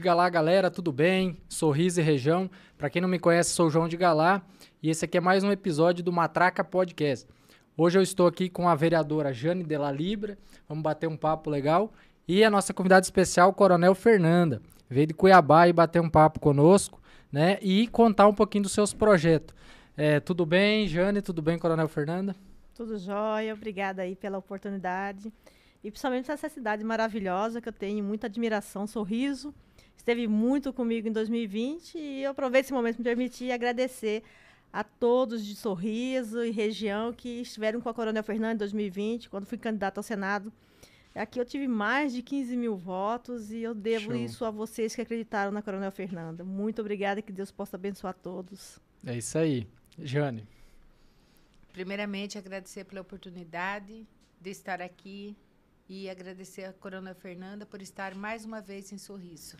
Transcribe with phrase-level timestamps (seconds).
[0.00, 1.36] Diga lá, galera, tudo bem?
[1.46, 2.50] Sorriso e região.
[2.78, 4.40] Para quem não me conhece, sou o João de Galá
[4.82, 7.28] e esse aqui é mais um episódio do Matraca Podcast.
[7.76, 10.38] Hoje eu estou aqui com a vereadora Jane Della Libra.
[10.66, 11.92] Vamos bater um papo legal
[12.26, 14.62] e a nossa convidada especial, Coronel Fernanda.
[14.88, 16.98] Veio de Cuiabá e bater um papo conosco,
[17.30, 17.58] né?
[17.60, 19.54] E contar um pouquinho dos seus projetos.
[19.94, 21.20] É, tudo bem, Jane?
[21.20, 22.34] Tudo bem, Coronel Fernanda?
[22.74, 25.30] Tudo jóia, obrigada aí pela oportunidade.
[25.84, 29.54] E principalmente essa cidade maravilhosa que eu tenho muita admiração, sorriso.
[30.00, 34.22] Esteve muito comigo em 2020 e eu aproveito esse momento para me permitir agradecer
[34.72, 39.44] a todos de Sorriso e região que estiveram com a Coronel Fernanda em 2020, quando
[39.44, 40.50] fui candidata ao Senado.
[41.14, 44.16] Aqui eu tive mais de 15 mil votos e eu devo Show.
[44.16, 46.42] isso a vocês que acreditaram na Coronel Fernanda.
[46.44, 48.80] Muito obrigada e que Deus possa abençoar todos.
[49.04, 49.68] É isso aí.
[49.98, 50.48] Jane.
[51.74, 54.08] Primeiramente, agradecer pela oportunidade
[54.40, 55.36] de estar aqui
[55.86, 59.58] e agradecer a Coronel Fernanda por estar mais uma vez em Sorriso.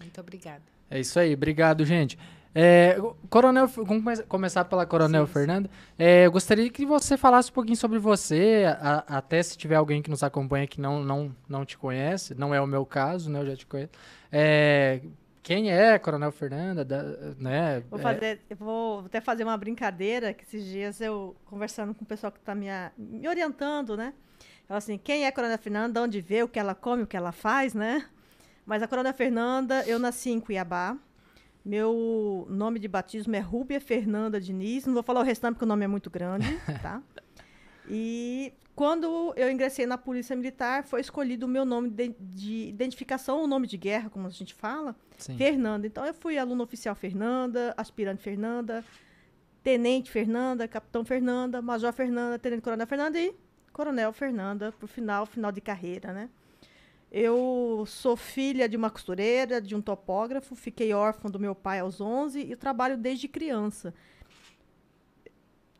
[0.00, 0.62] Muito obrigada.
[0.90, 1.34] É isso aí.
[1.34, 2.18] Obrigado, gente.
[2.58, 2.96] É,
[3.28, 5.68] Coronel, vamos começar pela Coronel sim, Fernanda.
[5.98, 10.00] É, eu gostaria que você falasse um pouquinho sobre você, a, até se tiver alguém
[10.00, 13.40] que nos acompanha que não, não, não te conhece, não é o meu caso, né?
[13.40, 13.90] Eu já te conheço.
[14.32, 15.02] É,
[15.42, 17.02] quem é Coronel Fernanda, da,
[17.38, 17.82] né?
[17.90, 22.06] Vou, fazer, eu vou até fazer uma brincadeira, que esses dias eu, conversando com o
[22.06, 24.14] pessoal que está me, me orientando, né?
[24.66, 27.18] Ela assim, quem é Coronel Fernanda, de onde vê, o que ela come, o que
[27.18, 28.06] ela faz, né?
[28.66, 30.98] Mas a Coronel Fernanda, eu nasci em Cuiabá,
[31.64, 34.86] meu nome de batismo é Rúbia Fernanda Diniz.
[34.86, 36.46] Não vou falar o restante porque o nome é muito grande,
[36.82, 37.02] tá?
[37.88, 43.42] E quando eu ingressei na Polícia Militar, foi escolhido o meu nome de, de identificação,
[43.42, 45.36] o nome de guerra, como a gente fala, Sim.
[45.36, 45.86] Fernanda.
[45.86, 48.84] Então eu fui aluno oficial Fernanda, aspirante Fernanda,
[49.62, 53.34] tenente Fernanda, capitão Fernanda, major Fernanda, tenente coronel Fernanda e
[53.72, 56.30] coronel Fernanda, por final, final de carreira, né?
[57.18, 61.98] Eu sou filha de uma costureira, de um topógrafo, fiquei órfã do meu pai aos
[61.98, 63.94] 11 e trabalho desde criança.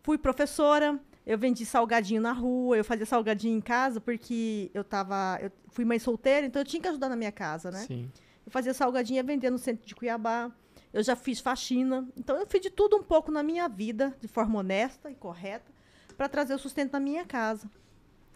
[0.02, 5.38] Fui professora, eu vendi salgadinho na rua, eu fazia salgadinho em casa porque eu tava,
[5.42, 7.80] eu fui mãe solteira, então eu tinha que ajudar na minha casa, né?
[7.80, 8.10] Sim.
[8.46, 10.50] Eu fazia salgadinho e vendia no centro de Cuiabá.
[10.90, 14.26] Eu já fiz faxina, então eu fiz de tudo um pouco na minha vida, de
[14.26, 15.70] forma honesta e correta,
[16.16, 17.70] para trazer o sustento na minha casa.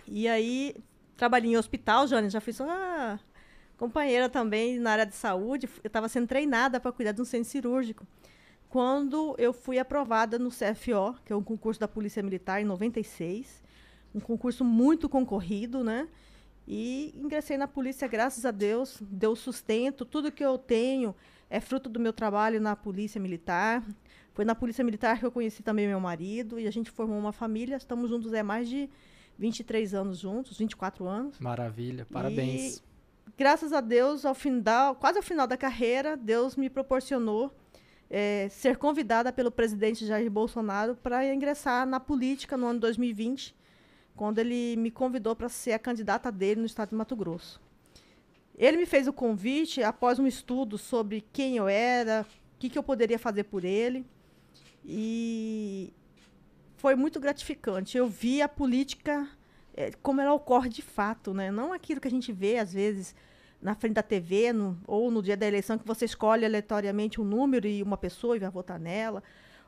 [0.06, 0.76] E aí
[1.20, 3.20] Trabalhei em hospital, Jane, já fui sua
[3.76, 5.68] companheira também na área de saúde.
[5.84, 8.06] Eu estava sendo treinada para cuidar de um centro cirúrgico.
[8.70, 13.62] Quando eu fui aprovada no CFO, que é um concurso da Polícia Militar, em 96,
[14.14, 16.08] um concurso muito concorrido, né?
[16.66, 20.06] E ingressei na polícia, graças a Deus, deu sustento.
[20.06, 21.14] Tudo que eu tenho
[21.50, 23.86] é fruto do meu trabalho na Polícia Militar.
[24.32, 27.30] Foi na Polícia Militar que eu conheci também meu marido e a gente formou uma
[27.30, 27.76] família.
[27.76, 28.88] Estamos juntos há mais de
[29.40, 31.38] 23 anos juntos, 24 anos.
[31.40, 32.76] Maravilha, parabéns.
[32.76, 32.82] E,
[33.38, 37.50] graças a Deus, ao final, quase ao final da carreira, Deus me proporcionou
[38.10, 43.56] é, ser convidada pelo presidente Jair Bolsonaro para ingressar na política no ano 2020,
[44.14, 47.58] quando ele me convidou para ser a candidata dele no estado de Mato Grosso.
[48.58, 52.26] Ele me fez o convite após um estudo sobre quem eu era,
[52.56, 54.04] o que, que eu poderia fazer por ele.
[54.84, 55.94] E
[56.80, 57.98] foi muito gratificante.
[57.98, 59.28] Eu vi a política
[59.74, 61.50] é, como ela ocorre de fato, né?
[61.50, 63.14] Não aquilo que a gente vê, às vezes,
[63.60, 67.24] na frente da TV no, ou no dia da eleição, que você escolhe aleatoriamente um
[67.24, 69.22] número e uma pessoa e vai votar nela.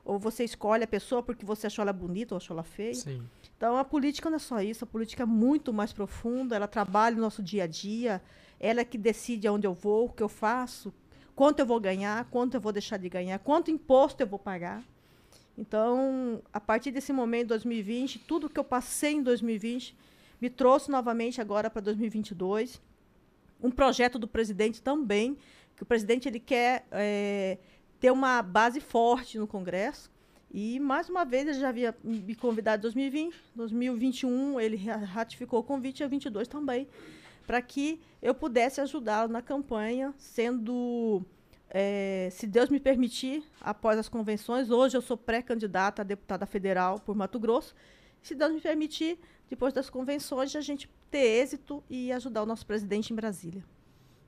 [0.05, 2.95] Ou você escolhe a pessoa porque você achou ela bonita ou achou ela feia.
[2.95, 3.23] Sim.
[3.57, 4.85] Então, a política não é só isso.
[4.85, 6.57] A política é muito mais profunda.
[6.57, 8.23] Ela trabalha no nosso dia a dia.
[8.59, 10.93] Ela é que decide aonde eu vou, o que eu faço,
[11.37, 14.83] quanto eu vou ganhar, quanto eu vou deixar de ganhar, quanto imposto eu vou pagar.
[15.57, 19.95] Então, a partir desse momento, 2020, tudo que eu passei em 2020
[20.41, 22.81] me trouxe novamente agora para 2022.
[23.63, 25.37] Um projeto do presidente também,
[25.77, 27.59] que o presidente ele quer é,
[28.01, 30.11] ter uma base forte no Congresso.
[30.53, 35.63] E, mais uma vez, ele já havia me convidado em 2020, 2021 ele ratificou o
[35.63, 36.89] convite, e 2022 também,
[37.47, 41.25] para que eu pudesse ajudá-lo na campanha, sendo
[41.75, 47.01] é, se Deus me permitir, após as convenções, hoje eu sou pré-candidata a deputada federal
[47.01, 47.75] por Mato Grosso.
[48.23, 52.67] Se Deus me permitir, depois das convenções, a gente ter êxito e ajudar o nosso
[52.67, 53.65] presidente em Brasília.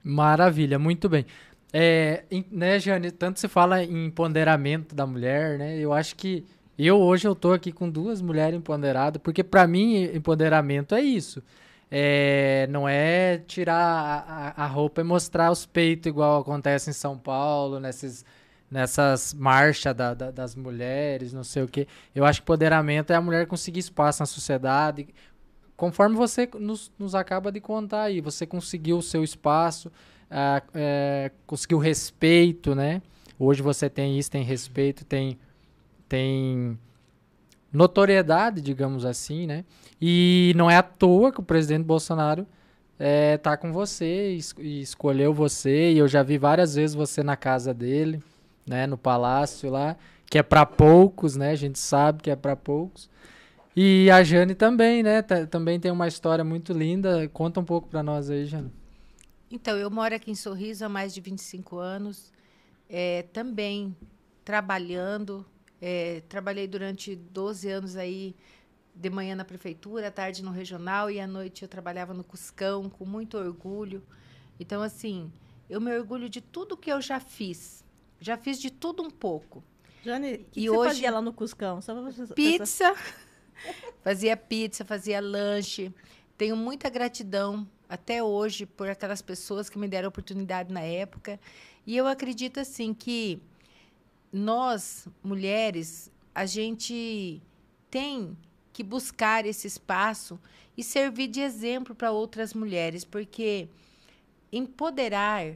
[0.03, 1.27] Maravilha, muito bem.
[1.71, 5.79] É, né, Jane, tanto se fala em empoderamento da mulher, né?
[5.79, 6.47] Eu acho que
[6.79, 11.43] eu hoje eu tô aqui com duas mulheres empoderadas, porque para mim empoderamento é isso.
[11.91, 17.17] É, não é tirar a, a, roupa e mostrar os peitos, igual acontece em São
[17.17, 18.25] Paulo, nesses,
[18.71, 21.87] nessas marchas da, da, das mulheres, não sei o que.
[22.15, 25.07] Eu acho que empoderamento é a mulher conseguir espaço na sociedade,
[25.77, 29.91] conforme você nos, nos acaba de contar aí, você conseguiu o seu espaço,
[30.31, 33.03] ah, é, conseguiu respeito, né?
[33.39, 35.39] Hoje você tem isso, tem respeito, tem,
[36.09, 36.79] tem
[37.75, 39.65] notoriedade, digamos assim, né?
[40.01, 42.47] E não é à toa que o presidente Bolsonaro
[42.99, 45.93] é, tá com você e escolheu você.
[45.93, 48.23] E eu já vi várias vezes você na casa dele,
[48.67, 48.87] né?
[48.87, 49.97] No palácio lá,
[50.31, 51.51] que é para poucos, né?
[51.51, 53.11] A gente sabe que é para poucos.
[53.77, 55.21] E a Jane também, né?
[55.23, 57.29] também tem uma história muito linda.
[57.33, 58.71] Conta um pouco para nós aí, Jane.
[59.51, 62.33] Então, eu moro aqui em Sorriso há mais de 25 anos.
[62.89, 63.97] É, também
[64.45, 65.45] trabalhando.
[65.87, 68.35] É, trabalhei durante 12 anos aí
[68.95, 72.89] de manhã na prefeitura, à tarde no regional e à noite eu trabalhava no Cuscão
[72.89, 74.03] com muito orgulho.
[74.59, 75.31] Então, assim,
[75.69, 77.85] eu me orgulho de tudo que eu já fiz.
[78.19, 79.63] Já fiz de tudo um pouco.
[80.03, 81.83] Jane, e que hoje, fazia lá no Cuscão?
[82.35, 82.95] Pizza.
[84.03, 85.93] fazia pizza, fazia lanche.
[86.39, 91.39] Tenho muita gratidão até hoje por aquelas pessoas que me deram oportunidade na época.
[91.87, 93.39] E eu acredito assim que
[94.35, 97.41] nós, mulheres, a gente
[97.89, 98.37] tem
[98.73, 100.41] que buscar esse espaço
[100.77, 103.69] e servir de exemplo para outras mulheres, porque
[104.51, 105.55] empoderar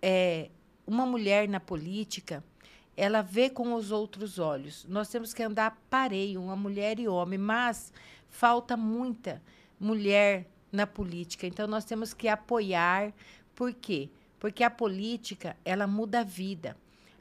[0.00, 0.48] é,
[0.86, 2.42] uma mulher na política,
[2.96, 4.86] ela vê com os outros olhos.
[4.88, 7.92] Nós temos que andar pareio, uma mulher e homem, mas
[8.30, 9.42] falta muita
[9.78, 11.46] mulher na política.
[11.46, 13.12] Então nós temos que apoiar.
[13.54, 14.08] Por quê?
[14.38, 16.74] Porque a política, ela muda a vida.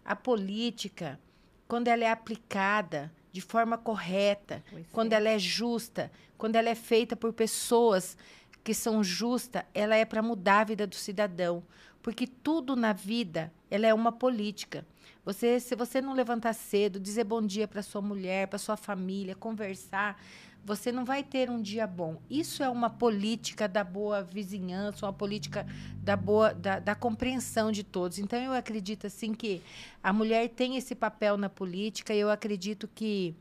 [0.10, 1.20] A política,
[1.68, 5.18] quando ela é aplicada de forma correta, pois quando é.
[5.18, 8.18] ela é justa, quando ela é feita por pessoas
[8.64, 11.62] que são justas, ela é para mudar a vida do cidadão,
[12.02, 14.84] porque tudo na vida ela é uma política.
[15.24, 19.36] Você, se você não levantar cedo, dizer bom dia para sua mulher, para sua família,
[19.36, 20.20] conversar,
[20.66, 22.22] você não vai ter um dia bom.
[22.30, 25.66] Isso é uma política da boa vizinhança, uma política
[26.04, 28.20] da boa da, da, compreensão de todos.
[28.20, 29.62] Então eu acredito assim que
[30.04, 33.36] a mulher tem esse papel na política e eu acredito que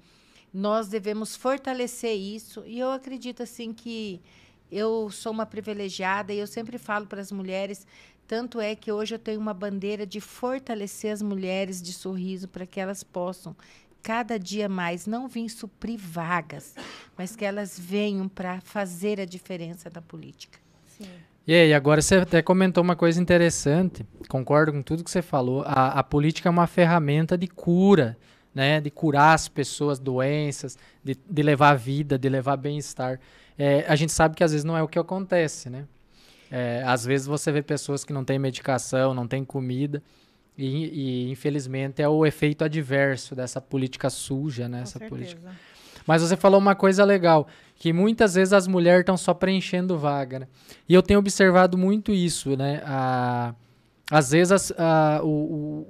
[0.52, 4.20] nós devemos fortalecer isso e eu acredito assim que
[4.70, 7.86] eu sou uma privilegiada e eu sempre falo para as mulheres
[8.28, 12.66] tanto é que hoje eu tenho uma bandeira de fortalecer as mulheres de sorriso para
[12.66, 13.56] que elas possam
[14.02, 16.74] cada dia mais não vir suprir vagas,
[17.16, 20.58] mas que elas venham para fazer a diferença da política.
[20.86, 21.08] Sim.
[21.46, 25.62] E aí, agora você até comentou uma coisa interessante, concordo com tudo que você falou.
[25.66, 28.18] A, a política é uma ferramenta de cura,
[28.54, 28.80] né?
[28.80, 33.18] De curar as pessoas, doenças, de, de levar vida, de levar bem-estar.
[33.56, 35.86] É, a gente sabe que às vezes não é o que acontece, né?
[36.50, 40.02] É, às vezes você vê pessoas que não têm medicação, não têm comida,
[40.58, 44.78] e, e, infelizmente é o efeito adverso dessa política suja, né?
[44.78, 45.08] Com essa certeza.
[45.08, 45.52] política.
[46.04, 47.46] Mas você falou uma coisa legal,
[47.76, 50.48] que muitas vezes as mulheres estão só preenchendo vaga, né?
[50.88, 52.82] E eu tenho observado muito isso, né?
[52.84, 53.54] A,
[54.10, 55.28] às vezes as, a, o,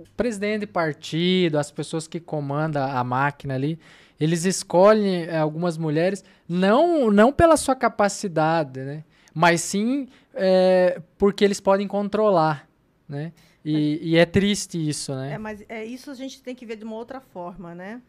[0.00, 3.78] o, presidente de partido, as pessoas que comandam a máquina ali,
[4.20, 9.04] eles escolhem eh, algumas mulheres não, não pela sua capacidade, né?
[9.32, 12.68] Mas sim é, porque eles podem controlar,
[13.08, 13.32] né?
[13.70, 15.34] E, e, é triste isso, né?
[15.34, 18.00] É, mas é, isso a gente tem que ver de uma outra forma, né?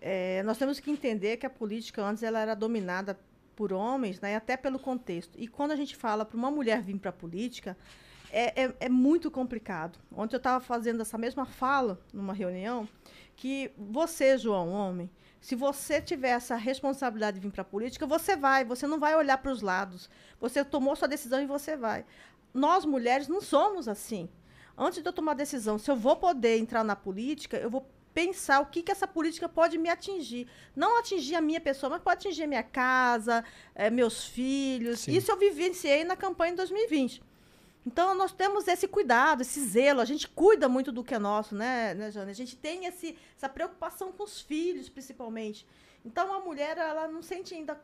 [0.00, 3.16] É, nós temos que entender que a política antes ela era dominada
[3.54, 4.34] por homens, né?
[4.34, 5.38] Até pelo contexto.
[5.38, 7.76] E quando a gente fala para uma mulher vir para a política,
[8.32, 10.00] é, é, é, muito complicado.
[10.10, 12.88] Ontem eu estava fazendo essa mesma fala numa reunião
[13.36, 15.08] que você, João, homem,
[15.40, 19.14] se você tiver essa responsabilidade de vir para a política, você vai, você não vai
[19.14, 20.10] olhar para os lados.
[20.40, 22.04] Você tomou sua decisão e você vai.
[22.52, 24.28] Nós, mulheres, não somos assim
[24.78, 28.60] antes de eu tomar decisão, se eu vou poder entrar na política, eu vou pensar
[28.60, 30.48] o que, que essa política pode me atingir.
[30.74, 33.44] Não atingir a minha pessoa, mas pode atingir a minha casa,
[33.74, 35.00] é, meus filhos.
[35.00, 35.12] Sim.
[35.12, 37.22] Isso eu vivenciei na campanha de 2020.
[37.86, 40.00] Então, nós temos esse cuidado, esse zelo.
[40.00, 42.30] A gente cuida muito do que é nosso, né, né Jane?
[42.30, 45.66] A gente tem esse, essa preocupação com os filhos, principalmente.
[46.04, 47.80] Então, a mulher, ela não, sente ainda,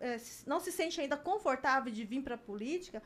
[0.00, 3.02] é, não se sente ainda confortável de vir para a política,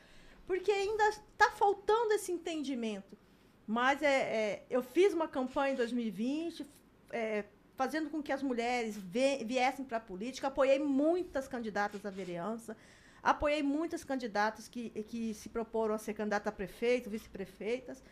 [0.47, 3.17] porque ainda está faltando esse entendimento.
[3.67, 6.67] Mas é, é, eu fiz uma campanha em 2020,
[7.11, 7.45] é,
[7.77, 10.49] fazendo com que as mulheres viessem para a política.
[10.49, 12.77] Apoiei muitas candidatas à vereança,
[13.23, 18.03] apoiei muitas candidatas que, que se proporam a ser candidata a prefeito, vice-prefeitas,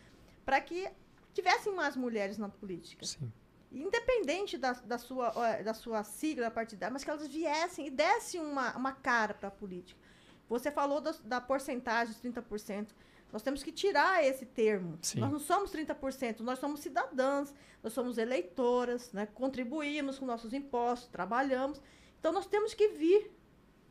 [0.43, 0.89] para que
[1.33, 3.05] tivessem mais mulheres na política.
[3.05, 3.31] Sim.
[3.71, 5.31] Independente da, da, sua,
[5.63, 9.51] da sua sigla partidária, mas que elas viessem e dessem uma, uma cara para a
[9.51, 9.99] política.
[10.47, 12.89] Você falou da, da porcentagem, 30%.
[13.33, 14.99] Nós temos que tirar esse termo.
[15.01, 15.19] Sim.
[15.19, 19.27] Nós não somos 30%, nós somos cidadãs, nós somos eleitoras, né?
[19.33, 21.81] contribuímos com nossos impostos, trabalhamos.
[22.19, 23.31] Então, nós temos que vir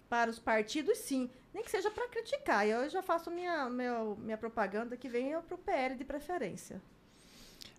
[0.08, 1.28] para os partidos, sim.
[1.52, 2.64] Nem que seja para criticar.
[2.64, 6.80] Eu já faço minha, meu, minha propaganda que venha para o PL de preferência.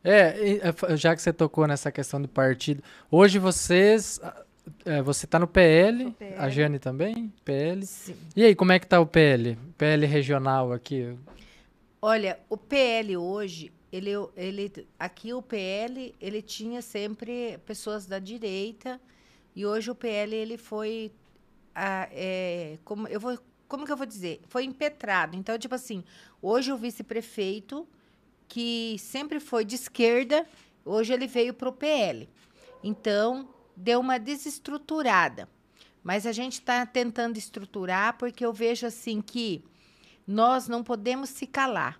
[0.04, 0.60] É,
[0.92, 4.20] é já que você tocou nessa questão do partido, hoje vocês.
[4.86, 7.34] É, você está no PL, PL, a Jane também?
[7.44, 7.86] PL.
[7.86, 8.16] Sim.
[8.36, 9.58] E aí, como é que está o PL?
[9.78, 11.18] PL regional aqui?
[12.06, 19.00] Olha, o PL hoje, ele, ele, aqui o PL, ele tinha sempre pessoas da direita,
[19.56, 21.14] e hoje o PL ele foi,
[21.74, 25.38] a, é, como eu vou, como que eu vou dizer, foi impetrado.
[25.38, 26.04] Então tipo assim,
[26.42, 27.88] hoje o vice-prefeito
[28.50, 30.46] que sempre foi de esquerda,
[30.84, 32.28] hoje ele veio para o PL.
[32.84, 35.48] Então deu uma desestruturada.
[36.04, 39.64] Mas a gente está tentando estruturar porque eu vejo assim que
[40.28, 42.00] nós não podemos se calar.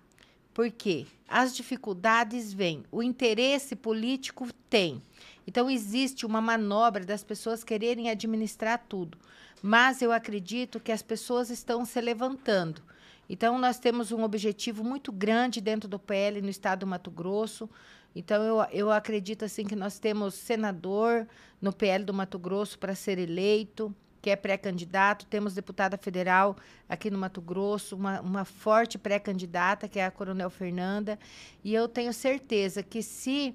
[0.52, 5.02] Porque as dificuldades vêm, o interesse político tem.
[5.46, 9.18] Então, existe uma manobra das pessoas quererem administrar tudo.
[9.60, 12.82] Mas eu acredito que as pessoas estão se levantando.
[13.28, 17.68] Então, nós temos um objetivo muito grande dentro do PL no estado do Mato Grosso.
[18.14, 21.26] Então, eu, eu acredito assim que nós temos senador
[21.60, 25.26] no PL do Mato Grosso para ser eleito, que é pré-candidato.
[25.26, 26.56] Temos deputada federal
[26.88, 31.18] aqui no Mato Grosso, uma, uma forte pré-candidata, que é a Coronel Fernanda.
[31.62, 33.54] E eu tenho certeza que se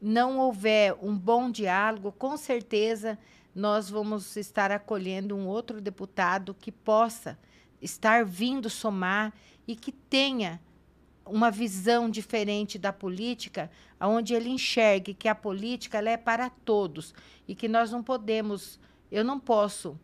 [0.00, 3.18] não houver um bom diálogo, com certeza
[3.54, 7.38] nós vamos estar acolhendo um outro deputado que possa
[7.82, 9.34] estar vindo somar
[9.68, 10.58] e que tenha
[11.26, 13.70] uma visão diferente da política,
[14.00, 17.12] onde ele enxergue que a política é para todos
[17.46, 18.80] e que nós não podemos,
[19.12, 20.00] eu não posso,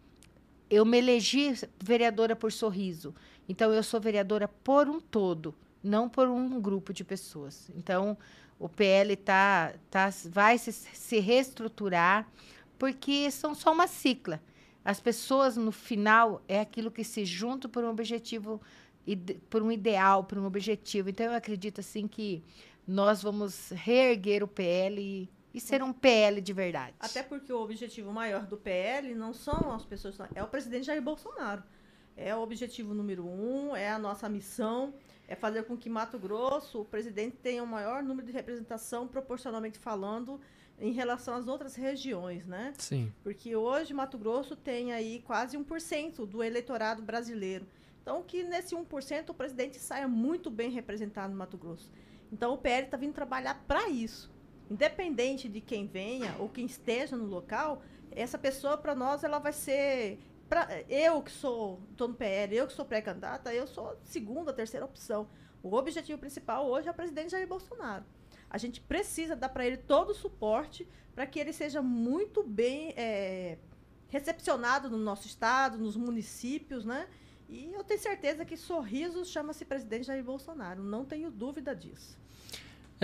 [0.72, 3.14] eu me elegi vereadora por sorriso,
[3.46, 7.70] então eu sou vereadora por um todo, não por um grupo de pessoas.
[7.76, 8.16] Então,
[8.58, 12.26] o PL tá, tá, vai se, se reestruturar,
[12.78, 14.40] porque são só uma cicla.
[14.82, 18.58] As pessoas, no final, é aquilo que se juntam por um objetivo,
[19.50, 21.10] por um ideal, por um objetivo.
[21.10, 22.42] Então, eu acredito assim que
[22.88, 26.94] nós vamos reerguer o PL e, e ser um PL de verdade.
[26.98, 31.02] Até porque o objetivo maior do PL não são as pessoas, é o presidente Jair
[31.02, 31.62] Bolsonaro.
[32.14, 34.92] É o objetivo número um, é a nossa missão
[35.32, 39.78] é fazer com que Mato Grosso, o presidente, tenha o maior número de representação, proporcionalmente
[39.78, 40.38] falando,
[40.78, 42.74] em relação às outras regiões, né?
[42.76, 43.10] Sim.
[43.22, 47.66] Porque hoje Mato Grosso tem aí quase 1% do eleitorado brasileiro.
[48.02, 51.90] Então, que nesse 1% o presidente saia muito bem representado no Mato Grosso.
[52.30, 54.30] Então, o PL está vindo trabalhar para isso.
[54.72, 59.52] Independente de quem venha ou quem esteja no local, essa pessoa, para nós, ela vai
[59.52, 64.50] ser pra, eu que sou, tô no PL, eu que sou pré-candidata, eu sou segunda,
[64.50, 65.28] terceira opção.
[65.62, 68.04] O objetivo principal hoje é o presidente Jair Bolsonaro.
[68.48, 72.94] A gente precisa dar para ele todo o suporte para que ele seja muito bem
[72.96, 73.58] é,
[74.08, 77.10] recepcionado no nosso estado, nos municípios, né?
[77.46, 82.21] E eu tenho certeza que Sorrisos chama-se presidente Jair Bolsonaro, não tenho dúvida disso.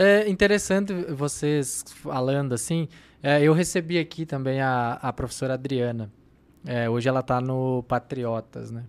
[0.00, 2.86] É interessante vocês falando assim.
[3.20, 6.08] É, eu recebi aqui também a, a professora Adriana.
[6.64, 8.84] É, hoje ela tá no Patriotas, né?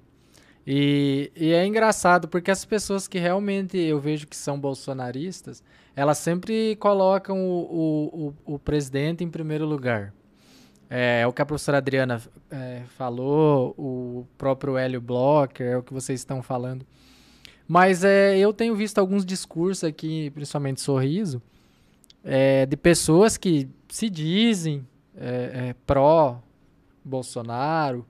[0.67, 5.63] E, e, é engraçado porque as pessoas que realmente eu vejo que são bolsonaristas,
[5.95, 10.13] elas sempre colocam o, o, o presidente em primeiro lugar.
[10.87, 15.81] É, é, o que a professora Adriana é, falou, o próprio Hélio Blocker, é o
[15.81, 16.85] que vocês estão falando.
[17.69, 21.39] Mas é, eu tenho visto alguns discursos aqui, principalmente Sorriso,
[22.23, 24.83] é, de pessoas que se dizem
[25.15, 26.41] é, é, pró
[27.05, 28.07] Bolsonaro.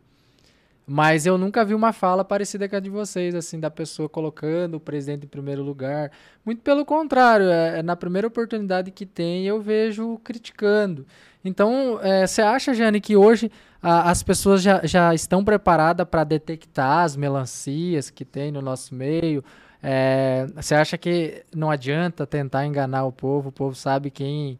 [0.87, 4.75] Mas eu nunca vi uma fala parecida com a de vocês, assim, da pessoa colocando
[4.75, 6.09] o presidente em primeiro lugar.
[6.45, 11.05] Muito pelo contrário, é, é na primeira oportunidade que tem, eu vejo criticando.
[11.43, 13.51] Então, é, você acha, Jane, que hoje
[13.81, 18.93] a, as pessoas já, já estão preparadas para detectar as melancias que tem no nosso
[18.93, 19.43] meio?
[19.81, 23.49] É, você acha que não adianta tentar enganar o povo?
[23.49, 24.59] O povo sabe quem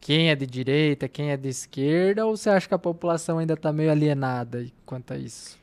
[0.00, 3.52] quem é de direita, quem é de esquerda, ou você acha que a população ainda
[3.52, 5.58] está meio alienada quanto a isso?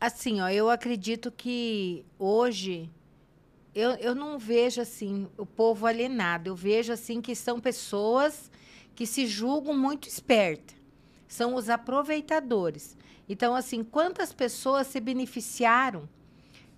[0.00, 2.88] Assim, ó, eu acredito que hoje
[3.74, 6.48] eu, eu não vejo assim o povo alienado.
[6.48, 8.50] Eu vejo assim que são pessoas
[8.94, 10.74] que se julgam muito espertas.
[11.28, 12.96] São os aproveitadores.
[13.28, 16.08] Então, assim, quantas pessoas se beneficiaram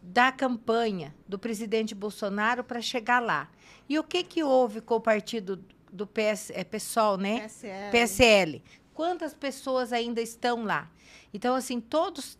[0.02, 3.50] da campanha do presidente Bolsonaro para chegar lá?
[3.88, 5.62] E o que que houve com o partido
[5.92, 7.40] do PS, é, PSOL, né?
[7.40, 7.90] PSL.
[7.90, 8.62] PSL.
[8.94, 10.90] Quantas pessoas ainda estão lá?
[11.32, 12.38] Então, assim, todos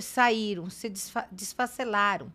[0.00, 2.32] saíram, se desfa desfacelaram.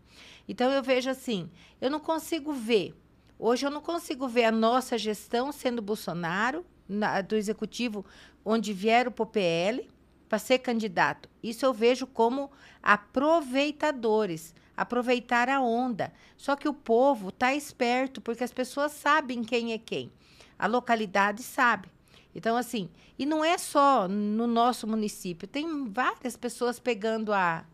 [0.48, 2.96] Então, eu vejo assim, eu não consigo ver.
[3.40, 8.06] Hoje, eu não consigo ver a nossa gestão sendo Bolsonaro, na, do executivo,
[8.44, 9.90] onde vieram para o PL,
[10.28, 11.30] para ser candidato.
[11.44, 16.12] Isso eu vejo como aproveitadores, aproveitar a onda.
[16.38, 20.12] Só que o povo está esperto, porque as pessoas sabem quem é quem.
[20.58, 21.90] A localidade sabe.
[22.34, 27.66] Então, assim, e não é só no nosso município, tem várias pessoas pegando a,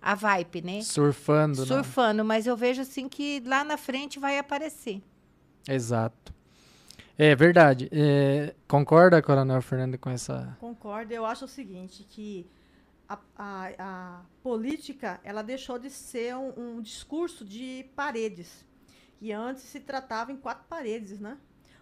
[0.00, 0.82] a vibe, né?
[0.82, 1.66] Surfando, né?
[1.66, 5.00] Surfando, mas eu vejo assim que lá na frente vai aparecer.
[5.68, 6.34] Exato.
[7.24, 7.88] É verdade.
[7.92, 10.56] É, concorda, Coronel Fernando, com essa.
[10.58, 11.14] Concordo.
[11.14, 12.50] Eu acho o seguinte, que
[13.08, 18.66] a, a, a política ela deixou de ser um, um, discurso de paredes.
[19.20, 21.38] E antes se tratava em quatro paredes, né?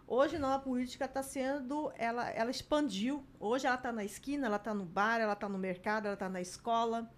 [0.06, 3.24] Hoje não, a política está sendo, ela, ela expandiu.
[3.40, 6.28] Hoje ela está na esquina, ela está no bar, ela está no mercado, ela está
[6.28, 7.10] na escola,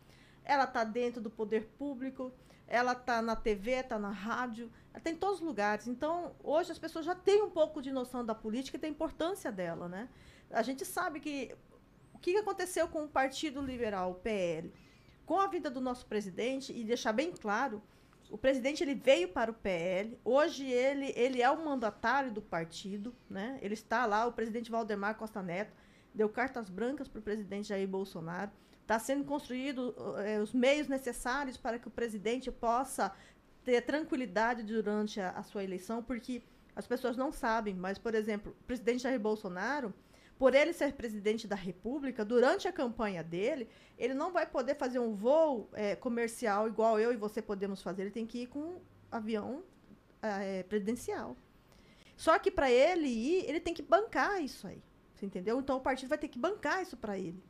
[0.44, 2.32] ela está dentro do poder público,
[2.72, 5.86] ela está na TV, está na rádio, ela está em todos os lugares.
[5.86, 9.52] Então, hoje as pessoas já têm um pouco de noção da política e da importância
[9.52, 10.08] dela, né?
[10.50, 11.54] A gente sabe que
[12.14, 14.72] o que aconteceu com o Partido Liberal, o PL,
[15.26, 17.82] com a vida do nosso presidente, e deixar bem claro
[18.30, 20.18] o presidente ele veio para o PL.
[20.24, 23.58] Hoje ele, ele é o mandatário do partido, né?
[23.60, 25.74] Ele está lá, o presidente Valdemar Costa Neto
[26.14, 28.50] deu cartas brancas para o presidente Jair Bolsonaro.
[28.82, 33.12] Está sendo construído é, os meios necessários para que o presidente possa
[33.64, 36.42] ter tranquilidade durante a, a sua eleição, porque
[36.74, 39.94] as pessoas não sabem, mas, por exemplo, o presidente Jair Bolsonaro
[40.42, 44.98] por ele ser presidente da República, durante a campanha dele, ele não vai poder fazer
[44.98, 48.02] um voo é, comercial igual eu e você podemos fazer.
[48.02, 49.62] Ele tem que ir com um avião
[50.20, 51.36] é, presidencial.
[52.16, 54.82] Só que para ele ir, ele tem que bancar isso aí.
[55.22, 55.60] Entendeu?
[55.60, 57.40] Então o partido vai ter que bancar isso para ele.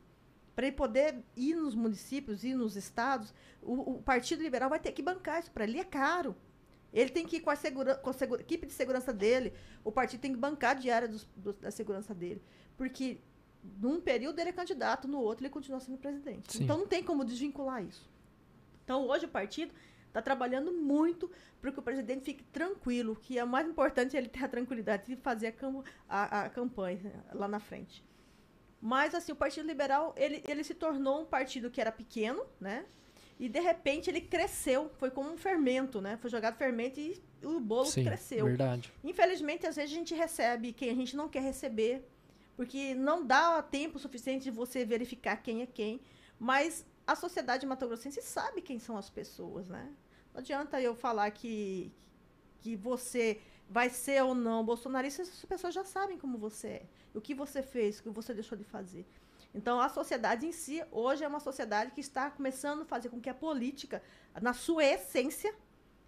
[0.55, 4.91] Para ele poder ir nos municípios, ir nos estados, o, o Partido Liberal vai ter
[4.91, 5.79] que bancar isso para ele.
[5.79, 6.35] É caro.
[6.93, 9.51] Ele tem que ir com a, segura, com a segura, equipe de segurança dele.
[9.83, 12.41] O partido tem que bancar a diária dos, do, da segurança dele.
[12.77, 13.19] Porque
[13.79, 16.53] num período ele é candidato, no outro ele continua sendo presidente.
[16.53, 16.63] Sim.
[16.63, 18.07] Então não tem como desvincular isso.
[18.83, 19.73] Então hoje o partido
[20.07, 24.19] está trabalhando muito para que o presidente fique tranquilo, que é o mais importante é
[24.19, 25.55] ele ter a tranquilidade de fazer
[26.07, 28.03] a, a, a campanha né, lá na frente.
[28.85, 32.85] Mas assim, o Partido Liberal, ele, ele se tornou um partido que era pequeno, né?
[33.39, 36.17] E de repente ele cresceu, foi como um fermento, né?
[36.17, 38.43] Foi jogado fermento e o bolo Sim, cresceu.
[38.43, 38.91] Verdade.
[39.01, 42.05] Infelizmente, às vezes a gente recebe quem a gente não quer receber,
[42.57, 46.01] porque não dá tempo suficiente de você verificar quem é quem.
[46.37, 49.93] Mas a sociedade matogrossense sabe quem são as pessoas, né?
[50.33, 51.89] Não adianta eu falar que,
[52.59, 57.21] que você vai ser ou não bolsonarista, as pessoas já sabem como você é, o
[57.21, 59.05] que você fez, o que você deixou de fazer.
[59.53, 63.21] Então, a sociedade em si, hoje, é uma sociedade que está começando a fazer com
[63.21, 64.01] que a política,
[64.41, 65.53] na sua essência,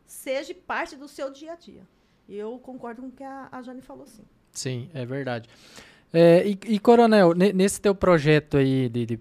[0.06, 1.88] seja parte do seu dia a dia.
[2.28, 4.24] E eu concordo com o que a, a Jane falou, sim.
[4.52, 5.48] Sim, é verdade.
[6.12, 9.20] É, e, e, Coronel, nesse teu projeto aí de, de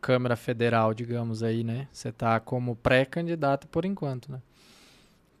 [0.00, 1.86] Câmara Federal, digamos aí, né?
[1.92, 4.40] Você está como pré-candidato por enquanto, né?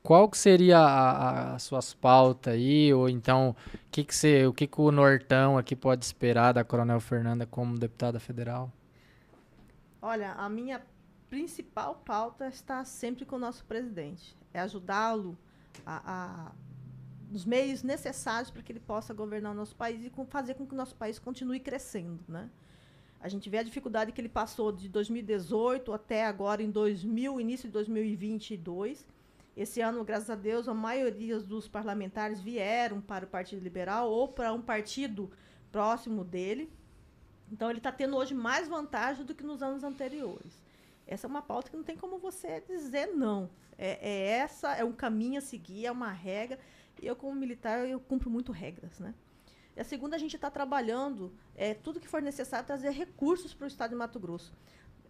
[0.02, 3.54] Qual que seria a, a, as suas pautas aí, ou então
[3.90, 7.78] que que você, o que, que o Nortão aqui pode esperar da Coronel Fernanda como
[7.78, 8.72] deputada federal?
[10.00, 10.80] Olha, a minha
[11.28, 14.36] principal pauta está sempre com o nosso presidente.
[14.54, 15.36] É ajudá-lo
[15.84, 16.52] a, a
[17.32, 20.66] os meios necessários para que ele possa governar o nosso país e com, fazer com
[20.66, 22.50] que o nosso país continue crescendo, né?
[23.20, 27.68] A gente vê a dificuldade que ele passou de 2018 até agora em 2000, início
[27.68, 29.06] de 2022.
[29.56, 34.28] Esse ano, graças a Deus, a maioria dos parlamentares vieram para o Partido Liberal ou
[34.28, 35.30] para um partido
[35.72, 36.72] próximo dele.
[37.52, 40.62] Então, ele está tendo hoje mais vantagem do que nos anos anteriores.
[41.06, 43.50] Essa é uma pauta que não tem como você dizer não.
[43.76, 46.58] É, é essa, é um caminho a seguir, é uma regra.
[47.02, 49.14] E eu, como militar, eu cumpro muito regras, né?
[49.76, 53.64] E a segunda, a gente está trabalhando é, tudo que for necessário trazer recursos para
[53.64, 54.52] o estado de Mato Grosso.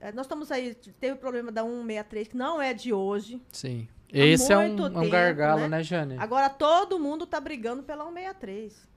[0.00, 3.40] É, nós estamos aí, teve o problema da 163, que não é de hoje.
[3.52, 3.86] Sim.
[4.12, 6.16] Esse é um, tempo, um gargalo, né, né Jane?
[6.18, 8.88] Agora todo mundo está brigando pela 163.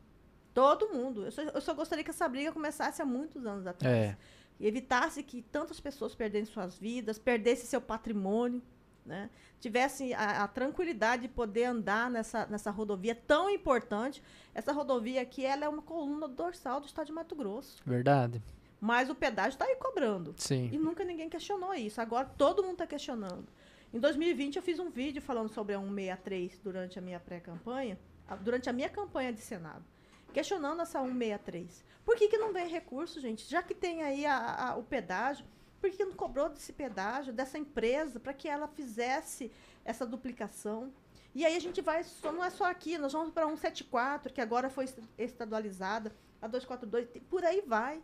[0.54, 1.26] Todo mundo.
[1.26, 3.94] Eu só, eu só, gostaria que essa briga começasse há muitos anos atrás.
[3.94, 4.18] É.
[4.60, 8.62] E evitasse que tantas pessoas perdessem suas vidas, perdessem seu patrimônio
[9.06, 14.22] né, tivessem a, a, tranquilidade de poder andar nessa, nessa rodovia tão importante.
[14.54, 17.78] Essa rodovia aqui ela é uma coluna dorsal do estado de Mato Grosso.
[17.86, 18.42] Verdade.
[18.84, 20.36] Mas o pedágio está aí cobrando.
[20.36, 20.70] Sim.
[20.74, 22.02] E nunca ninguém questionou isso.
[22.02, 23.48] Agora todo mundo está questionando.
[23.94, 27.98] Em 2020 eu fiz um vídeo falando sobre a 163 durante a minha pré-campanha,
[28.42, 29.86] durante a minha campanha de Senado,
[30.34, 31.82] questionando essa 163.
[32.04, 33.50] Por que, que não vem recurso, gente?
[33.50, 35.46] Já que tem aí a, a, o pedágio,
[35.80, 39.50] por que não cobrou desse pedágio, dessa empresa, para que ela fizesse
[39.86, 40.92] essa duplicação?
[41.34, 44.42] E aí a gente vai, só, não é só aqui, nós vamos para 174, que
[44.42, 48.04] agora foi estadualizada, a 242, por aí vai.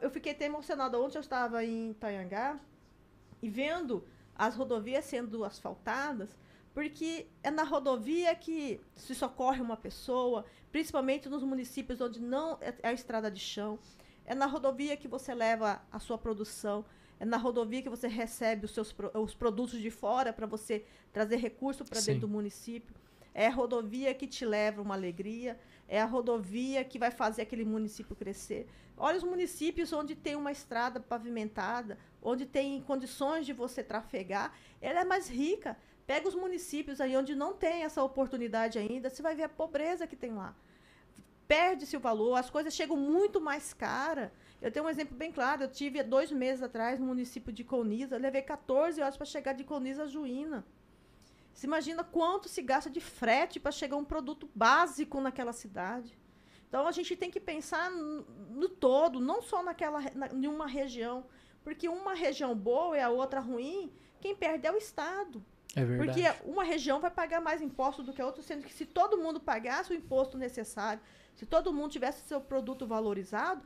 [0.00, 0.98] Eu fiquei até emocionada.
[1.00, 2.58] Ontem eu estava em Itanhangá
[3.42, 6.28] e vendo as rodovias sendo asfaltadas,
[6.72, 12.74] porque é na rodovia que se socorre uma pessoa, principalmente nos municípios onde não é,
[12.82, 13.78] é a estrada de chão.
[14.24, 16.84] É na rodovia que você leva a sua produção.
[17.18, 21.36] É na rodovia que você recebe os seus os produtos de fora para você trazer
[21.36, 22.94] recurso para dentro do município.
[23.34, 25.58] É a rodovia que te leva uma alegria.
[25.88, 28.66] É a rodovia que vai fazer aquele município crescer.
[28.96, 35.00] Olha os municípios onde tem uma estrada pavimentada, onde tem condições de você trafegar, ela
[35.00, 35.76] é mais rica.
[36.06, 40.06] Pega os municípios aí onde não tem essa oportunidade ainda, você vai ver a pobreza
[40.06, 40.54] que tem lá.
[41.48, 44.30] Perde-se o valor, as coisas chegam muito mais caras.
[44.60, 45.64] Eu tenho um exemplo bem claro.
[45.64, 49.64] Eu tive dois meses atrás no município de Coniza, levei 14 horas para chegar de
[49.64, 50.64] Coniza a Juína.
[51.52, 56.18] Você imagina quanto se gasta de frete para chegar um produto básico naquela cidade.
[56.68, 61.26] Então a gente tem que pensar no, todo, não só naquela na, em uma região,
[61.62, 65.44] porque uma região boa e a outra ruim, quem perde é o Estado.
[65.74, 66.22] É verdade.
[66.22, 69.18] Porque uma região vai pagar mais imposto do que a outra, sendo que se todo
[69.18, 71.02] mundo pagasse o imposto necessário,
[71.34, 73.62] se todo mundo tivesse seu produto valorizado,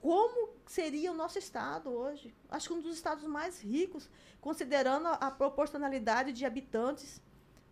[0.00, 2.34] como seria o nosso estado hoje?
[2.48, 4.08] Acho que um dos estados mais ricos,
[4.40, 7.22] considerando a, a proporcionalidade de habitantes.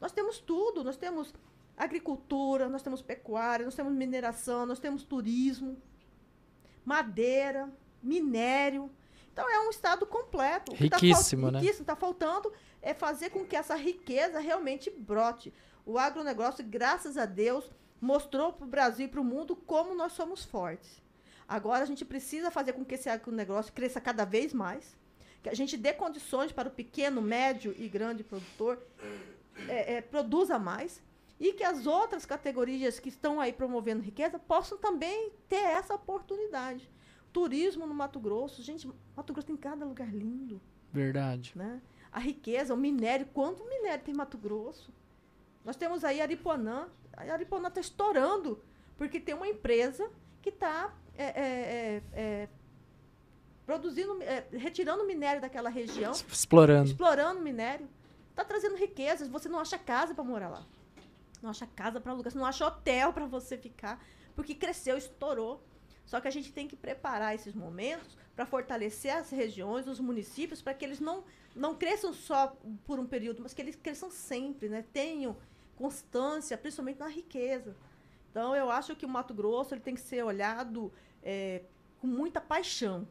[0.01, 1.35] Nós temos tudo, nós temos
[1.77, 5.81] agricultura, nós temos pecuária, nós temos mineração, nós temos turismo,
[6.85, 7.71] madeira,
[8.03, 8.91] minério.
[9.33, 10.73] Então é um estado completo.
[10.75, 11.59] Riquíssimo, tá né?
[11.61, 11.83] Riquíssimo.
[11.83, 15.53] Está faltando é fazer com que essa riqueza realmente brote.
[15.85, 20.13] O agronegócio, graças a Deus, mostrou para o Brasil e para o mundo como nós
[20.13, 21.03] somos fortes.
[21.47, 24.97] Agora a gente precisa fazer com que esse agronegócio cresça cada vez mais,
[25.43, 28.79] que a gente dê condições para o pequeno, médio e grande produtor
[29.66, 31.03] é, é, produza mais
[31.40, 36.88] e que as outras categorias que estão aí promovendo riqueza possam também ter essa oportunidade.
[37.33, 38.62] Turismo no Mato Grosso.
[38.62, 40.61] Gente, Mato Grosso tem cada lugar lindo.
[40.92, 41.53] Verdade.
[41.55, 41.81] Né?
[42.11, 43.27] A riqueza, o minério.
[43.33, 44.92] Quanto minério tem Mato Grosso?
[45.64, 46.88] Nós temos aí Ariponã.
[47.16, 48.62] A Ariponã está estourando,
[48.97, 52.49] porque tem uma empresa que está é, é, é, é,
[53.66, 56.12] produzindo, é, retirando minério daquela região.
[56.12, 56.90] Explorando.
[56.90, 57.88] Explorando minério.
[58.38, 59.27] Está trazendo riquezas.
[59.27, 60.64] Você não acha casa para morar lá.
[61.42, 62.31] Não acha casa para alugar.
[62.31, 64.01] Você não acha hotel para você ficar.
[64.37, 65.61] Porque cresceu, estourou.
[66.07, 70.62] Só que a gente tem que preparar esses momentos para fortalecer as regiões, os municípios,
[70.62, 74.68] para que eles não, não cresçam só por um período, mas que eles cresçam sempre,
[74.68, 74.85] né?
[74.92, 75.37] tenham
[75.74, 77.77] constância, principalmente na riqueza.
[78.31, 80.92] Então, eu acho que o Mato Grosso ele tem que ser olhado
[81.24, 81.62] é,
[82.01, 83.09] com muita paixão.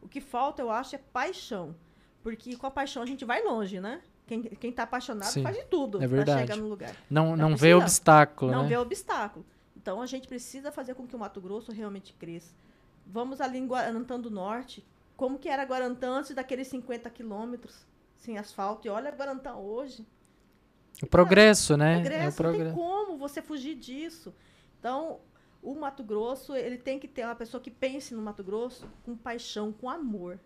[0.00, 1.76] O que falta, eu acho, é paixão.
[2.22, 4.02] Porque com a paixão a gente vai longe, né?
[4.32, 6.96] Quem, quem tá apaixonado Sim, faz de tudo é para chegar no lugar.
[7.10, 8.68] Não, Não não vê obstáculo, Não né?
[8.70, 9.44] vê obstáculo.
[9.76, 12.54] Então a gente precisa fazer com que o Mato Grosso realmente cresça.
[13.06, 14.82] Vamos ali em Guarantã do Norte.
[15.16, 17.84] Como que era Guarantã antes daqueles 50 quilômetros
[18.16, 18.86] sem asfalto?
[18.86, 20.06] E olha Guarantã hoje.
[21.02, 22.00] O progresso, né?
[22.00, 22.74] Progresso, é o não tem progresso.
[22.74, 24.32] como você fugir disso.
[24.78, 25.20] Então,
[25.62, 29.14] o Mato Grosso, ele tem que ter uma pessoa que pense no Mato Grosso com
[29.16, 30.38] paixão, com amor.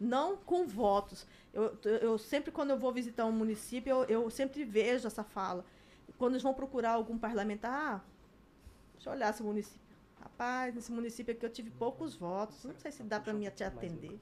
[0.00, 1.26] Não com votos.
[1.52, 5.64] Eu, eu sempre, quando eu vou visitar um município, eu, eu sempre vejo essa fala.
[6.16, 8.00] Quando eles vão procurar algum parlamentar, ah,
[8.94, 9.88] deixa eu olhar esse município.
[10.20, 12.64] Rapaz, nesse município aqui eu tive poucos votos.
[12.64, 14.18] Não sei se dá para mim te atender.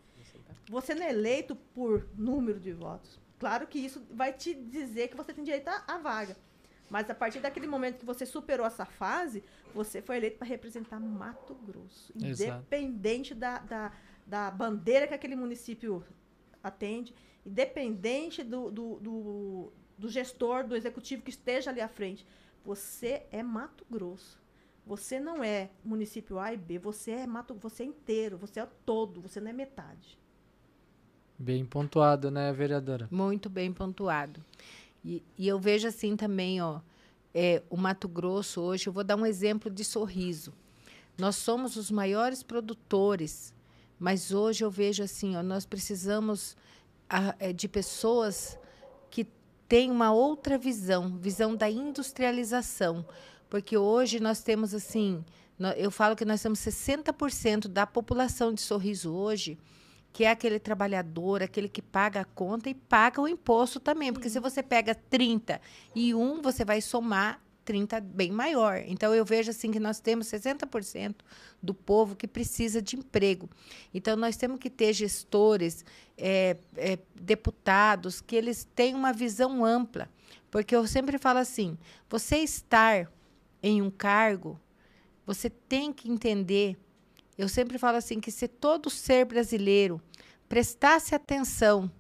[0.69, 3.19] Você não é eleito por número de votos.
[3.39, 6.37] Claro que isso vai te dizer que você tem direito à, vaga.
[6.89, 9.43] Mas a partir daquele momento que você superou essa fase,
[9.75, 12.13] você foi eleito para representar Mato Grosso.
[12.17, 12.59] Exato.
[12.59, 13.93] Independente da, da,
[14.27, 16.05] da bandeira que aquele município
[16.63, 22.27] atende, independente do, do, do, do gestor, do executivo que esteja ali à frente.
[22.65, 24.39] Você é Mato Grosso.
[24.85, 28.69] Você não é município A e B, você é Mato, você é inteiro, você é
[28.85, 30.19] todo, você não é metade.
[31.39, 33.09] Bem pontuado, né, vereadora?
[33.11, 34.43] Muito bem pontuado.
[35.05, 36.81] E, e eu vejo assim também, ó,
[37.35, 40.53] é, o Mato Grosso hoje, eu vou dar um exemplo de sorriso.
[41.19, 43.53] Nós somos os maiores produtores,
[43.99, 46.57] mas hoje eu vejo assim, ó, nós precisamos
[47.39, 48.59] é, de pessoas
[49.11, 49.27] que
[49.69, 53.07] têm uma outra visão, visão da industrialização,
[53.49, 55.25] porque hoje nós temos assim,
[55.77, 59.59] eu falo que nós temos 60% da população de Sorriso hoje
[60.17, 64.15] que é aquele trabalhador, aquele que paga a conta e paga o imposto também.
[64.15, 65.61] Porque se você pega 30
[65.95, 68.83] e um, você vai somar 30 bem maior.
[68.87, 71.17] Então, eu vejo assim que nós temos 60%
[71.61, 73.51] do povo que precisa de emprego.
[73.93, 75.85] Então, nós temos que ter gestores,
[76.17, 80.09] é, é, deputados, que eles tenham uma visão ampla.
[80.51, 81.77] Porque eu sempre falo assim,
[82.09, 83.11] você estar
[83.61, 84.59] em um cargo,
[85.27, 86.79] você tem que entender
[87.37, 90.01] Eu sempre falo assim que se todo ser brasileiro
[90.49, 91.91] prestasse atenção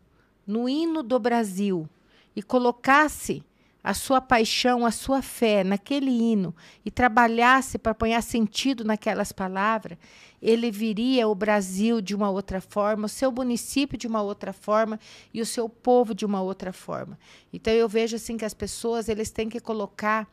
[0.46, 1.86] no hino do Brasil
[2.34, 3.42] e colocasse
[3.86, 6.52] a sua paixão, a sua fé naquele hino
[6.84, 9.96] e trabalhasse para pôr sentido naquelas palavras,
[10.42, 14.98] ele viria o Brasil de uma outra forma, o seu município de uma outra forma
[15.32, 17.16] e o seu povo de uma outra forma.
[17.52, 20.28] Então eu vejo assim que as pessoas eles têm que colocar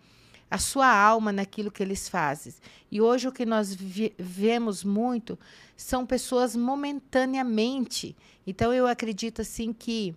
[0.49, 2.55] a sua alma naquilo que eles fazem.
[2.91, 3.77] E hoje o que nós
[4.17, 5.37] vemos muito
[5.77, 8.15] são pessoas momentaneamente.
[8.47, 10.15] Então eu acredito assim que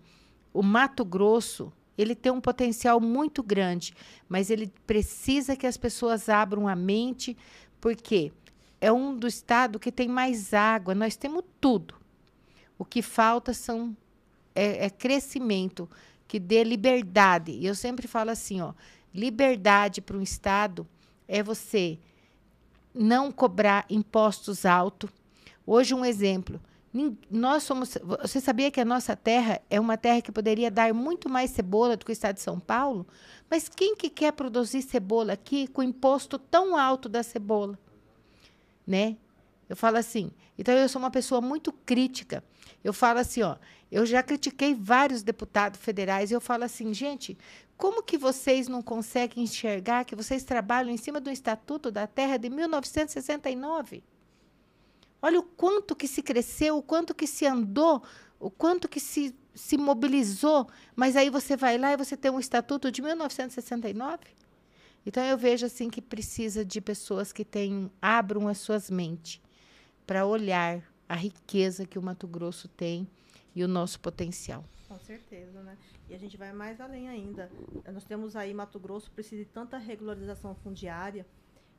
[0.54, 3.94] o Mato Grosso ele tem um potencial muito grande,
[4.28, 7.36] mas ele precisa que as pessoas abram a mente,
[7.80, 8.32] porque
[8.80, 11.94] é um do estado que tem mais água, nós temos tudo.
[12.78, 13.96] O que falta são
[14.54, 15.88] é, é crescimento,
[16.28, 17.52] que dê liberdade.
[17.52, 18.72] E eu sempre falo assim, ó,
[19.14, 20.86] liberdade para um estado
[21.26, 21.98] é você
[22.94, 25.10] não cobrar impostos altos.
[25.66, 26.60] Hoje um exemplo,
[27.30, 27.98] nós somos.
[28.22, 31.96] Você sabia que a nossa terra é uma terra que poderia dar muito mais cebola
[31.96, 33.06] do que o estado de São Paulo?
[33.50, 37.78] Mas quem que quer produzir cebola aqui com imposto tão alto da cebola?
[38.86, 39.16] Né?
[39.68, 40.30] Eu falo assim.
[40.58, 42.42] Então eu sou uma pessoa muito crítica.
[42.82, 43.56] Eu falo assim, ó,
[43.90, 47.36] eu já critiquei vários deputados federais e eu falo assim, gente,
[47.76, 52.36] como que vocês não conseguem enxergar que vocês trabalham em cima do Estatuto da Terra
[52.36, 54.02] de 1969?
[55.20, 58.02] Olha o quanto que se cresceu, o quanto que se andou,
[58.38, 60.68] o quanto que se, se mobilizou.
[60.94, 64.18] Mas aí você vai lá e você tem um estatuto de 1969.
[65.04, 69.40] Então eu vejo assim que precisa de pessoas que tenham, abram as suas mentes
[70.06, 73.08] para olhar a riqueza que o Mato Grosso tem
[73.54, 74.64] e o nosso potencial.
[74.88, 75.76] Com certeza, né?
[76.08, 77.50] E a gente vai mais além ainda.
[77.92, 81.26] Nós temos aí Mato Grosso precisa de tanta regularização fundiária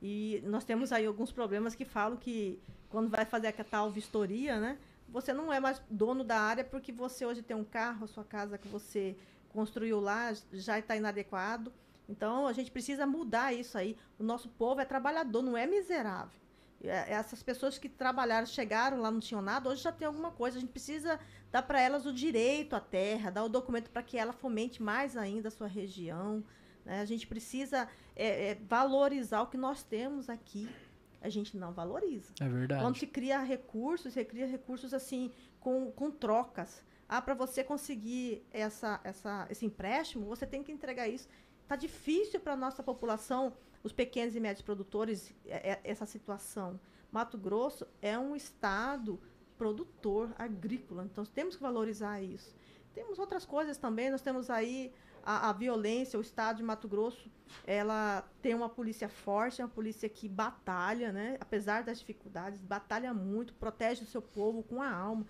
[0.00, 4.58] e nós temos aí alguns problemas que falam que quando vai fazer a tal vistoria,
[4.58, 4.78] né?
[5.08, 8.24] Você não é mais dono da área porque você hoje tem um carro, a sua
[8.24, 9.16] casa que você
[9.48, 11.72] construiu lá já está inadequado.
[12.08, 13.96] Então a gente precisa mudar isso aí.
[14.18, 16.38] O nosso povo é trabalhador, não é miserável.
[16.82, 20.58] É, essas pessoas que trabalharam, chegaram lá, não tinham nada, hoje já tem alguma coisa.
[20.58, 21.18] A gente precisa
[21.50, 25.16] dar para elas o direito à terra, dar o documento para que ela fomente mais
[25.16, 26.44] ainda a sua região.
[26.88, 27.00] Né?
[27.00, 30.68] A gente precisa é, é, valorizar o que nós temos aqui
[31.20, 32.32] a gente não valoriza.
[32.40, 32.80] É verdade.
[32.80, 36.84] Quando se cria recursos, você cria recursos assim com, com trocas.
[37.08, 41.28] Ah, para você conseguir essa, essa, esse empréstimo, você tem que entregar isso.
[41.62, 46.78] Está difícil para a nossa população, os pequenos e médios produtores, é, é, essa situação.
[47.10, 49.20] Mato Grosso é um estado
[49.56, 52.54] produtor agrícola, então temos que valorizar isso.
[52.94, 54.92] Temos outras coisas também, nós temos aí
[55.28, 57.30] a, a, violência, o estado de Mato Grosso,
[57.66, 61.36] ela tem uma polícia forte, uma polícia que batalha, né?
[61.38, 65.26] Apesar das dificuldades, batalha muito, protege o seu povo com a alma.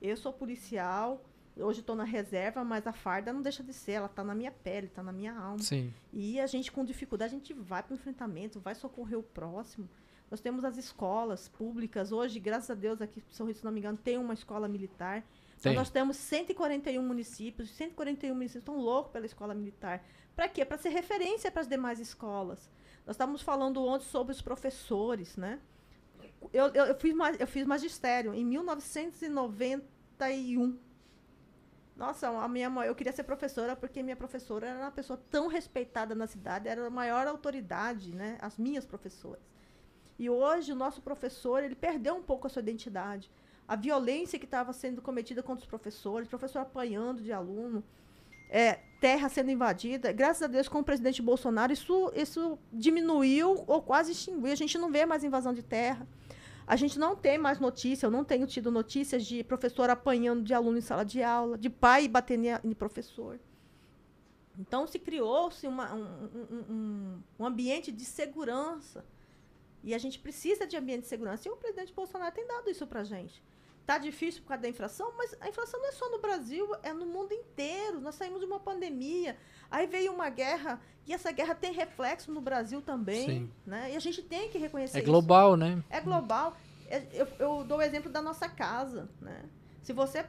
[0.00, 1.22] Eu sou policial,
[1.54, 4.50] hoje estou na reserva, mas a farda não deixa de ser, ela está na minha
[4.50, 5.58] pele, está na minha alma.
[5.58, 5.92] Sim.
[6.14, 9.86] E a gente, com dificuldade, a gente vai para o enfrentamento, vai socorrer o próximo.
[10.30, 12.10] Nós temos as escolas públicas.
[12.10, 14.66] Hoje, graças a Deus, aqui em São Rui, se não me engano, tem uma escola
[14.66, 15.22] militar
[15.70, 20.04] então, nós temos 141 municípios, 141 municípios estão loucos pela escola militar.
[20.34, 20.64] Para quê?
[20.64, 22.68] Para ser referência para as demais escolas.
[23.06, 25.60] Nós estávamos falando ontem sobre os professores, né?
[26.52, 30.76] Eu, eu, eu, fiz, eu fiz magistério em 1991.
[31.94, 35.46] Nossa, a minha mãe, eu queria ser professora porque minha professora era uma pessoa tão
[35.46, 38.36] respeitada na cidade, era a maior autoridade, né?
[38.40, 39.40] As minhas professoras.
[40.18, 43.30] E hoje o nosso professor, ele perdeu um pouco a sua identidade
[43.66, 47.82] a violência que estava sendo cometida contra os professores, professor apanhando de aluno,
[48.48, 50.12] é, terra sendo invadida.
[50.12, 54.52] Graças a Deus, com o presidente Bolsonaro, isso, isso diminuiu ou quase extinguiu.
[54.52, 56.06] A gente não vê mais invasão de terra.
[56.66, 60.54] A gente não tem mais notícia, eu não tenho tido notícias de professor apanhando de
[60.54, 63.40] aluno em sala de aula, de pai batendo em professor.
[64.58, 69.04] Então, se criou-se um, um, um, ambiente de segurança.
[69.82, 71.48] E a gente precisa de ambiente de segurança.
[71.48, 73.42] E o presidente Bolsonaro tem dado isso para a gente.
[73.84, 76.92] Tá difícil por causa da inflação, mas a inflação não é só no Brasil, é
[76.92, 78.00] no mundo inteiro.
[78.00, 79.36] Nós saímos de uma pandemia,
[79.70, 83.26] aí veio uma guerra, e essa guerra tem reflexo no Brasil também.
[83.26, 83.52] Sim.
[83.66, 83.92] Né?
[83.92, 85.56] E a gente tem que reconhecer É global, isso.
[85.56, 85.82] né?
[85.90, 86.56] É global.
[86.86, 89.08] É, eu, eu dou o exemplo da nossa casa.
[89.20, 89.42] Né?
[89.82, 90.24] Se você,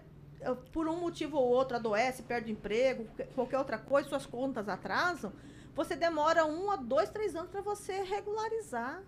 [0.71, 5.31] por um motivo ou outro, adoece, perde emprego, qualquer outra coisa, suas contas atrasam,
[5.75, 9.03] você demora um a dois, três anos para você regularizar.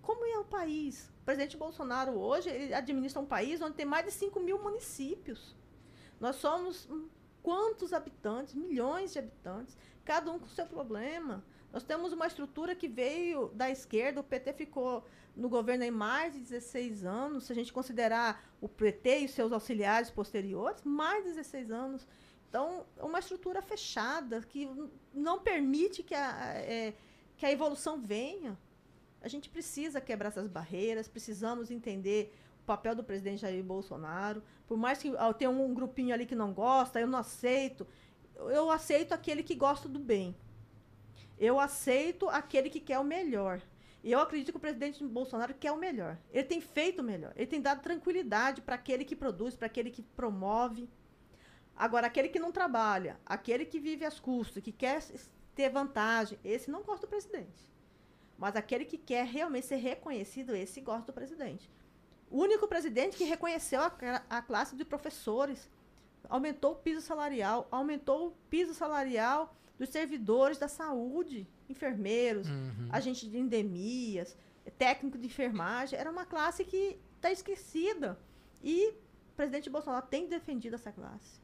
[0.00, 1.09] Como é o país?
[1.30, 5.54] Presidente Bolsonaro hoje ele administra um país onde tem mais de 5 mil municípios.
[6.18, 6.88] Nós somos
[7.40, 8.52] quantos habitantes?
[8.52, 11.44] Milhões de habitantes, cada um com seu problema.
[11.72, 15.04] Nós temos uma estrutura que veio da esquerda, o PT ficou
[15.36, 19.52] no governo em mais de 16 anos, se a gente considerar o PT e seus
[19.52, 22.08] auxiliares posteriores, mais de 16 anos.
[22.48, 24.68] Então, uma estrutura fechada que
[25.14, 26.92] não permite que a, é,
[27.36, 28.58] que a evolução venha.
[29.22, 34.42] A gente precisa quebrar essas barreiras, precisamos entender o papel do presidente Jair Bolsonaro.
[34.66, 37.86] Por mais que eu tenha um grupinho ali que não gosta, eu não aceito.
[38.36, 40.34] Eu aceito aquele que gosta do bem.
[41.38, 43.60] Eu aceito aquele que quer o melhor.
[44.02, 46.16] E eu acredito que o presidente Bolsonaro quer o melhor.
[46.32, 47.32] Ele tem feito o melhor.
[47.36, 50.88] Ele tem dado tranquilidade para aquele que produz, para aquele que promove.
[51.76, 55.02] Agora, aquele que não trabalha, aquele que vive às custas, que quer
[55.54, 57.68] ter vantagem, esse não gosta do presidente.
[58.40, 61.70] Mas aquele que quer realmente ser reconhecido, esse gosta do presidente.
[62.30, 63.92] O único presidente que reconheceu a,
[64.30, 65.68] a classe de professores,
[66.26, 72.88] aumentou o piso salarial, aumentou o piso salarial dos servidores da saúde, enfermeiros, uhum.
[72.90, 74.34] agentes de endemias,
[74.78, 75.98] técnico de enfermagem.
[75.98, 78.18] Era uma classe que está esquecida.
[78.62, 81.40] E o presidente Bolsonaro tem defendido essa classe.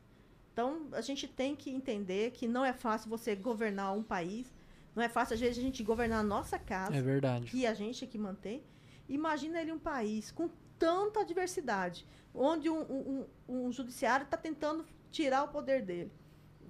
[0.52, 4.50] Então, a gente tem que entender que não é fácil você governar um país.
[4.96, 6.96] Não é fácil, às vezes, a gente governar a nossa casa.
[6.96, 7.50] É verdade.
[7.50, 8.64] Que a gente é que mantém.
[9.06, 15.44] Imagina ele um país com tanta adversidade, onde um, um, um judiciário está tentando tirar
[15.44, 16.11] o poder dele.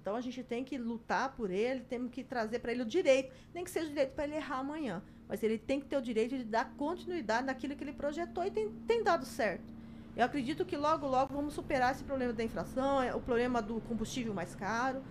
[0.07, 3.33] Então a gente tem que lutar por ele, temos que trazer para ele o direito,
[3.55, 6.03] nem que seja o direito para ele errar amanhã, mas ele tem que ter o
[6.03, 9.75] direito de dar continuidade naquilo que ele projetou e tem, tem dado certo.
[10.17, 13.81] Eu acredito que logo, logo vamos superar esse problema da inflação, é, o problema do
[13.83, 15.03] combustível mais caro,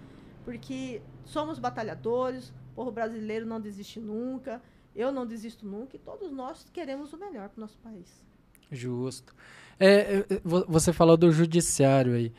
[0.45, 4.62] porque somos batalhadores, povo brasileiro não desiste nunca,
[4.96, 8.24] eu não desisto nunca e todos nós queremos o melhor para o nosso país.
[8.72, 9.34] Justo.
[9.80, 12.32] É, é você falou do judiciário aí.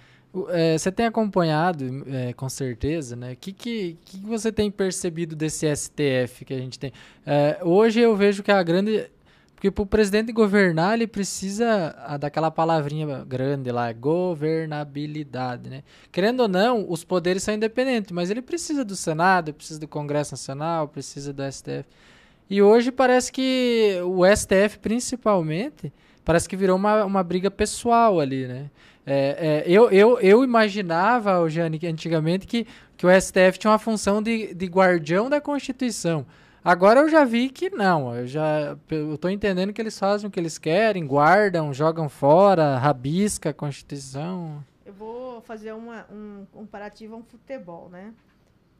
[0.49, 3.33] É, você tem acompanhado, é, com certeza, né?
[3.33, 6.92] O que, que, que você tem percebido desse STF que a gente tem?
[7.25, 9.11] É, hoje eu vejo que a grande.
[9.57, 15.83] Porque para o presidente governar, ele precisa daquela palavrinha grande lá, governabilidade, né?
[16.12, 20.35] Querendo ou não, os poderes são independentes, mas ele precisa do Senado, precisa do Congresso
[20.35, 21.87] Nacional, precisa do STF.
[22.51, 25.90] E hoje parece que o STF, principalmente,
[26.23, 28.71] parece que virou uma, uma briga pessoal ali, né?
[29.07, 34.23] É, é, eu, eu, eu imaginava, Jane, antigamente que, que o STF tinha uma função
[34.23, 36.27] de, de guardião da Constituição.
[36.66, 38.14] Agora eu já vi que não.
[38.14, 38.76] Eu já
[39.12, 44.64] estou entendendo que eles fazem o que eles querem, guardam, jogam fora, rabisca a Constituição.
[44.85, 48.12] Eu vou fazer uma, um comparativo a um futebol, né?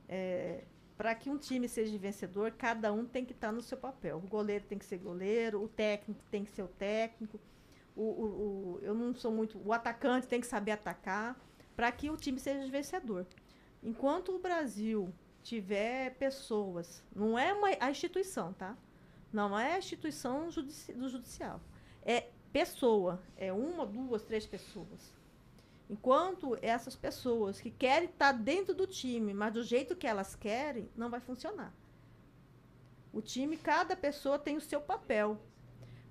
[0.09, 0.65] É,
[0.97, 4.17] Para que um time seja vencedor, cada um tem que estar tá no seu papel.
[4.17, 7.39] O goleiro tem que ser goleiro, o técnico tem que ser o técnico
[7.97, 9.59] o, o, o, eu não sou muito.
[9.65, 11.35] O atacante tem que saber atacar
[11.75, 13.27] para que o time seja vencedor.
[13.83, 15.13] Enquanto o Brasil
[15.47, 18.77] tiver pessoas, não é uma, a instituição, tá?
[19.33, 21.61] Não é a instituição judici do judicial.
[22.03, 25.15] É pessoa, é uma, duas, três pessoas.
[25.89, 30.91] Enquanto essas pessoas que querem estar dentro do time, mas do jeito que elas querem,
[30.97, 31.73] não vai funcionar.
[33.13, 35.39] O time, cada pessoa tem o seu papel.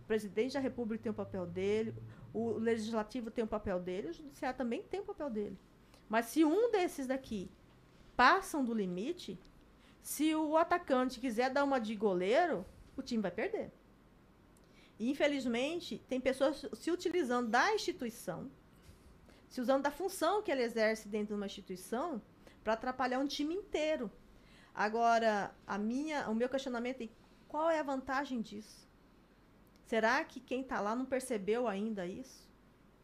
[0.03, 1.93] O presidente da República tem o papel dele,
[2.33, 5.59] o legislativo tem o papel dele, o judiciário também tem o papel dele.
[6.07, 7.51] Mas se um desses daqui
[8.15, 9.39] passam do limite,
[10.01, 13.71] se o atacante quiser dar uma de goleiro, o time vai perder.
[14.99, 18.49] E, infelizmente, tem pessoas se utilizando da instituição,
[19.49, 22.21] se usando da função que ele exerce dentro de uma instituição
[22.63, 24.11] para atrapalhar um time inteiro.
[24.73, 27.09] Agora, a minha, o meu questionamento é
[27.47, 28.87] qual é a vantagem disso?
[29.85, 32.49] Será que quem está lá não percebeu ainda isso?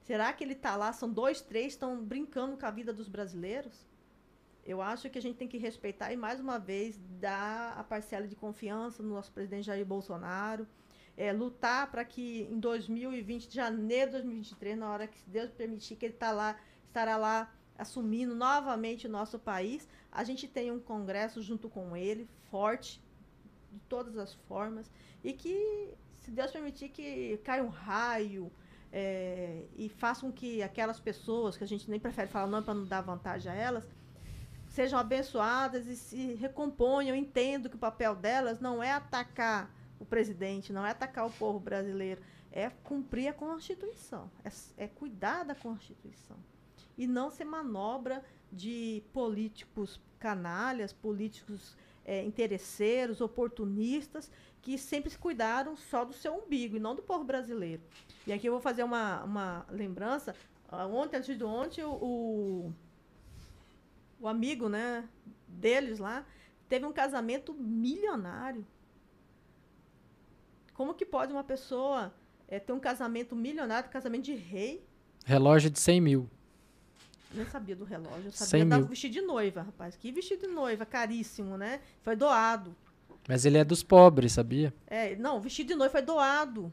[0.01, 3.87] Será que ele está lá, são dois, três, estão brincando com a vida dos brasileiros?
[4.65, 8.27] Eu acho que a gente tem que respeitar e, mais uma vez, dar a parcela
[8.27, 10.67] de confiança no nosso presidente Jair Bolsonaro,
[11.17, 16.05] é, lutar para que em 2020, janeiro de 2023, na hora que Deus permitir que
[16.05, 21.41] ele tá lá, estará lá assumindo novamente o nosso país, a gente tenha um congresso
[21.41, 23.01] junto com ele, forte,
[23.71, 24.91] de todas as formas,
[25.23, 28.51] e que se Deus permitir que caia um raio
[28.91, 32.73] é, e faça com que aquelas pessoas, que a gente nem prefere falar não para
[32.73, 33.87] não dar vantagem a elas,
[34.71, 39.69] sejam abençoadas e se recomponham, entendam que o papel delas não é atacar
[39.99, 45.43] o presidente, não é atacar o povo brasileiro, é cumprir a Constituição, é, é cuidar
[45.43, 46.37] da Constituição.
[46.97, 55.75] E não ser manobra de políticos canalhas, políticos é, interesseiros, oportunistas, que sempre se cuidaram
[55.75, 57.81] só do seu umbigo e não do povo brasileiro.
[58.25, 60.33] E aqui eu vou fazer uma, uma lembrança.
[60.69, 62.71] Ah, ontem, antes de ontem, o
[64.27, 65.07] amigo, né,
[65.47, 66.25] deles lá,
[66.67, 68.65] teve um casamento milionário.
[70.73, 72.13] Como que pode uma pessoa
[72.47, 74.85] é, ter um casamento milionário, casamento de rei?
[75.25, 76.29] Relógio de 100 mil.
[77.33, 78.25] Nem sabia do relógio.
[78.25, 78.87] Eu 100 sabia mil.
[78.87, 79.95] vestido de noiva, rapaz.
[79.95, 81.79] Que vestido de noiva, caríssimo, né?
[82.01, 82.75] Foi doado.
[83.27, 84.73] Mas ele é dos pobres, sabia?
[84.87, 86.71] É, não, o vestido de noiva foi doado.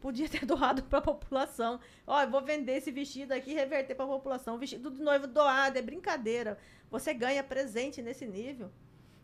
[0.00, 1.80] Podia ter doado para a população.
[2.06, 4.56] Ó, eu vou vender esse vestido aqui e reverter para a população.
[4.56, 6.58] O vestido de noiva doado, é brincadeira.
[6.90, 8.70] Você ganha presente nesse nível.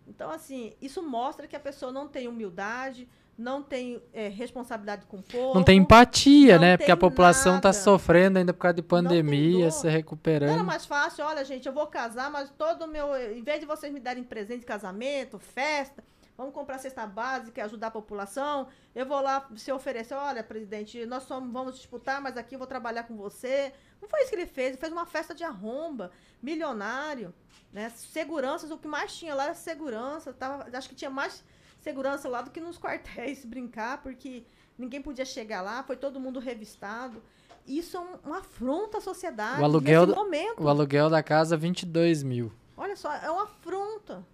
[0.06, 5.16] Então, assim, isso mostra que a pessoa não tem humildade, não tem é, responsabilidade com
[5.18, 5.54] o povo.
[5.54, 6.76] Não tem empatia, não né?
[6.76, 7.72] Porque a tem população tá nada.
[7.72, 10.64] sofrendo ainda por causa de tem pandemia, se Não era recuperando.
[10.64, 13.16] mais fácil, olha, gente, eu vou casar, mas todo o meu.
[13.32, 16.04] Em vez de vocês me darem presente de casamento, festa,
[16.37, 18.68] vamos comprar cesta básica e ajudar a população.
[18.95, 22.66] Eu vou lá se oferecer, olha, presidente, nós somos, vamos disputar, mas aqui eu vou
[22.66, 23.72] trabalhar com você.
[24.01, 26.11] Não foi isso que ele fez, ele fez uma festa de arromba,
[26.43, 27.32] milionário.
[27.72, 27.91] Né?
[27.91, 30.32] Seguranças, o que mais tinha lá era segurança.
[30.32, 31.45] Tava, acho que tinha mais
[31.80, 34.45] segurança lá do que nos quartéis, brincar, porque
[34.76, 37.22] ninguém podia chegar lá, foi todo mundo revistado.
[37.66, 39.61] Isso é um, uma afronta à sociedade.
[39.61, 40.62] O aluguel momento.
[40.62, 42.53] O aluguel da casa, 22 mil.
[42.76, 44.24] Olha só, é uma afronta.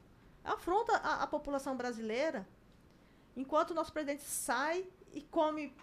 [0.44, 2.46] Afronta à, à população brasileira.
[3.36, 5.74] Enquanto o nosso presidente sai e come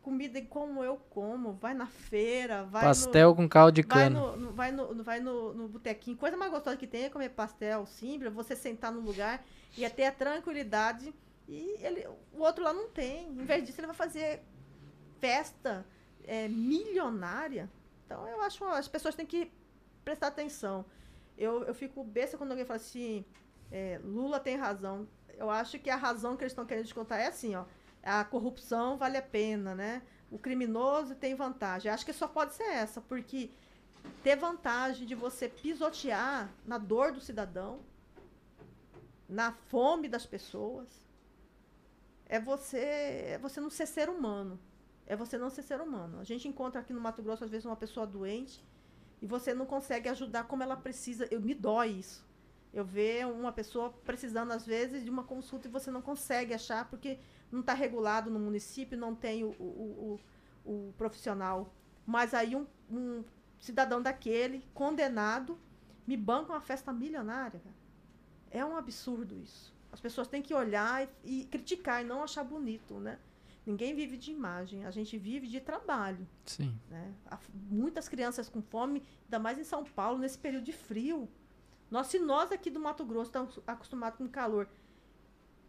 [0.00, 4.20] comida como eu como, vai na feira, vai Pastel com caldo de no, vai cana.
[4.20, 6.16] no, no- vai no, no- vai no, no botequinho.
[6.16, 9.44] Coisa mais gostosa que tem é comer pastel simples, você sentar no lugar
[9.78, 11.14] e é ter a tranquilidade.
[11.48, 13.28] E ele, o outro lá não tem.
[13.28, 14.42] Em vez disso, ele vai fazer
[15.20, 15.86] festa
[16.24, 17.70] é, milionária.
[18.06, 19.50] Então, eu acho que as pessoas têm que
[20.04, 20.84] prestar atenção.
[21.38, 23.24] Eu, eu fico besta quando alguém fala assim,
[23.72, 25.08] é, Lula tem razão.
[25.36, 27.64] Eu acho que a razão que eles estão querendo descontar é assim, ó.
[28.02, 30.02] A corrupção vale a pena, né?
[30.30, 31.88] O criminoso tem vantagem.
[31.88, 33.50] Eu acho que só pode ser essa, porque
[34.22, 37.80] ter vantagem de você pisotear na dor do cidadão,
[39.28, 40.88] na fome das pessoas,
[42.26, 44.58] é você, é você não ser ser humano.
[45.06, 46.20] É você não ser ser humano.
[46.20, 48.62] A gente encontra aqui no Mato Grosso, às vezes, uma pessoa doente
[49.20, 51.26] e você não consegue ajudar como ela precisa.
[51.30, 52.24] Eu, me dói isso.
[52.72, 56.88] Eu ver uma pessoa precisando, às vezes, de uma consulta e você não consegue achar
[56.88, 57.18] porque
[57.50, 60.18] não está regulado no município, não tem o, o,
[60.64, 61.74] o, o profissional.
[62.06, 63.22] Mas aí um, um
[63.60, 65.58] cidadão daquele, condenado,
[66.06, 67.60] me banca uma festa milionária.
[67.60, 67.76] cara.
[68.50, 69.74] É um absurdo isso.
[69.92, 73.18] As pessoas têm que olhar e, e criticar e não achar bonito, né?
[73.64, 76.26] Ninguém vive de imagem, a gente vive de trabalho.
[76.44, 76.76] Sim.
[76.90, 77.14] Né?
[77.30, 77.38] Há
[77.70, 81.28] muitas crianças com fome, ainda mais em São Paulo, nesse período de frio.
[81.92, 84.66] Nós, se nós aqui do Mato Grosso estamos acostumados com calor,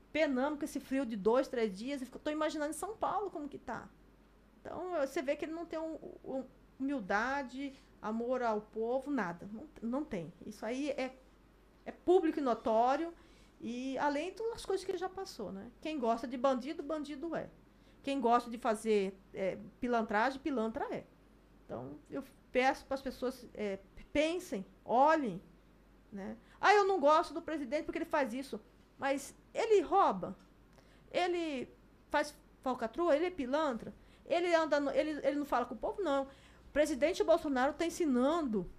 [0.09, 3.57] penamos com esse frio de dois, três dias, estou imaginando em São Paulo como que
[3.57, 3.89] tá.
[4.61, 6.45] Então, você vê que ele não tem um- um-
[6.79, 9.49] humildade, amor ao povo, nada.
[9.51, 10.31] Não, não tem.
[10.45, 11.13] Isso aí é,
[11.85, 13.13] é público e notório,
[13.59, 15.69] e além das coisas que ele já passou, né?
[15.81, 17.49] Quem gosta de bandido, bandido é.
[18.01, 21.05] Quem gosta de fazer é, pilantragem, pilantra é.
[21.65, 23.79] Então, eu peço para as pessoas é,
[24.13, 25.41] pensem, olhem.
[26.13, 26.37] Né?
[26.61, 28.61] Ah, eu não gosto do presidente porque ele faz isso.
[28.99, 30.37] Mas ele rouba.
[31.11, 31.67] Ele
[32.09, 33.93] faz falcatrua, ele é pilantra.
[34.25, 36.23] Ele, anda no- ele, ele não fala com o povo, não.
[36.23, 38.69] O presidente Bolsonaro está ensinando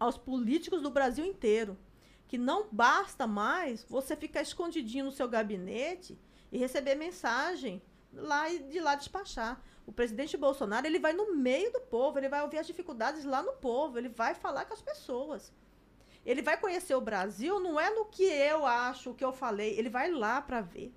[0.00, 1.78] aos políticos do Brasil inteiro
[2.26, 6.18] que não basta mais você ficar escondidinho no seu gabinete
[6.50, 7.80] e receber mensagem
[8.12, 9.62] lá e de lá despachar.
[9.86, 13.42] O presidente Bolsonaro, ele vai no meio do povo, ele vai ouvir as dificuldades lá
[13.42, 15.52] no povo, ele vai falar com as pessoas.
[16.24, 19.78] Ele vai conhecer o Brasil, não é no que eu acho, o que eu falei,
[19.78, 20.94] ele vai lá para ver.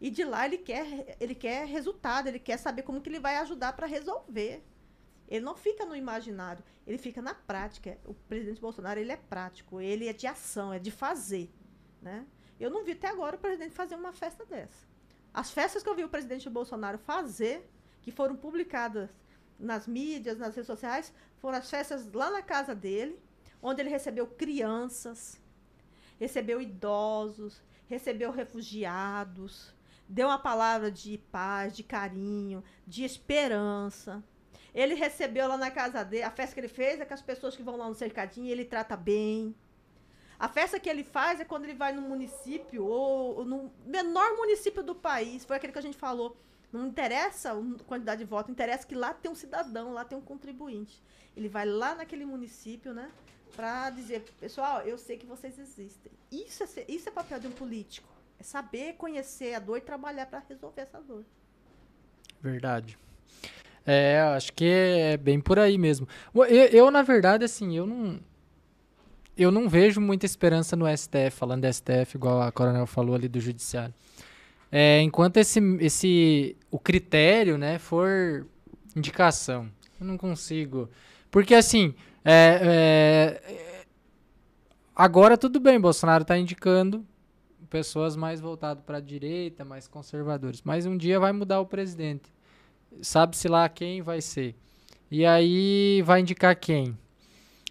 [0.00, 3.36] E de lá ele quer, ele quer resultado, ele quer saber como que ele vai
[3.36, 4.62] ajudar para resolver.
[5.28, 7.98] Ele não fica no imaginário, ele fica na prática.
[8.04, 11.50] O presidente Bolsonaro, ele é prático, ele é de ação, é de fazer,
[12.00, 12.26] né?
[12.58, 14.86] Eu não vi até agora o presidente fazer uma festa dessa.
[15.32, 17.68] As festas que eu vi o presidente Bolsonaro fazer,
[18.00, 19.10] que foram publicadas
[19.58, 23.18] nas mídias, nas redes sociais, foram as festas lá na casa dele,
[23.62, 25.40] onde ele recebeu crianças,
[26.18, 29.74] recebeu idosos, recebeu refugiados,
[30.08, 34.22] deu uma palavra de paz, de carinho, de esperança.
[34.74, 37.56] Ele recebeu lá na casa dele, a festa que ele fez é com as pessoas
[37.56, 39.54] que vão lá no cercadinho, ele trata bem.
[40.38, 44.82] A festa que ele faz é quando ele vai no município ou, no menor município
[44.82, 46.36] do país, foi aquele que a gente falou.
[46.76, 50.20] Não interessa a quantidade de votos, interessa que lá tem um cidadão, lá tem um
[50.20, 51.02] contribuinte.
[51.36, 53.10] Ele vai lá naquele município, né,
[53.54, 56.12] para dizer, pessoal, eu sei que vocês existem.
[56.30, 58.08] Isso é, isso é papel de um político.
[58.38, 61.24] É saber conhecer a dor e trabalhar para resolver essa dor.
[62.40, 62.98] Verdade.
[63.84, 66.08] É, acho que é bem por aí mesmo.
[66.34, 68.20] Eu, eu, na verdade, assim, eu não.
[69.38, 73.28] eu não vejo muita esperança no STF, falando do STF, igual a Coronel falou ali
[73.28, 73.94] do Judiciário.
[74.78, 78.46] É, enquanto esse, esse o critério né, for
[78.94, 80.90] indicação, eu não consigo.
[81.30, 83.84] Porque assim, é, é,
[84.94, 87.06] agora tudo bem, Bolsonaro está indicando
[87.70, 90.60] pessoas mais voltadas para a direita, mais conservadores.
[90.62, 92.30] Mas um dia vai mudar o presidente.
[93.00, 94.54] Sabe-se lá quem vai ser.
[95.10, 96.94] E aí vai indicar quem?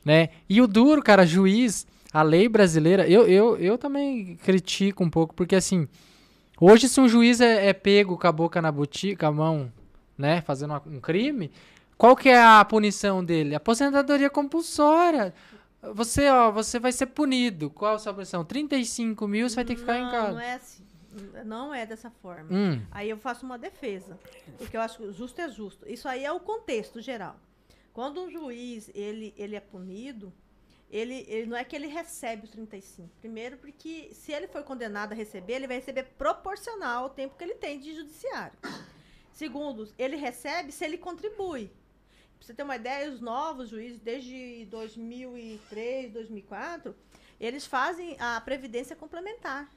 [0.04, 0.30] Né?
[0.50, 5.36] E o duro, cara, juiz, a lei brasileira, eu, eu, eu também critico um pouco,
[5.36, 5.88] porque assim,
[6.60, 9.72] hoje se um juiz é, é pego com a boca na botica, a mão,
[10.18, 11.52] né, fazendo um crime,
[11.98, 13.56] qual que é a punição dele?
[13.56, 15.34] Aposentadoria compulsória.
[15.94, 17.70] Você, ó, você vai ser punido.
[17.70, 18.44] Qual a sua punição?
[18.44, 20.32] 35 mil, você vai ter que ficar não, em casa.
[20.34, 20.86] Não é assim.
[21.46, 22.50] Não é dessa forma.
[22.52, 22.82] Hum.
[22.92, 24.20] Aí eu faço uma defesa.
[24.58, 25.88] Porque eu acho que justo é justo.
[25.88, 27.38] Isso aí é o contexto geral.
[27.94, 30.34] Quando um juiz ele, ele é punido,
[30.90, 33.10] ele, ele não é que ele recebe os 35.
[33.20, 37.44] Primeiro, porque se ele for condenado a receber, ele vai receber proporcional ao tempo que
[37.44, 38.58] ele tem de judiciário.
[39.34, 41.68] Segundo, ele recebe se ele contribui.
[42.38, 46.96] Pra você ter uma ideia, os novos juízes, desde 2003, 2004,
[47.40, 49.70] eles fazem a previdência complementar.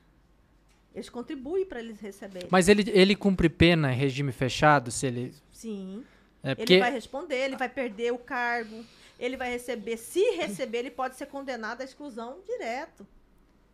[0.94, 2.48] Eles contribuem para eles receberem.
[2.50, 4.90] Mas ele, ele cumpre pena em regime fechado?
[4.90, 5.34] Se ele...
[5.50, 6.04] Sim.
[6.42, 6.74] É porque...
[6.74, 8.84] Ele vai responder, ele vai perder o cargo,
[9.18, 13.06] ele vai receber, se receber, ele pode ser condenado à exclusão direto.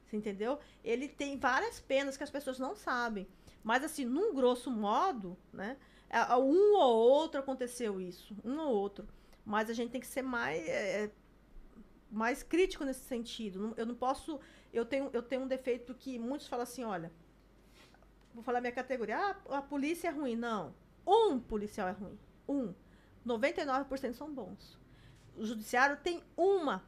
[0.07, 0.59] Você entendeu?
[0.83, 3.27] Ele tem várias penas que as pessoas não sabem.
[3.63, 5.77] Mas, assim, num grosso modo, né?
[6.39, 8.37] Um ou outro aconteceu isso.
[8.45, 9.09] Um ou outro.
[9.45, 11.11] Mas a gente tem que ser mais, é,
[12.11, 13.75] mais crítico nesse sentido.
[13.77, 14.39] Eu não posso.
[14.73, 17.11] Eu tenho, eu tenho um defeito que muitos falam assim: olha,
[18.35, 19.19] vou falar minha categoria.
[19.19, 20.37] Ah, a polícia é ruim.
[20.37, 20.75] Não.
[21.07, 22.19] Um policial é ruim.
[22.49, 22.75] Um.
[23.27, 24.79] 99% são bons.
[25.37, 26.82] O judiciário tem uma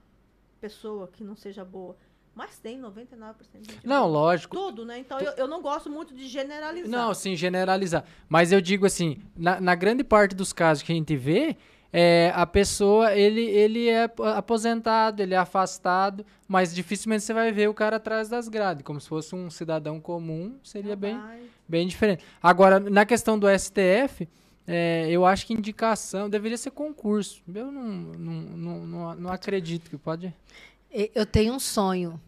[0.61, 1.97] pessoa que não seja boa.
[2.35, 4.13] Mas tem 99% de gente Não, boa.
[4.13, 4.55] lógico.
[4.55, 4.99] Tudo, né?
[4.99, 6.91] Então eu, eu não gosto muito de generalizar.
[6.91, 8.05] Não, sim, generalizar.
[8.29, 11.57] Mas eu digo assim, na, na grande parte dos casos que a gente vê,
[11.91, 14.05] é, a pessoa, ele, ele é
[14.37, 18.83] aposentado, ele é afastado, mas dificilmente você vai ver o cara atrás das grades.
[18.83, 21.19] Como se fosse um cidadão comum, seria bem,
[21.67, 22.23] bem diferente.
[22.43, 24.29] Agora, na questão do STF,
[24.67, 27.43] é, eu acho que indicação deveria ser concurso.
[27.53, 30.35] Eu não, não, não, não, acredito que pode.
[31.15, 32.21] Eu tenho um sonho.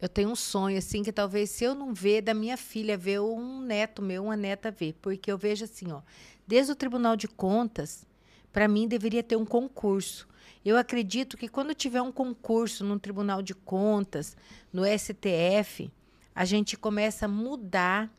[0.00, 3.18] Eu tenho um sonho, assim, que talvez se eu não ver, da minha filha ver,
[3.18, 4.94] ou um neto meu, uma neta ver.
[5.02, 6.00] Porque eu vejo assim, ó,
[6.46, 8.06] desde o Tribunal de Contas,
[8.52, 10.28] para mim deveria ter um concurso.
[10.64, 14.36] Eu acredito que quando tiver um concurso no Tribunal de Contas,
[14.72, 15.90] no STF,
[16.34, 18.10] a gente começa a mudar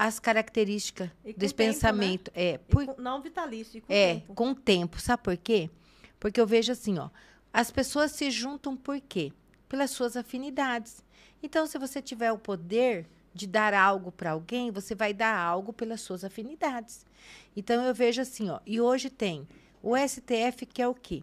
[0.00, 1.66] as características desse né?
[1.66, 2.32] pensamento.
[2.34, 2.42] Né?
[2.42, 4.34] É, por, com, não vitalício, com é, tempo.
[4.34, 4.98] com tempo.
[4.98, 5.68] Sabe por quê?
[6.18, 7.10] Porque eu vejo assim, ó,
[7.52, 9.30] as pessoas se juntam por quê?
[9.68, 11.04] Pelas suas afinidades.
[11.42, 15.70] Então, se você tiver o poder de dar algo para alguém, você vai dar algo
[15.70, 17.04] pelas suas afinidades.
[17.54, 19.46] Então, eu vejo assim, ó, e hoje tem
[19.82, 21.22] o STF, que é o quê?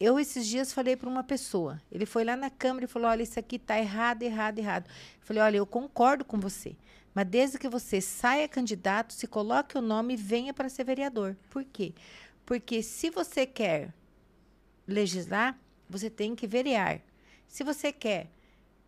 [0.00, 1.80] Eu, esses dias, falei para uma pessoa.
[1.92, 4.86] Ele foi lá na Câmara e falou: olha, isso aqui está errado, errado, errado.
[4.88, 6.74] Eu falei: olha, eu concordo com você.
[7.14, 11.36] Mas desde que você saia candidato, se coloque o nome e venha para ser vereador.
[11.48, 11.94] Por quê?
[12.44, 13.94] Porque se você quer
[14.86, 15.58] legislar,
[15.88, 17.00] você tem que verear.
[17.46, 18.28] Se você quer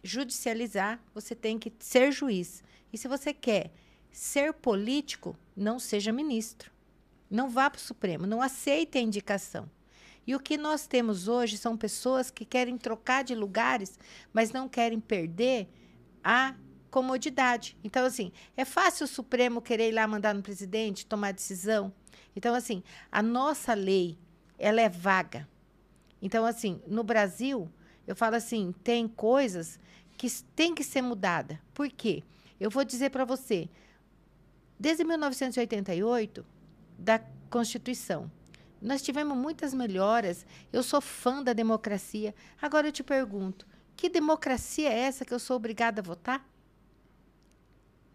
[0.03, 2.65] judicializar, você tem que ser juiz.
[2.93, 3.71] E se você quer
[4.11, 6.73] ser político, não seja ministro.
[7.31, 9.71] Não vá para o Supremo, não aceite a indicação.
[10.27, 13.99] E o que nós temos hoje são pessoas que querem trocar de lugares,
[14.33, 15.69] mas não querem perder
[16.23, 16.55] a
[16.91, 17.77] comodidade.
[17.83, 21.93] Então, assim, é fácil o Supremo querer ir lá mandar no presidente, tomar decisão.
[22.35, 24.19] Então, assim, a nossa lei,
[24.59, 25.49] ela é vaga.
[26.21, 27.71] Então, assim, no Brasil,
[28.07, 29.79] eu falo assim, tem coisas
[30.17, 31.61] que tem que ser mudada.
[31.75, 32.23] Por quê?
[32.59, 33.69] Eu vou dizer para você,
[34.79, 36.45] desde 1988,
[36.99, 37.21] da
[37.51, 38.31] Constituição,
[38.81, 40.47] nós tivemos muitas melhoras.
[40.73, 42.35] Eu sou fã da democracia.
[42.61, 43.67] Agora eu te pergunto,
[43.97, 46.47] que democracia é essa que eu sou obrigada a votar?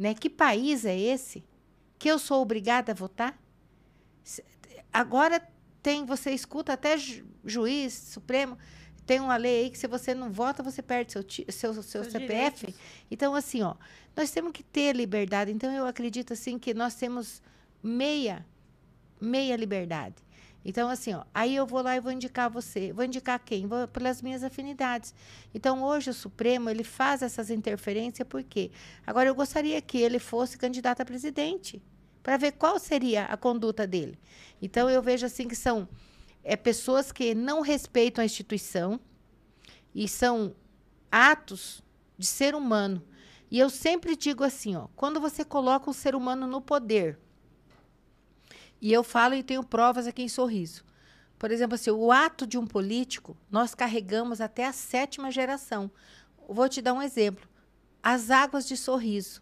[0.01, 0.15] Né?
[0.15, 1.43] Que país é esse
[1.99, 3.39] que eu sou obrigada a votar?
[4.91, 5.39] Agora
[5.83, 8.57] tem, você escuta até ju, juiz supremo,
[9.05, 12.65] tem uma lei aí que se você não vota, você perde seu, seu, seu CPF.
[12.65, 12.73] Direitos.
[13.11, 13.75] Então, assim, ó,
[14.15, 15.51] nós temos que ter liberdade.
[15.51, 17.39] Então, eu acredito, assim, que nós temos
[17.83, 18.43] meia,
[19.21, 20.15] meia liberdade.
[20.63, 22.93] Então, assim, ó, aí eu vou lá e vou indicar você.
[22.93, 23.65] Vou indicar quem?
[23.65, 25.13] Vou pelas minhas afinidades.
[25.53, 28.71] Então, hoje o Supremo, ele faz essas interferências por quê?
[29.05, 31.81] Agora, eu gostaria que ele fosse candidato a presidente,
[32.21, 34.19] para ver qual seria a conduta dele.
[34.61, 35.87] Então, eu vejo assim que são
[36.43, 38.99] é, pessoas que não respeitam a instituição,
[39.93, 40.55] E são
[41.11, 41.83] atos
[42.17, 43.03] de ser humano.
[43.49, 47.19] E eu sempre digo assim, ó, quando você coloca o ser humano no poder,
[48.81, 50.83] e eu falo e tenho provas aqui em sorriso.
[51.37, 55.89] Por exemplo, assim, o ato de um político, nós carregamos até a sétima geração.
[56.47, 57.47] Vou te dar um exemplo.
[58.01, 59.41] As águas de sorriso,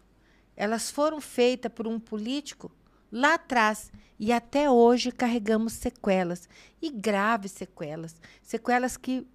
[0.56, 2.70] elas foram feitas por um político
[3.10, 6.48] lá atrás e até hoje carregamos sequelas
[6.80, 9.26] e graves sequelas, sequelas que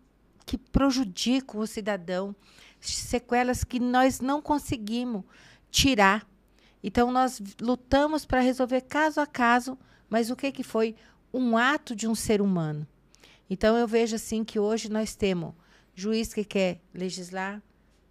[0.46, 2.36] que prejudicam o cidadão,
[2.80, 5.24] sequelas que nós não conseguimos
[5.72, 6.26] tirar.
[6.84, 9.78] Então, nós lutamos para resolver caso a caso,
[10.16, 10.96] mas o que, que foi?
[11.34, 12.88] Um ato de um ser humano.
[13.50, 15.54] Então, eu vejo assim que hoje nós temos
[15.94, 17.62] juiz que quer legislar,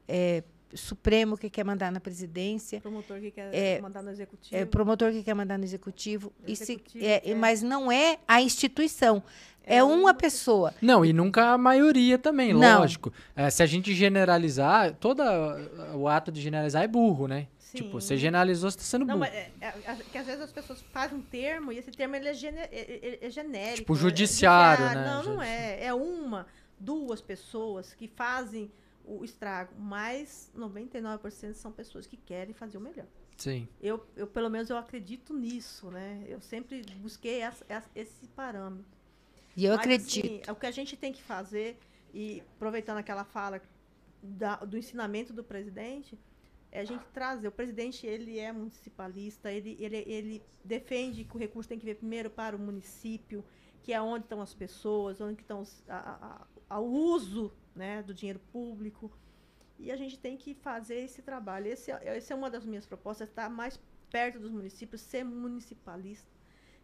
[0.07, 0.43] é,
[0.75, 2.81] Supremo que quer mandar na presidência.
[2.81, 4.55] Promotor que quer É, mandar no executivo.
[4.57, 6.31] É, promotor que quer mandar no executivo.
[6.47, 7.35] E se- Executivo, é, é.
[7.35, 9.23] Mas não é a instituição.
[9.65, 10.75] É, uma pessoa.
[10.83, 12.81] Não, e nunca a maioria também, Não.
[12.81, 13.11] lógico.
[13.37, 15.23] É, se a gente generalizar, todo
[15.95, 17.47] o ato de generalizar é burro, né?
[17.79, 17.85] Sim.
[17.85, 19.29] Tipo, você generalizou, você tá sendo Não, burro.
[19.31, 22.15] mas é, é, é, que às vezes as pessoas fazem um termo e esse termo
[22.17, 23.77] ele é, gene- é- é- é genérico.
[23.79, 24.95] Tipo, é judiciário, né?
[25.05, 25.85] Não, não é.
[25.85, 26.47] É uma,
[26.79, 28.71] duas pessoas que fazem
[29.05, 33.07] o estrago, mas 99% são pessoas que querem fazer o melhor.
[33.37, 33.67] Sim.
[33.83, 36.23] Eu, eu, pelo menos, eu acredito nisso, né?
[36.29, 38.87] Eu sempre busquei essa- essa- esse parâmetro.
[39.57, 40.25] E eu Mas, acredito.
[40.27, 41.79] assim, o que a gente tem que fazer,
[42.15, 43.61] e aproveitando aquela fala
[44.23, 46.17] da- do ensinamento do presidente,
[46.81, 47.49] a gente trazer.
[47.49, 51.97] O presidente, ele é municipalista, ele, ele, ele defende que o recurso tem que vir
[51.97, 53.45] primeiro para o município,
[53.83, 58.13] que é onde estão as pessoas, onde estão os, a, a- o uso né, do
[58.15, 59.13] dinheiro público.
[59.79, 61.67] E a gente tem que fazer esse trabalho.
[61.67, 63.79] Esse, é- essa é uma das minhas propostas, estar mais
[64.11, 66.29] perto dos municípios, ser municipalista,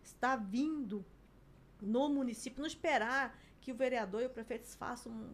[0.03, 1.05] estar vindo
[1.81, 5.31] no município, não esperar que o vereador e o prefeito façam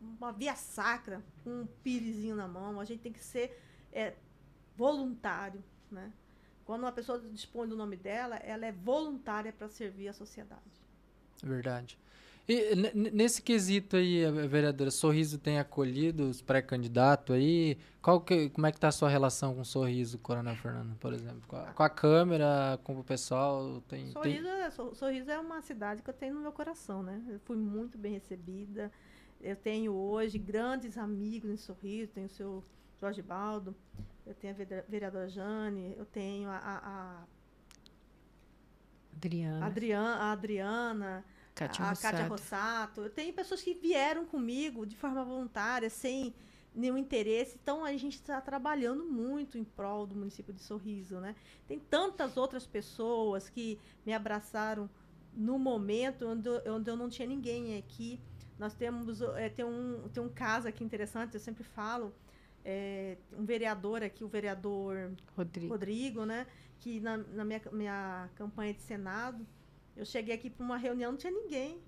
[0.00, 2.80] uma via sacra com um pirizinho na mão.
[2.80, 3.60] A gente tem que ser
[3.92, 4.14] é,
[4.76, 6.12] voluntário, né?
[6.64, 10.82] Quando uma pessoa dispõe do nome dela, ela é voluntária para servir a sociedade.
[11.42, 11.98] É Verdade.
[12.48, 17.76] E nesse quesito aí, a vereadora, Sorriso tem acolhido os pré-candidatos aí?
[18.00, 21.12] Qual que, como é que tá a sua relação com o Sorriso, Coronel Fernando, por
[21.12, 21.42] exemplo?
[21.48, 23.82] Com a, com a câmera, com o pessoal?
[23.88, 24.12] Tem, tem...
[24.12, 27.20] Sorriso, é, Sor- Sorriso é uma cidade que eu tenho no meu coração, né?
[27.28, 28.92] Eu fui muito bem recebida.
[29.46, 32.12] Eu tenho hoje grandes amigos em Sorriso.
[32.12, 32.64] Tenho o seu
[33.00, 33.74] Jorge Baldo,
[34.26, 37.24] eu tenho a vere- vereadora Jane, eu tenho a, a, a
[39.14, 41.24] Adriana, Adriana, a Adriana
[41.54, 42.16] Kátia a Rossato.
[42.16, 43.00] Kátia Rossato.
[43.02, 46.34] Eu tenho pessoas que vieram comigo de forma voluntária, sem
[46.74, 47.58] nenhum interesse.
[47.62, 51.34] Então, a gente está trabalhando muito em prol do município de Sorriso, né?
[51.66, 54.88] Tem tantas outras pessoas que me abraçaram
[55.34, 58.20] no momento onde eu, onde eu não tinha ninguém aqui.
[58.58, 62.12] Nós temos é, tem, um, tem um caso aqui interessante, eu sempre falo,
[62.64, 65.72] é, um vereador aqui, o vereador Rodrigo.
[65.72, 66.46] Rodrigo, né?
[66.78, 69.46] Que na, na minha, minha campanha de Senado,
[69.96, 71.80] eu cheguei aqui para uma reunião, não tinha ninguém.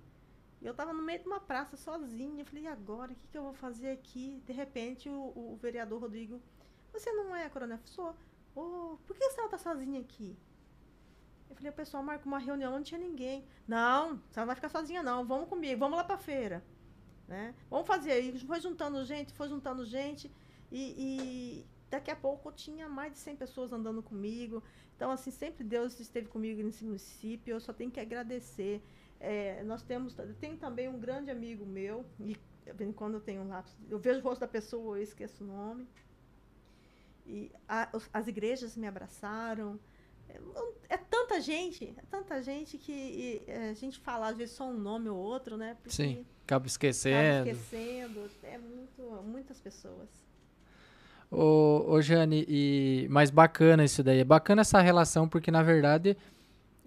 [0.61, 2.41] E eu estava no meio de uma praça sozinha.
[2.41, 3.11] Eu falei, e agora?
[3.11, 4.41] O que, que eu vou fazer aqui?
[4.45, 6.41] De repente, o, o vereador Rodrigo,
[6.91, 7.79] você não é coronel?
[7.85, 8.15] Sou.
[8.55, 10.35] "Ô, por que a senhora está sozinha aqui?
[11.59, 13.43] Eu falei, pessoal marcou uma reunião, não tinha ninguém.
[13.67, 15.25] Não, senhora não vai ficar sozinha, não.
[15.25, 16.63] Vamos comigo, vamos lá para feira.
[17.27, 17.53] Né?
[17.69, 18.19] Vamos fazer.
[18.21, 20.31] E foi juntando gente, foi juntando gente.
[20.71, 24.63] E, e daqui a pouco tinha mais de 100 pessoas andando comigo.
[24.95, 27.51] Então, assim, sempre Deus esteve comigo nesse município.
[27.53, 28.81] Eu só tenho que agradecer.
[29.19, 32.37] É, nós temos, tem também um grande amigo meu, e
[32.95, 35.85] quando eu tenho um lápis, eu vejo o rosto da pessoa, eu esqueço o nome.
[37.25, 39.79] E a- as igrejas me abraçaram.
[40.27, 40.39] É,
[40.89, 40.97] é
[41.29, 44.77] tanta gente, é tanta gente que e, é, a gente fala às vezes só um
[44.77, 45.75] nome ou outro, né?
[45.81, 47.49] Porque Sim, acaba acaba esquecendo.
[47.49, 48.29] esquecendo.
[48.43, 50.09] É muito, muitas pessoas.
[51.31, 54.19] Ô, ô Jane, e, mas bacana isso daí.
[54.19, 56.17] É bacana essa relação, porque na verdade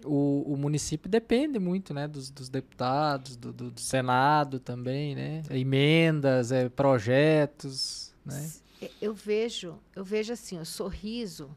[0.03, 2.07] o, o município depende muito, né?
[2.07, 5.41] Dos, dos deputados, do, do- do Senado também, né?
[5.49, 8.51] Emendas, é, projetos, né?
[8.81, 11.49] É, Eu vejo, eu vejo assim, o sorriso.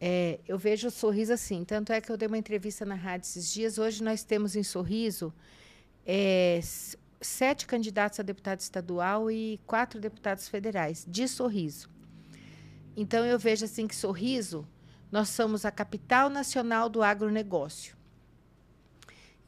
[0.00, 1.64] É, eu vejo o sorriso assim.
[1.64, 3.78] Tanto é que eu dei uma entrevista na rádio esses dias.
[3.78, 5.32] Hoje nós temos em sorriso
[6.06, 6.60] é,
[7.20, 11.88] sete candidatos a deputado estadual e quatro deputados federais de sorriso.
[12.96, 14.66] Então eu vejo assim que sorriso,
[15.10, 17.96] nós somos a capital nacional do agronegócio.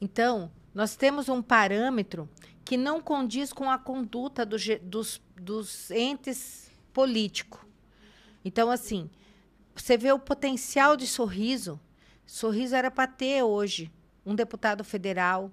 [0.00, 2.28] Então, nós temos um parâmetro
[2.64, 7.60] que não condiz com a conduta do dos, dos entes políticos.
[8.44, 9.10] Então, assim,
[9.82, 11.80] você vê o potencial de sorriso.
[12.24, 13.92] Sorriso era para ter hoje
[14.24, 15.50] um deputado federal,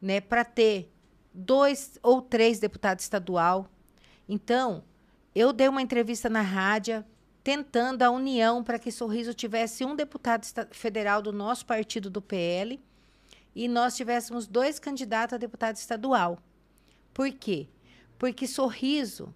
[0.00, 0.92] né, para ter
[1.32, 3.68] dois ou três deputados estadual.
[4.28, 4.84] Então,
[5.34, 7.04] eu dei uma entrevista na rádio
[7.42, 12.78] tentando a união para que Sorriso tivesse um deputado federal do nosso partido do PL
[13.54, 16.38] e nós tivéssemos dois candidatos a deputado estadual.
[17.14, 17.68] Por quê?
[18.18, 19.34] Porque Sorriso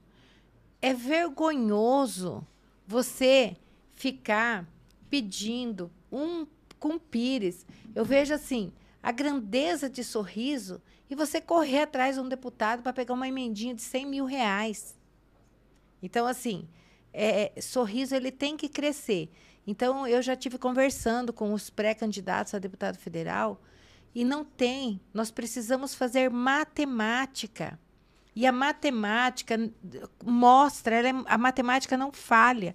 [0.83, 2.47] é vergonhoso
[2.87, 3.57] você
[3.95, 4.69] ficar
[5.09, 6.47] pedindo um
[6.79, 7.67] com Pires.
[7.95, 8.73] Eu vejo assim,
[9.03, 13.75] a grandeza de sorriso e você correr atrás de um deputado para pegar uma emendinha
[13.75, 14.97] de 100 mil reais.
[16.03, 16.69] Então, assim,
[17.13, 19.31] é, é, sorriso ele tem que crescer.
[19.67, 23.63] Então, eu já tive conversando com os pré-candidatos a deputado federal
[24.15, 25.01] e não tem.
[25.13, 27.79] Nós precisamos fazer matemática.
[28.37, 29.57] E a matemática
[30.25, 32.75] mostra, é, a matemática não falha.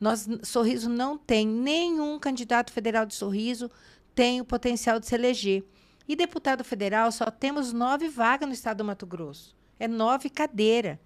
[0.00, 3.70] Nós, Sorriso não tem nenhum candidato federal de Sorriso
[4.14, 5.64] tem o potencial de se eleger.
[6.08, 9.54] E deputado federal só temos nove vagas no estado do Mato Grosso.
[9.78, 10.98] É nove cadeiras.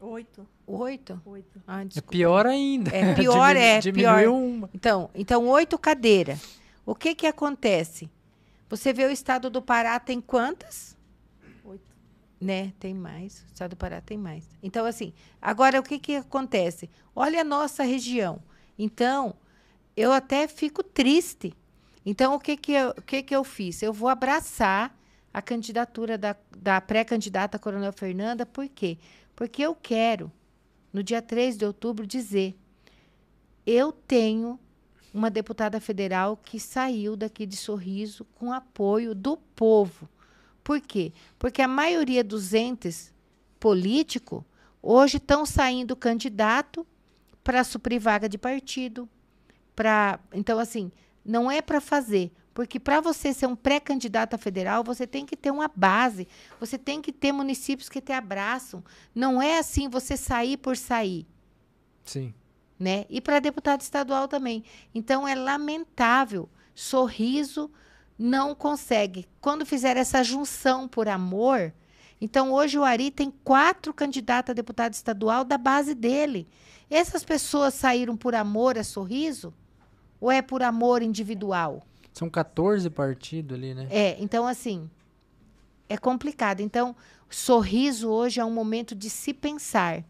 [0.00, 0.46] Oito.
[0.66, 1.20] Oito?
[1.26, 1.62] Oito.
[1.66, 2.90] Ah, é pior ainda.
[2.94, 3.80] É pior, é.
[3.80, 4.32] Diminuiu pior.
[4.32, 4.70] uma.
[4.72, 6.40] Então, então oito cadeiras.
[6.84, 8.10] O que que acontece?
[8.68, 10.95] Você vê o estado do Pará tem quantas?
[12.40, 12.72] Né?
[12.78, 13.42] Tem mais.
[13.42, 14.44] O estado do Pará tem mais.
[14.62, 16.90] Então, assim, agora o que que acontece?
[17.14, 18.42] Olha a nossa região.
[18.78, 19.34] Então,
[19.96, 21.54] eu até fico triste.
[22.04, 23.82] Então, o que que eu, o que que eu fiz?
[23.82, 24.96] Eu vou abraçar
[25.32, 28.98] a candidatura da, da pré-candidata Coronel Fernanda, por quê?
[29.34, 30.32] Porque eu quero,
[30.92, 32.58] no dia 3 de outubro, dizer:
[33.66, 34.58] eu tenho
[35.12, 40.08] uma deputada federal que saiu daqui de Sorriso com apoio do povo.
[40.66, 41.12] Por quê?
[41.38, 43.14] Porque a maioria dos entes
[43.60, 44.42] políticos
[44.82, 46.84] hoje estão saindo candidato
[47.44, 49.08] para suprir vaga de partido,
[49.76, 50.90] para então assim
[51.24, 55.36] não é para fazer, porque para você ser um pré-candidato a federal, você tem que
[55.36, 56.26] ter uma base,
[56.58, 58.82] você tem que ter municípios que te abraçam.
[59.14, 61.28] Não é assim você sair por sair.
[62.04, 62.34] Sim.
[62.76, 63.06] Né?
[63.08, 64.64] E para deputado estadual também.
[64.92, 66.48] Então é lamentável.
[66.74, 67.70] Sorriso
[68.18, 69.26] não consegue.
[69.40, 71.72] Quando fizer essa junção por amor,
[72.20, 76.48] então hoje o Ari tem quatro candidatos a deputado estadual da base dele.
[76.88, 79.52] Essas pessoas saíram por amor a sorriso
[80.20, 81.82] ou é por amor individual?
[82.12, 83.86] São 14 partidos ali, né?
[83.90, 84.88] É, então assim,
[85.88, 86.60] é complicado.
[86.60, 86.94] Então,
[87.28, 90.04] sorriso hoje é um momento de se pensar.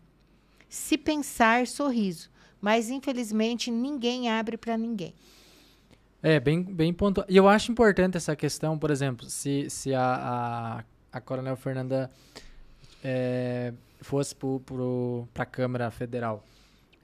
[0.68, 2.30] Se pensar, sorriso.
[2.60, 5.14] Mas, infelizmente, ninguém abre para ninguém.
[6.22, 7.26] É, bem, bem pontual.
[7.28, 10.84] E eu acho importante essa questão, por exemplo, se, se a, a,
[11.18, 12.10] a Coronel Fernanda
[13.04, 16.44] é, fosse para a Câmara Federal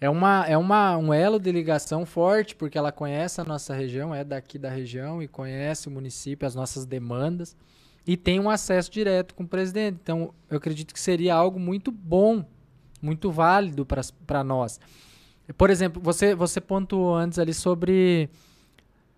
[0.03, 4.13] é, uma, é uma, um elo de ligação forte, porque ela conhece a nossa região,
[4.13, 7.57] é daqui da região e conhece o município, as nossas demandas,
[8.05, 10.01] e tem um acesso direto com o presidente.
[10.03, 12.45] Então, eu acredito que seria algo muito bom,
[13.01, 13.87] muito válido
[14.27, 14.81] para nós.
[15.57, 18.29] Por exemplo, você, você pontuou antes ali sobre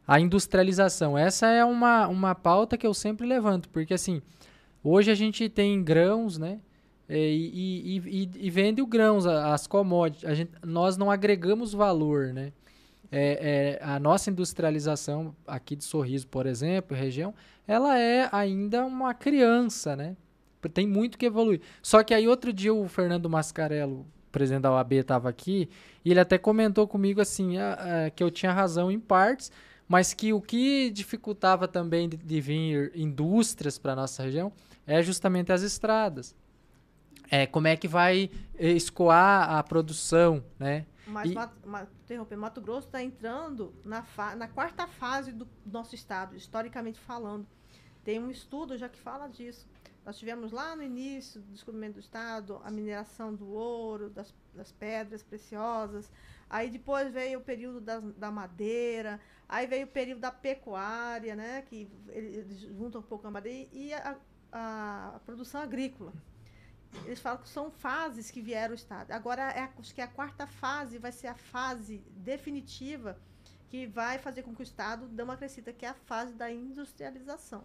[0.06, 1.16] a industrialização.
[1.16, 4.20] Essa é uma, uma pauta que eu sempre levanto, porque assim,
[4.82, 6.60] hoje a gente tem grãos, né?
[7.08, 10.24] É, e, e, e, vende o grãos, as commodities.
[10.24, 12.52] A gente, nós não agregamos valor, né?
[13.12, 17.34] É, é, a nossa industrialização aqui de Sorriso, por exemplo, região,
[17.66, 20.16] ela é ainda uma criança, né?
[20.72, 21.60] Tem muito que evoluir.
[21.82, 25.68] Só que aí outro dia o Fernando Mascarello, presidente da OAB, estava aqui
[26.04, 29.52] e ele até comentou comigo assim a, a, que eu tinha razão em partes,
[29.88, 34.52] mas que o que dificultava também de, de vir indústrias para nossa região
[34.86, 36.34] é justamente as estradas
[37.30, 40.86] é, como é que vai escoar a produção, né?
[41.06, 41.34] Mas, e...
[41.34, 46.98] Mato, interromper, Mato Grosso está entrando na, fa na quarta fase do nosso estado, historicamente
[47.00, 47.46] falando.
[48.02, 49.66] Tem um estudo já que fala disso.
[50.04, 54.70] Nós tivemos lá no início do descobrimento do estado a mineração do ouro, das, das
[54.70, 56.10] pedras preciosas.
[56.48, 59.18] Aí depois veio o período da, da madeira.
[59.48, 61.62] Aí veio o período da pecuária, né?
[61.62, 64.16] Que eles juntam um pouco a madeira e a,
[64.52, 66.12] a, a produção agrícola.
[67.04, 69.10] Eles falam que são fases que vieram o Estado.
[69.10, 73.18] Agora, é, acho que a quarta fase vai ser a fase definitiva
[73.68, 76.50] que vai fazer com que o Estado dê uma crescida, que é a fase da
[76.50, 77.64] industrialização.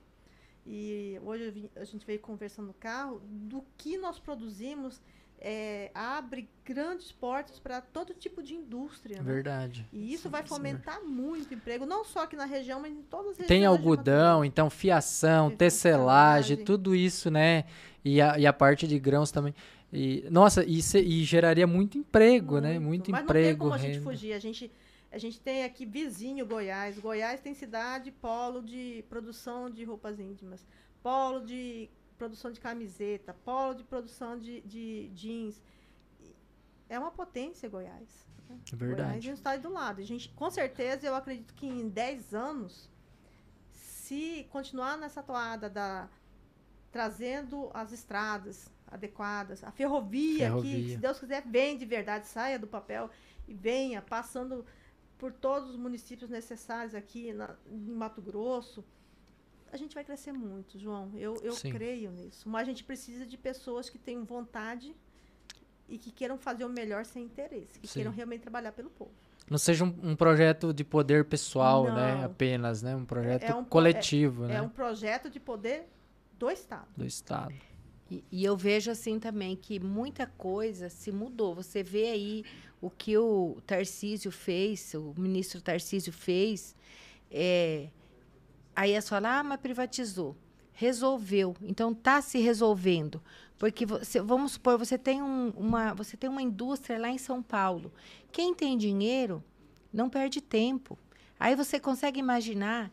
[0.66, 5.00] E hoje a gente veio conversando no carro do que nós produzimos
[5.42, 9.18] é, abre grandes portas para todo tipo de indústria.
[9.18, 9.24] Né?
[9.24, 9.88] Verdade.
[9.92, 13.38] E isso vai fomentar muito emprego, não só aqui na região, mas em todas as
[13.38, 13.48] regiões.
[13.48, 17.66] Tem algodão, então fiação, tecelagem, tudo isso, né?
[18.04, 19.54] E a, e a parte de grãos também.
[19.92, 22.64] E, nossa, e, se, e geraria muito emprego, muito.
[22.64, 22.80] né?
[22.80, 23.66] Muito mas emprego.
[23.66, 24.34] Não tem como a gente fugir.
[24.34, 24.72] A gente,
[25.12, 27.00] a gente tem aqui vizinho Goiás.
[27.00, 30.66] Goiás tem cidade polo de produção de roupas íntimas,
[31.02, 31.90] polo de
[32.20, 35.60] produção de camiseta, polo de produção de, de jeans.
[36.88, 38.28] É uma potência Goiás.
[38.48, 38.60] né?
[38.72, 39.22] É verdade.
[39.22, 40.02] Goiás está aí do lado.
[40.02, 42.90] A gente, com certeza, eu acredito que em 10 anos,
[43.72, 46.10] se continuar nessa toada da
[46.92, 50.76] trazendo as estradas adequadas, a ferrovia, Ferrovia.
[50.76, 53.10] que, se Deus quiser, vem de verdade, saia do papel
[53.48, 54.66] e venha passando
[55.20, 58.84] por todos os municípios necessários aqui na, em Mato Grosso,
[59.72, 61.12] a gente vai crescer muito, João.
[61.16, 61.72] Eu, eu Sim.
[61.72, 62.48] creio nisso.
[62.50, 64.96] Mas a gente precisa de pessoas que tenham vontade
[65.88, 67.96] e que queiram fazer o melhor sem interesse, que Sim.
[67.96, 69.12] queiram realmente trabalhar pelo povo.
[69.50, 72.16] Não seja um, um projeto de poder pessoal, né?
[72.16, 72.26] Não.
[72.26, 72.96] Apenas, né?
[72.96, 74.56] Um projeto É um pro- coletivo, né?
[74.58, 75.88] É um projeto de poder
[76.38, 76.88] do Estado.
[76.96, 77.56] Do Estado.
[78.12, 81.56] E, e eu vejo assim também que muita coisa se mudou.
[81.56, 82.46] Você vê aí
[82.80, 86.76] o que o Tarcísio fez, o ministro Tarcísio fez.
[87.32, 87.90] É,
[88.82, 90.36] aí as falam, ah, mas privatizou.
[90.74, 91.56] Resolveu.
[91.62, 93.22] Então está se resolvendo.
[93.58, 97.44] Porque você, vamos supor, você tem, um- uma, você tem uma indústria lá em São
[97.44, 97.92] Paulo.
[98.32, 99.44] Quem tem dinheiro
[99.92, 100.98] não perde tempo.
[101.38, 102.92] Aí você consegue imaginar.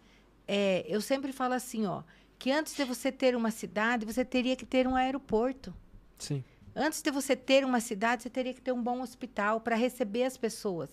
[0.48, 2.02] é, eu sempre falo assim, ó,
[2.38, 5.74] que antes de você ter uma cidade, você teria que ter um aeroporto.
[6.18, 6.44] Sim.
[6.74, 10.24] Antes de você ter uma cidade, você teria que ter um bom hospital para receber
[10.24, 10.90] as pessoas.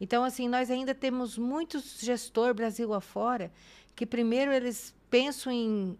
[0.00, 3.50] Então, assim, nós ainda temos muitos gestor Brasil afora
[3.96, 5.98] que primeiro eles pensam em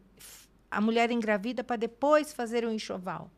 [0.71, 3.31] a mulher engravida para depois fazer o enxoval,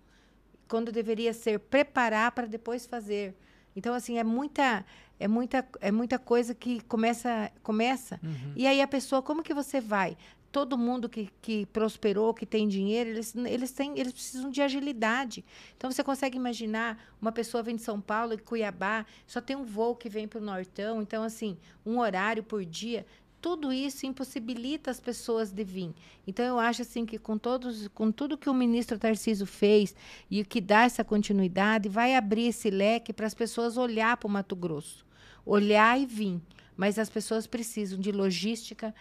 [0.67, 3.35] quando deveria ser preparar para depois fazer.
[3.77, 4.85] Então, assim, é muita
[5.21, 8.53] é muita é muita coisa que começa começa Uhum.
[8.57, 10.17] e aí a pessoa, como que você vai?
[10.51, 15.45] Todo mundo que, que prosperou, que tem dinheiro, eles, eles, têm, eles precisam de agilidade.
[15.77, 19.63] Então, você consegue imaginar uma pessoa vem de São Paulo e Cuiabá, só tem um
[19.63, 23.05] voo que vem para o Nortão, então, assim, um horário por dia.
[23.41, 25.95] Tudo isso impossibilita as pessoas de vir.
[26.26, 29.95] Então, eu acho assim que com, todos, com tudo que o ministro Tarciso fez
[30.30, 34.26] e o que dá essa continuidade, vai abrir esse leque para as pessoas olhar para
[34.26, 35.07] o Mato Grosso.
[35.47, 36.41] Olhar e vir.
[36.76, 38.95] Mas as pessoas precisam de logística,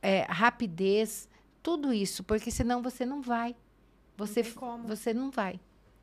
[0.00, 1.28] é, rapidez,
[1.62, 3.56] tudo isso, porque senão você não vai.
[4.16, 4.86] Você, como.
[4.86, 5.58] você não vai.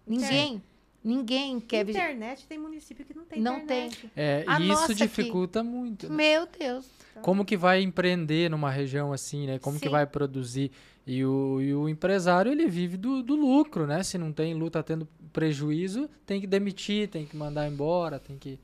[0.05, 0.61] Ninguém,
[1.03, 1.91] ninguém quer vir.
[1.91, 4.09] internet tem município que não tem Não internet.
[4.15, 6.09] É, A e isso aqui- dificulta muito.
[6.09, 6.15] né?
[6.15, 6.89] Meu Deus.
[7.21, 9.59] Como que vai empreender numa região assim, né?
[9.59, 9.91] Como que Sim.
[9.91, 10.71] vai produzir?
[11.05, 14.03] E o, e o empresário, ele vive do, do lucro, né?
[14.03, 18.37] Se não tem lucro, tá tendo prejuízo, tem que demitir, tem que mandar embora, tem
[18.37, 18.59] que...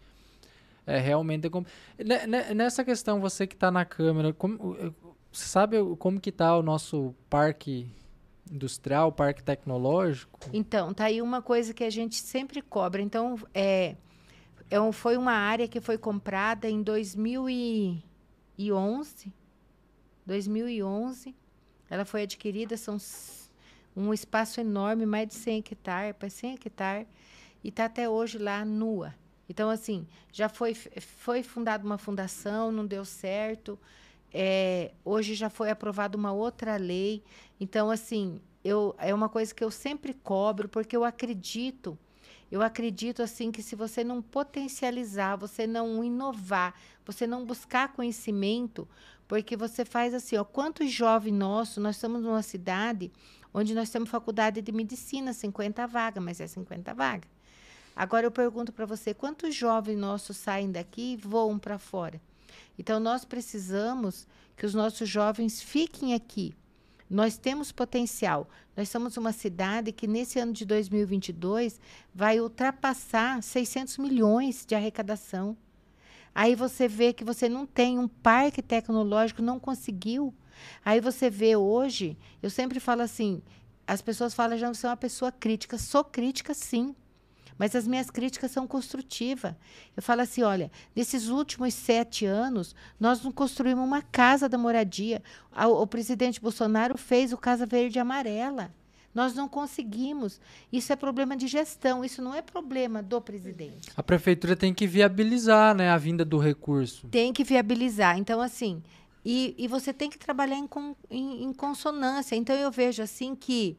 [0.86, 1.48] É, realmente...
[1.48, 1.66] É como...
[1.98, 4.58] Ne- ne- Nessa questão, você que tá na câmera, como,
[5.32, 7.88] você sabe como que tá o nosso parque
[8.52, 10.39] industrial, parque tecnológico?
[10.54, 13.02] Então, tá aí uma coisa que a gente sempre cobra.
[13.02, 13.95] Então, é,
[14.70, 19.34] é um- foi uma área que foi comprada em 2011.
[20.26, 21.36] 2011.
[21.89, 22.98] Ela foi adquirida, são
[23.95, 27.08] um espaço enorme, mais de 100 hectares, para 100 hectares,
[27.64, 29.16] e está até hoje lá nua.
[29.50, 33.80] Então, assim, já foi, foi fundada uma fundação, não deu certo.
[34.34, 37.24] É, hoje já foi aprovada uma outra lei.
[37.60, 41.98] Então, assim, eu, é uma coisa que eu sempre cobro, porque eu acredito,
[42.52, 46.74] eu acredito assim que se você não potencializar, você não inovar,
[47.06, 48.88] você não buscar conhecimento,
[49.28, 53.12] porque você faz assim, ó, quantos jovens nossos, nós estamos numa cidade
[53.54, 57.30] onde nós temos faculdade de medicina, 50 vagas, mas é 50 vagas.
[57.96, 62.22] Agora eu pergunto para você, quantos jovens nossos saem daqui e voam para fora?
[62.78, 66.54] Então nós precisamos que os nossos jovens fiquem aqui.
[67.10, 68.50] Nós temos potencial.
[68.76, 71.80] Nós somos uma cidade que nesse ano de 2022
[72.14, 75.56] vai ultrapassar 600 milhões de arrecadação.
[76.36, 80.34] Aí você vê que você não tem um parque tecnológico, não conseguiu.
[80.84, 83.42] Aí você vê hoje, eu sempre falo assim,
[83.88, 85.78] as pessoas falam, já você é uma pessoa crítica.
[85.78, 86.96] Sou crítica, sim.
[87.58, 89.53] Mas as minhas críticas são construtivas.
[89.95, 95.22] Eu falo assim: olha, nesses últimos sete anos, nós não construímos uma casa da moradia.
[95.51, 98.72] A- O, presidente Bolsonaro fez o Casa Verde e Amarela.
[99.16, 100.39] Nós não conseguimos.
[100.72, 103.89] Isso é problema de gestão, isso não é problema do presidente.
[103.95, 107.08] A prefeitura tem que viabilizar, né, a vinda do recurso.
[107.08, 108.20] Tem que viabilizar.
[108.20, 108.84] Então, assim,
[109.26, 112.36] e, e você tem que trabalhar em, con- em- em consonância.
[112.36, 113.76] Então, eu vejo assim que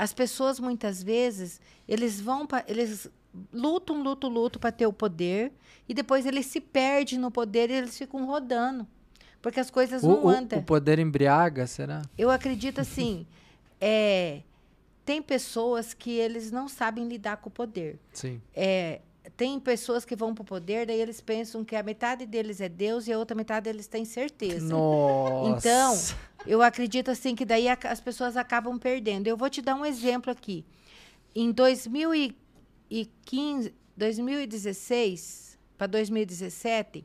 [0.00, 2.64] as pessoas, muitas vezes, eles vão para.
[2.68, 3.10] Eles
[3.52, 5.52] lutam, lutam, lutam para ter o poder,
[5.88, 8.86] e depois eles se perdem no poder e eles ficam rodando.
[9.42, 10.58] Porque as coisas O, não o- andam.
[10.60, 12.02] o poder embriaga, será?
[12.16, 13.26] Eu acredito assim,
[13.80, 14.42] é,
[15.04, 17.98] tem pessoas que eles não sabem lidar com o poder.
[18.12, 18.40] Sim.
[18.54, 19.00] É,
[19.36, 22.68] tem pessoas que vão para o poder, daí eles pensam que a metade deles é
[22.68, 24.68] Deus e a outra metade eles têm certeza.
[24.68, 25.58] Nossa.
[25.58, 25.98] Então,
[26.46, 29.26] eu acredito assim que daí as pessoas acabam perdendo.
[29.26, 30.64] Eu vou te dar um exemplo aqui.
[31.34, 37.04] Em 2015, 2016 para 2017,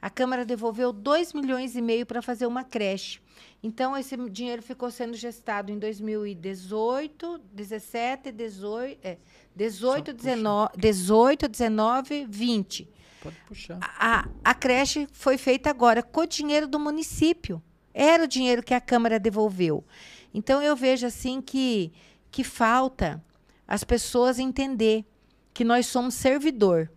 [0.00, 3.20] a Câmara devolveu 2 milhões e meio para fazer uma creche.
[3.62, 9.18] Então, esse dinheiro ficou sendo gestado em 2018, 17, 18, é,
[9.54, 10.16] 18, puxa.
[10.16, 12.88] 19, 18, 19, 20
[13.20, 13.78] Pode puxar.
[13.82, 17.60] a, a creche foi feita agora com o dinheiro do município.
[17.92, 19.84] Era o dinheiro que a Câmara devolveu.
[20.32, 21.92] Então, eu vejo assim que,
[22.30, 23.22] que falta
[23.66, 25.04] as pessoas entender
[25.52, 26.88] que nós somos servidor.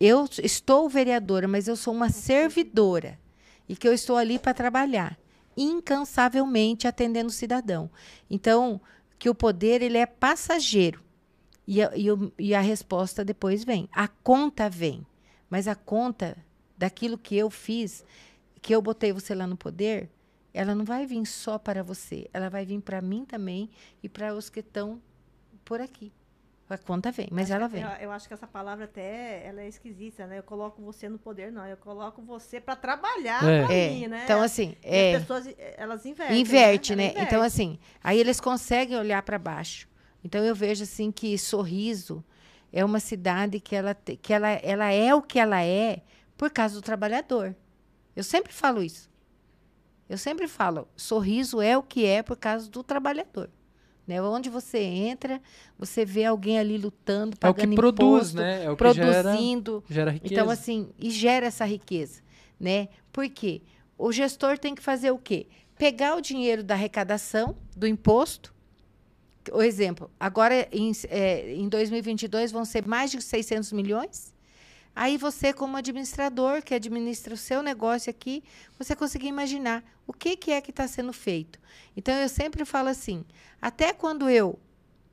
[0.00, 3.18] Eu estou vereadora, mas eu sou uma servidora.
[3.68, 5.18] E que eu estou ali para trabalhar,
[5.56, 7.90] incansavelmente atendendo o cidadão.
[8.30, 8.80] Então,
[9.18, 11.02] que o poder ele é passageiro.
[11.66, 13.88] E a, e o- e a resposta depois vem.
[13.92, 15.06] A conta vem.
[15.50, 16.36] Mas a conta
[16.76, 18.04] daquilo que eu fiz,
[18.62, 20.08] que eu botei você lá no poder,
[20.54, 22.28] ela não vai vir só para você.
[22.32, 23.68] Ela vai vir para mim também
[24.02, 25.00] e para os que estão
[25.64, 26.12] por aqui.
[26.70, 27.82] A conta vem, mas ela vem.
[27.82, 30.38] Eu, eu acho que essa palavra até ela é esquisita, né?
[30.38, 31.64] Eu coloco você no poder, não.
[31.66, 33.64] Eu coloco você para trabalhar É.
[33.64, 34.20] pra É, mim, né?
[34.24, 36.38] Então, assim, E é, as pessoas, eh, elas invertem.
[36.38, 37.08] inverte, Ela né?
[37.10, 37.26] inverte.
[37.26, 39.88] Então, assim, aí eles conseguem olhar para baixo.
[40.22, 42.22] Então, eu vejo, assim, que Sorriso
[42.70, 46.02] é uma cidade que, ela, te- que ela, ela é o que ela é
[46.36, 47.56] por causa do trabalhador.
[48.14, 49.08] Eu sempre falo isso.
[50.06, 53.48] Eu sempre falo, Sorriso é o que é por causa do trabalhador.
[54.08, 54.22] Né?
[54.22, 55.38] Onde você entra,
[55.78, 58.64] você vê alguém ali lutando, É o que pagando produz, imposto, né?
[58.64, 59.84] É o que gera, produzindo.
[59.86, 60.34] gera riqueza.
[60.34, 62.22] Então, assim, e gera essa riqueza,
[62.58, 62.88] né?
[63.12, 63.60] Por quê?
[63.98, 65.46] O gestor tem que fazer o quê?
[65.76, 68.54] Pegar o dinheiro da arrecadação, do imposto.
[69.52, 74.32] O exemplo, agora em, eh, em 2022 vão ser mais de 600 milhões.
[74.94, 78.42] Aí você, como administrador, que administra o seu negócio aqui,
[78.78, 81.58] você conseguir imaginar o que, que é que está sendo feito.
[81.96, 83.24] Então, eu sempre falo assim,
[83.60, 84.58] até quando eu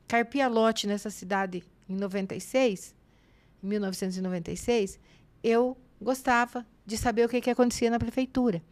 [0.08, 2.94] carpia lote nessa cidade em 96,
[3.62, 4.98] em 1996,
[5.42, 8.62] eu gostava de saber o que, que acontecia na prefeitura.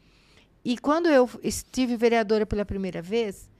[0.64, 3.50] E quando eu estive vereadora pela primeira vez,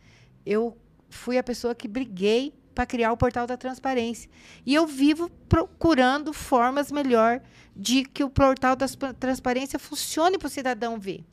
[0.47, 0.77] eu
[1.09, 4.29] fui a pessoa que briguei para criar o portal da transparência.
[4.66, 7.41] E eu vivo procurando formas melhor
[7.75, 8.87] de que o portal da
[9.18, 11.25] transparência funcione para o cidadão ver.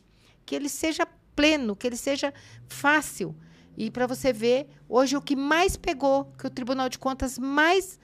[0.45, 2.33] Que ele seja pleno, que ele seja
[2.67, 3.35] fácil.
[3.77, 7.99] E para você ver, hoje o que mais pegou, que o Tribunal de Contas mais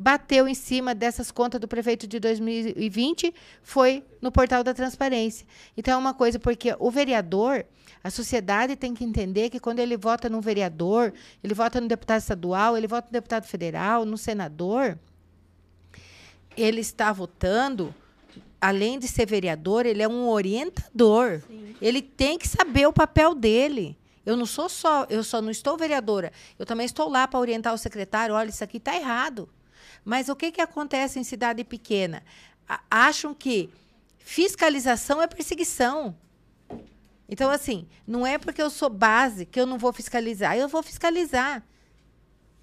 [0.00, 5.44] bateu em cima dessas contas do prefeito de 2020 foi no portal da transparência.
[5.76, 7.66] Então é uma coisa porque o vereador,
[8.02, 12.20] a sociedade tem que entender que quando ele vota num vereador, ele vota no deputado
[12.20, 14.96] estadual, ele vota no deputado federal, no senador,
[16.56, 17.92] ele está votando
[18.60, 21.42] além de ser vereador, ele é um orientador.
[21.48, 21.74] Sim.
[21.82, 23.98] Ele tem que saber o papel dele.
[24.24, 26.32] Eu não sou só, eu só não estou vereadora.
[26.56, 28.34] Eu também estou lá para orientar o secretário.
[28.34, 29.48] Olha, isso aqui está errado.
[30.04, 32.22] Mas o que, que acontece em cidade pequena?
[32.68, 33.70] A- acham que
[34.18, 36.16] fiscalização é perseguição.
[37.28, 40.56] Então, assim, não é porque eu sou base que eu não vou fiscalizar.
[40.56, 41.62] Eu vou fiscalizar.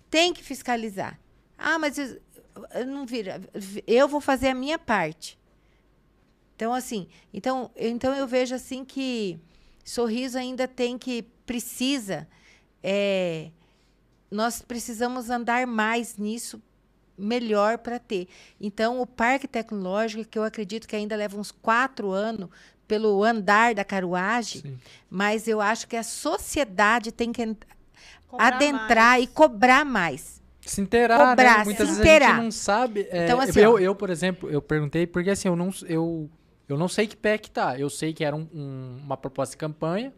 [0.10, 1.20] Tem que fiscalizar.
[1.58, 2.20] Ah, mas eu,
[2.74, 3.42] eu não vira.
[3.86, 5.38] Eu vou fazer a minha parte.
[6.56, 9.38] Então, assim, então, então eu vejo assim que
[9.84, 12.28] sorriso ainda tem que precisa.
[12.82, 13.52] é,
[14.32, 16.62] nós precisamos andar mais nisso
[17.18, 18.28] melhor para ter.
[18.60, 22.50] Então, o parque tecnológico, que eu acredito que ainda leva uns quatro anos
[22.88, 24.78] pelo andar da carruagem, Sim.
[25.10, 27.56] mas eu acho que a sociedade tem que
[28.28, 29.24] Cobrar adentrar mais.
[29.24, 30.42] e cobrar mais.
[30.62, 31.60] Se inteirar, Cobrar, né?
[31.60, 33.08] se Muitas vezes a gente não sabe.
[33.12, 36.30] é, Então, assim, eu, eu, por exemplo, eu perguntei porque assim, eu não, eu,
[36.68, 37.80] eu não sei que pé que tá.
[37.80, 40.12] Eu sei que era um- um- uma proposta de campanha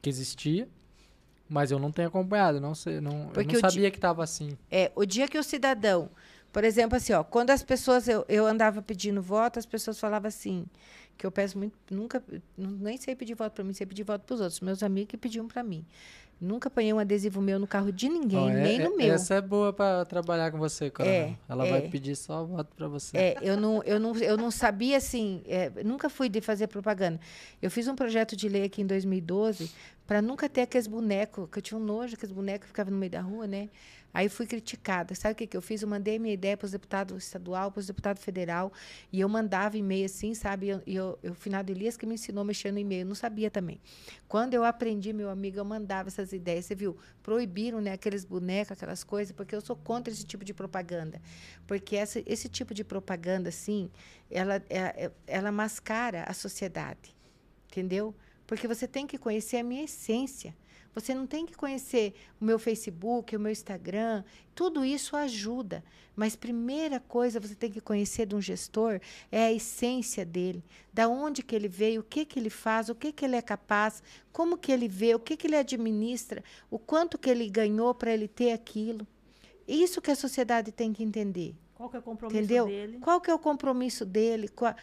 [0.00, 0.66] que existia,
[1.48, 2.58] mas eu não tenho acompanhado.
[2.58, 4.56] Não sei, não, eu Porque não o di- sabia que tava assim.
[4.70, 6.08] É, o dia que o cidadão,
[6.52, 10.28] por exemplo, assim, ó, quando as pessoas eu, eu andava pedindo voto, as pessoas falavam
[10.28, 10.66] assim,
[11.16, 12.22] que eu peço muito, nunca,
[12.56, 15.16] nem sei pedir voto para mim, sei pedir voto para os outros, meus amigos que
[15.16, 15.84] pediam para mim.
[16.40, 19.14] Nunca apanhei um adesivo meu no carro de ninguém, Ó, é- nem no é- meu.
[19.14, 21.14] Essa é boa pra trabalhar com você, Coronel.
[21.28, 21.70] É, Ela é.
[21.70, 23.16] vai pedir só voto pra você.
[23.16, 27.20] É, eu não, eu não, eu não sabia assim, é, nunca fui de fazer propaganda.
[27.62, 29.70] Eu fiz um projeto de lei aqui em 2012
[30.04, 32.98] para nunca ter aqueles bonecos, que eu tinha um nojo, aqueles bonecos que ficavam no
[32.98, 33.68] meio da rua, né?
[34.14, 35.14] Aí fui criticada.
[35.14, 35.82] Sabe o que, que eu fiz?
[35.82, 38.72] Eu mandei minha ideia para os deputados estadual, para os deputados federal,
[39.10, 40.66] e eu mandava e-mail assim, sabe?
[40.66, 43.50] E eu, eu, eu, o Finado Elias que me ensinou mexer no e-mail, não sabia
[43.50, 43.80] também.
[44.28, 46.66] Quando eu aprendi, meu amigo, eu mandava essas ideias.
[46.66, 46.96] Você viu?
[47.22, 51.20] Proibiram né, aqueles bonecos, aquelas coisas, porque eu sou contra esse tipo de propaganda.
[51.66, 53.90] Porque essa, esse tipo de propaganda, assim,
[54.30, 57.14] ela, ela, é, é, ela mascara a sociedade.
[57.70, 58.14] Entendeu?
[58.46, 60.54] Porque você tem que conhecer a minha essência.
[60.94, 64.22] Você não tem que conhecer o meu Facebook, o meu Instagram,
[64.54, 65.82] tudo isso ajuda.
[66.14, 70.62] Mas primeira coisa você tem que conhecer de um gestor é a essência dele,
[70.92, 73.42] da onde que ele veio, o que que ele faz, o que que ele é
[73.42, 77.94] capaz, como que ele vê, o que que ele administra, o quanto que ele ganhou
[77.94, 79.06] para ele ter aquilo.
[79.66, 81.54] Isso que a sociedade tem que entender.
[81.74, 82.66] Qual que é o compromisso Entendeu?
[82.66, 82.98] dele?
[83.00, 84.48] Qual que é o compromisso dele?
[84.48, 84.74] Qual,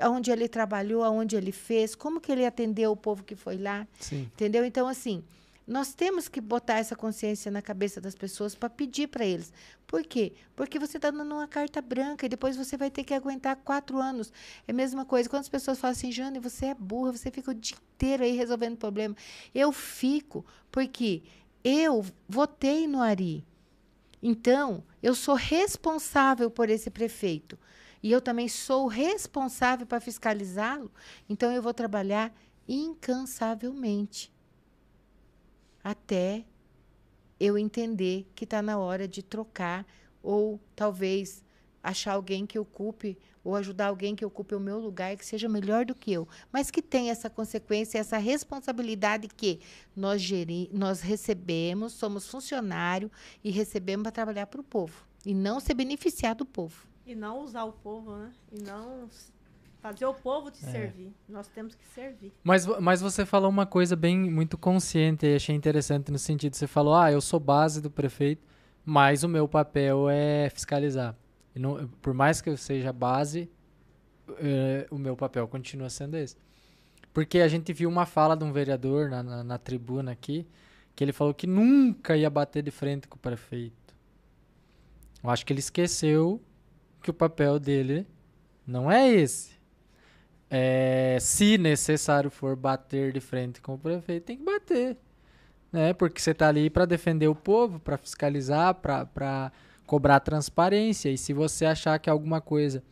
[0.00, 3.86] aonde ele trabalhou, aonde ele fez, como que ele atendeu o povo que foi lá?
[4.00, 4.22] Sim.
[4.22, 4.64] Entendeu?
[4.64, 5.22] Então, assim,
[5.68, 9.52] nós temos que botar essa consciência na cabeça das pessoas para pedir para eles.
[9.86, 10.32] Por quê?
[10.56, 13.98] Porque você está dando uma carta branca e depois você vai ter que aguentar quatro
[13.98, 14.32] anos.
[14.66, 15.28] É a mesma coisa.
[15.28, 18.34] Quando as pessoas falam assim, Jane, você é burra, você fica o dia inteiro aí
[18.34, 19.14] resolvendo problema.
[19.54, 20.42] Eu fico,
[20.72, 21.22] porque
[21.62, 23.44] eu votei no Ari.
[24.22, 27.58] Então, eu sou responsável por esse prefeito.
[28.02, 30.90] E eu também sou responsável para fiscalizá-lo.
[31.28, 32.34] Então, eu vou trabalhar
[32.66, 34.32] incansavelmente
[35.90, 36.44] até
[37.40, 39.86] eu entender que está na hora de trocar
[40.22, 41.42] ou talvez
[41.82, 45.86] achar alguém que ocupe ou ajudar alguém que ocupe o meu lugar que seja melhor
[45.86, 49.60] do que eu, mas que tenha essa consequência, essa responsabilidade que
[49.96, 53.10] nós geri, nós recebemos, somos funcionário
[53.42, 56.86] e recebemos para trabalhar para o povo e não se beneficiar do povo.
[57.06, 58.30] E não usar o povo, né?
[58.52, 59.08] E não
[59.80, 60.70] fazer o povo te é.
[60.70, 61.12] servir.
[61.28, 62.32] Nós temos que servir.
[62.42, 66.66] Mas, mas você falou uma coisa bem muito consciente e achei interessante no sentido, você
[66.66, 68.42] falou, ah, eu sou base do prefeito,
[68.84, 71.16] mas o meu papel é fiscalizar.
[71.54, 73.50] Não, por mais que eu seja base,
[74.38, 76.36] é, o meu papel continua sendo esse.
[77.12, 80.46] Porque a gente viu uma fala de um vereador na, na, na tribuna aqui,
[80.94, 83.94] que ele falou que nunca ia bater de frente com o prefeito.
[85.22, 86.40] Eu acho que ele esqueceu
[87.02, 88.06] que o papel dele
[88.66, 89.57] não é esse.
[90.50, 94.96] É, se necessário for bater de frente com o prefeito, tem que bater.
[95.70, 95.92] Né?
[95.92, 99.52] Porque você está ali para defender o povo, para fiscalizar, para
[99.86, 101.10] cobrar transparência.
[101.10, 102.82] E se você achar que alguma coisa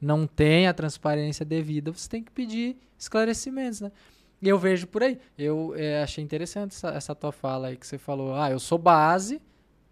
[0.00, 3.80] não tem a transparência devida, você tem que pedir esclarecimentos.
[3.80, 3.90] Né?
[4.40, 5.18] E eu vejo por aí.
[5.36, 8.34] Eu é, achei interessante essa, essa tua fala aí que você falou.
[8.34, 9.42] Ah, eu sou base,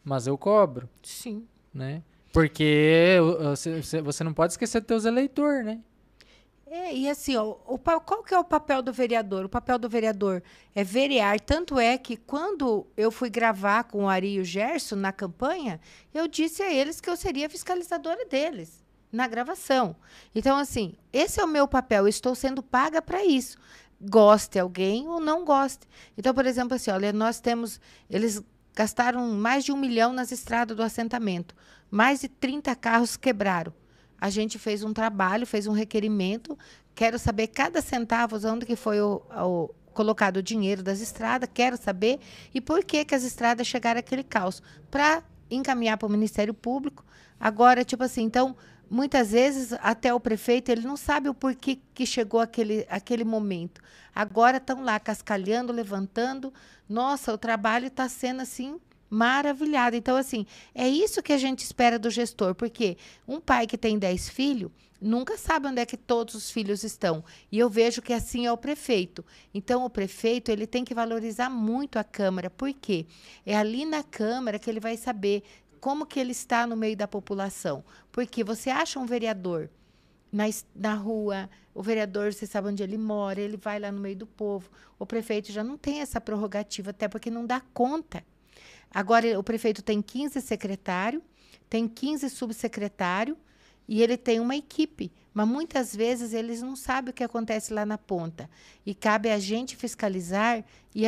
[0.05, 0.89] mas eu cobro.
[1.03, 1.47] Sim.
[1.75, 2.03] Né?
[2.33, 3.19] Porque
[3.51, 5.81] você, você não pode esquecer dos teus eleitores, né?
[6.70, 9.47] É, e assim, ó, o, qual que é o papel do vereador?
[9.47, 10.43] O papel do vereador
[10.74, 11.40] é verear.
[11.40, 15.81] Tanto é que quando eu fui gravar com o Ari e o Gerson na campanha,
[16.12, 19.97] eu disse a eles que eu seria fiscalizadora deles na gravação.
[20.35, 22.05] Então, assim, esse é o meu papel.
[22.05, 23.57] Eu estou sendo paga para isso.
[23.99, 25.86] Goste alguém ou não goste.
[26.19, 27.81] Então, por exemplo, assim, olha, nós temos.
[28.11, 28.43] Eles
[28.74, 31.55] gastaram mais de um milhão nas estradas do assentamento.
[31.90, 33.73] Mais de 30 carros quebraram
[34.20, 36.59] a gente fez um trabalho, fez um requerimento.
[36.95, 41.77] Quero saber cada centavo, onde que foi o, o colocado o dinheiro das estradas, quero
[41.77, 42.20] saber
[42.55, 44.62] e por que, que as estradas chegaram àquele caos.
[44.90, 47.05] Para encaminhar para o Ministério Público.
[47.40, 48.57] Agora, tipo assim, então,
[48.90, 53.81] muitas vezes, até o prefeito, ele não sabe o porquê que chegou aquele, aquele momento.
[54.15, 56.53] Agora estão lá cascalhando, levantando.
[56.89, 58.78] Nossa, o trabalho está sendo assim
[59.10, 59.97] maravilhada.
[59.97, 63.98] Então, assim, é isso que a gente espera do gestor, porque um pai que tem
[63.98, 64.70] 10 filhos
[65.01, 67.24] nunca sabe onde é que todos os filhos estão.
[67.51, 69.24] E eu vejo que assim é o prefeito.
[69.55, 73.06] Então, o prefeito ele tem que valorizar muito a Câmara, porque
[73.47, 75.43] é ali na Câmara que ele vai saber
[75.80, 77.85] como que ele está no meio da população.
[78.10, 79.70] Porque você acha um vereador
[80.32, 80.44] na,
[80.74, 84.26] na rua, o vereador, você sabe onde ele mora, ele vai lá no meio do
[84.26, 84.68] povo.
[84.98, 88.24] O prefeito já não tem essa prerrogativa, até porque não dá conta.
[88.93, 91.23] Agora, o prefeito tem 15 secretários,
[91.69, 93.36] tem 15 subsecretários
[93.86, 95.10] e ele tem uma equipe.
[95.32, 98.51] Mas muitas vezes eles não sabem o que acontece lá na ponta.
[98.85, 101.05] E cabe a gente fiscalizar e,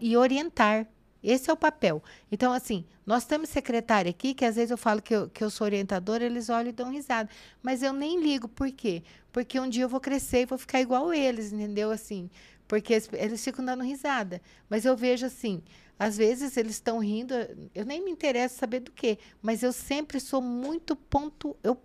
[0.00, 0.86] e orientar.
[1.22, 2.02] Esse é o papel.
[2.30, 5.50] Então, assim, nós temos secretário aqui, que às vezes eu falo que eu, que eu
[5.50, 7.30] sou orientadora, eles olham e dão risada.
[7.62, 8.48] Mas eu nem ligo.
[8.48, 9.02] Por quê?
[9.30, 11.90] Porque um dia eu vou crescer e vou ficar igual eles, entendeu?
[11.92, 12.28] Assim,
[12.66, 14.40] porque eles ficam dando risada.
[14.68, 15.62] Mas eu vejo assim,
[15.98, 17.34] às vezes eles estão rindo,
[17.74, 21.80] eu nem me interesso saber do que, mas eu sempre sou muito ponto, eu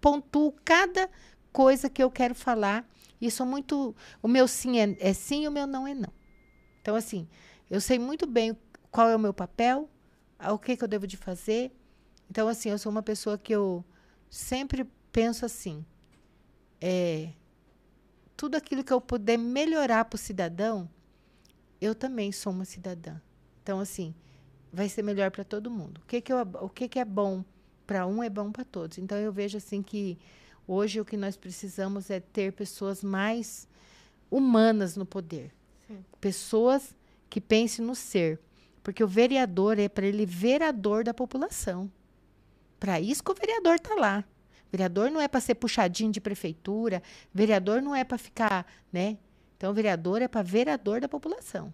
[0.00, 1.10] pontuo cada
[1.52, 2.88] coisa que eu quero falar
[3.20, 6.12] e sou muito, o meu sim é, é sim, o meu não é não.
[6.80, 7.28] Então assim,
[7.70, 8.56] Eu sei muito bem
[8.90, 9.88] qual é o meu papel,
[10.50, 11.70] o que, que eu devo de fazer.
[12.30, 13.84] Então, assim, eu sou uma pessoa que eu
[14.30, 15.84] sempre penso assim,
[16.80, 17.32] é,
[18.36, 20.88] tudo aquilo que eu puder melhorar para o cidadão,
[21.80, 23.20] eu também sou uma cidadã.
[23.68, 24.14] Então, assim,
[24.72, 26.00] vai ser melhor para todo mundo.
[26.02, 27.44] O que, que, eu, o que, que é bom
[27.86, 28.96] para um é bom para todos.
[28.96, 30.18] Então, eu vejo assim que
[30.66, 33.68] hoje o que nós precisamos é ter pessoas mais
[34.30, 35.52] humanas no poder.
[35.86, 36.02] Sim.
[36.18, 36.96] Pessoas
[37.28, 38.40] que pensem no ser.
[38.82, 41.92] Porque o vereador é para ele vereador da população.
[42.80, 44.24] Para isso que o vereador está lá.
[44.72, 47.02] Vereador não é para ser puxadinho de prefeitura,
[47.34, 49.18] vereador não é para ficar, né?
[49.58, 51.70] Então, vereador é para vereador da população.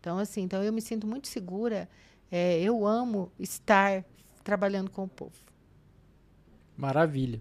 [0.00, 1.88] Então, assim, então eu me sinto muito segura.
[2.32, 4.04] É, eu amo estar
[4.42, 5.36] trabalhando com o povo.
[6.76, 7.40] Maravilha.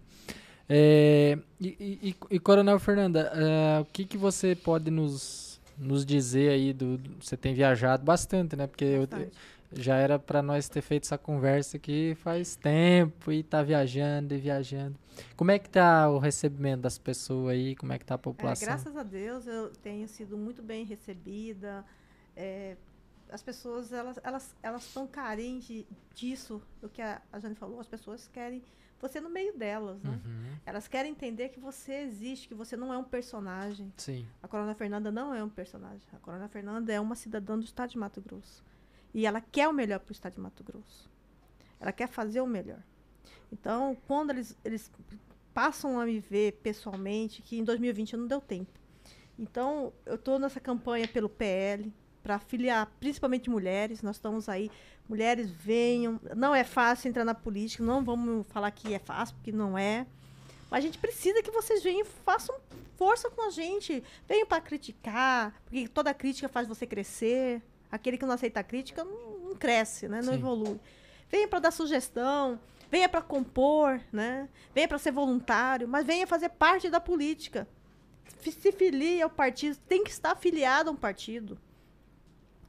[0.67, 1.67] É, e,
[2.01, 6.73] e, e, Coronel Fernanda, uh, o que, que você pode nos, nos dizer aí?
[6.73, 8.67] Do, do, você tem viajado bastante, né?
[8.67, 9.23] Porque bastante.
[9.23, 14.33] eu, já era para nós ter feito essa conversa aqui faz tempo e tá viajando
[14.33, 14.95] e viajando.
[15.35, 17.75] Como é que tá o recebimento das pessoas aí?
[17.75, 18.67] Como é que tá a é, população?
[18.67, 21.85] É, graças a Deus eu tenho sido muito bem recebida.
[22.41, 22.77] É,
[23.29, 25.85] as pessoas elas elas elas estão carentes
[26.15, 27.81] disso do que a, a Jane falou.
[27.81, 28.63] As pessoas querem
[29.01, 30.21] você no meio delas, né?
[30.25, 30.57] Uhum.
[30.65, 33.91] Elas querem entender que você existe, que você não é um personagem.
[33.97, 34.25] Sim.
[34.41, 36.01] A Corona Fernanda não é um personagem.
[36.13, 38.63] A Corona Fernanda é uma cidadã do estado de Mato Grosso.
[39.13, 41.09] E ela quer o melhor para o estado de Mato Grosso.
[41.79, 42.81] Ela quer fazer o melhor.
[43.51, 44.91] Então, quando eles, eles
[45.53, 48.79] passam a me ver pessoalmente, que em 2020 não deu tempo.
[49.37, 51.91] Então, eu estou nessa campanha pelo PL,
[52.29, 54.03] para afiliar principalmente mulheres.
[54.03, 54.69] Nós estamos aí,
[55.09, 56.21] mulheres venham.
[56.35, 60.05] Não é fácil entrar na política, não vamos falar que é fácil, porque não é.
[60.69, 62.55] Mas a gente precisa que vocês venham e façam
[62.97, 64.03] força com a gente.
[64.27, 67.63] Venham para criticar, porque toda crítica faz você crescer.
[67.91, 70.21] Aquele que não aceita a crítica não, não cresce, né?
[70.21, 70.37] não Sim.
[70.39, 70.79] evolui.
[71.31, 72.59] Venha para dar sugestão,
[72.91, 74.47] venha para compor, né?
[74.75, 77.67] venha para ser voluntário, mas venha fazer parte da política.
[78.39, 81.57] Se filie ao partido, tem que estar afiliado a um partido.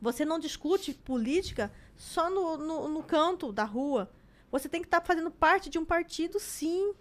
[0.01, 4.10] Você não discute política só no, no, no canto da rua.
[4.51, 6.94] Você tem que estar fazendo parte de um partido, sim.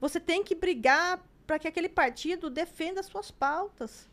[0.00, 4.08] Você tem que brigar para que aquele partido defenda as suas pautas.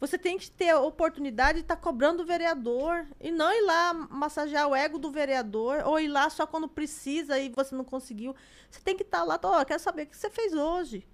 [0.00, 3.62] Você tem que ter a oportunidade de estar tá cobrando o vereador e não ir
[3.62, 7.84] lá massagear o ego do vereador ou ir lá só quando precisa e você não
[7.84, 8.34] conseguiu.
[8.70, 11.06] Você tem que estar tá lá, ó, oh, quero saber o que você fez hoje.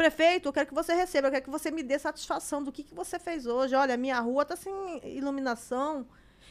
[0.00, 2.82] Prefeito, eu quero que você receba, eu quero que você me dê satisfação do que,
[2.82, 3.74] que você fez hoje.
[3.74, 4.72] Olha, minha rua está sem
[5.04, 6.08] iluminação.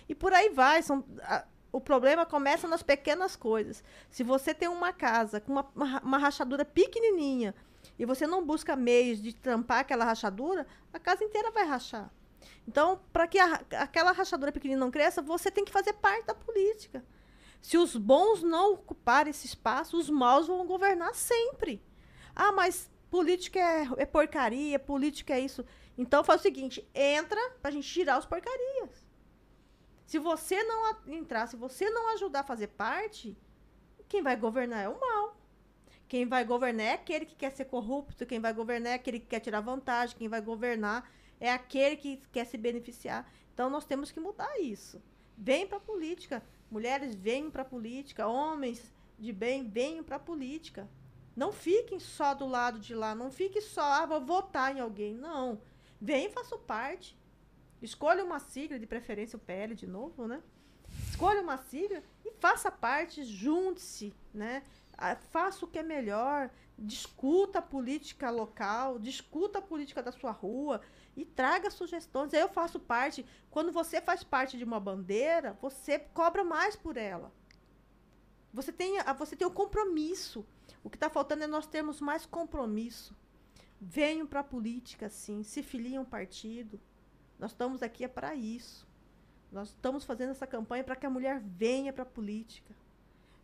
[0.07, 0.83] E por aí vai.
[0.83, 3.83] São, a, o problema começa nas pequenas coisas.
[4.11, 7.55] Se você tem uma casa com uma, uma, uma rachadura pequenininha
[7.97, 12.13] e você não busca meios de tampar aquela rachadura, a casa inteira vai rachar.
[12.67, 16.35] Então, para que a, aquela rachadura pequenina não cresça, você tem que fazer parte da
[16.35, 17.03] política.
[17.59, 21.83] Se os bons não ocuparem esse espaço, os maus vão governar sempre.
[22.35, 25.65] Ah, mas política é, é porcaria, política é isso.
[25.97, 29.07] Então faz o seguinte: entra para a gente tirar os porcarias.
[30.05, 33.37] Se você não entrar, se você não ajudar a fazer parte,
[34.07, 35.37] quem vai governar é o mal.
[36.07, 39.27] Quem vai governar é aquele que quer ser corrupto, quem vai governar é aquele que
[39.27, 41.07] quer tirar vantagem, quem vai governar
[41.39, 43.31] é aquele que quer se beneficiar.
[43.53, 44.99] Então nós temos que mudar isso.
[45.37, 46.43] Vem para a política.
[46.71, 50.89] Mulheres venham para a política, homens de bem venham para a política.
[51.35, 55.15] Não fiquem só do lado de lá, não fiquem só, ah, vou votar em alguém.
[55.15, 55.61] Não.
[55.99, 57.17] Vem e faça parte.
[57.81, 60.41] Escolha uma sigla, de preferência o PL de novo, né?
[61.09, 64.63] Escolha uma sigla e faça parte, junte-se, né?
[65.31, 70.81] faça o que é melhor, discuta a política local, discuta a política da sua rua
[71.15, 72.33] e traga sugestões.
[72.33, 73.25] Eu faço parte.
[73.49, 77.31] Quando você faz parte de uma bandeira, você cobra mais por ela.
[78.53, 80.45] Você tem, você tem o compromisso.
[80.89, 83.15] O que está faltando é nós termos mais compromisso.
[83.79, 85.43] Venham para a política, sim.
[85.43, 85.63] Se
[85.97, 86.79] um partido.
[87.39, 88.85] Nós estamos aqui é para isso.
[89.51, 92.75] Nós estamos fazendo essa campanha para que a mulher venha para a política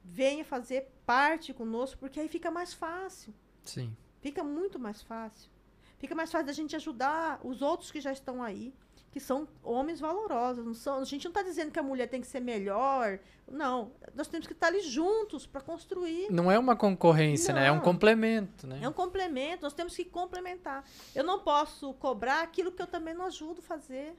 [0.06, 3.34] venha fazer parte conosco, porque aí fica mais fácil.
[3.64, 3.96] Sim.
[4.22, 5.50] Fica muito mais fácil.
[5.98, 8.74] Fica mais fácil da gente ajudar os outros que já estão aí,
[9.16, 10.66] que são homens valorosos.
[10.66, 13.18] Não são, a gente não está dizendo que a mulher tem que ser melhor.
[13.50, 13.94] Não.
[14.14, 16.30] Nós temos que estar ali juntos para construir.
[16.30, 17.62] Não é uma concorrência, não.
[17.62, 17.68] né?
[17.68, 18.78] É um complemento, né?
[18.82, 19.64] É um complemento.
[19.64, 20.84] Nós temos que complementar.
[21.16, 24.18] Eu não posso cobrar aquilo que eu também não ajudo a fazer.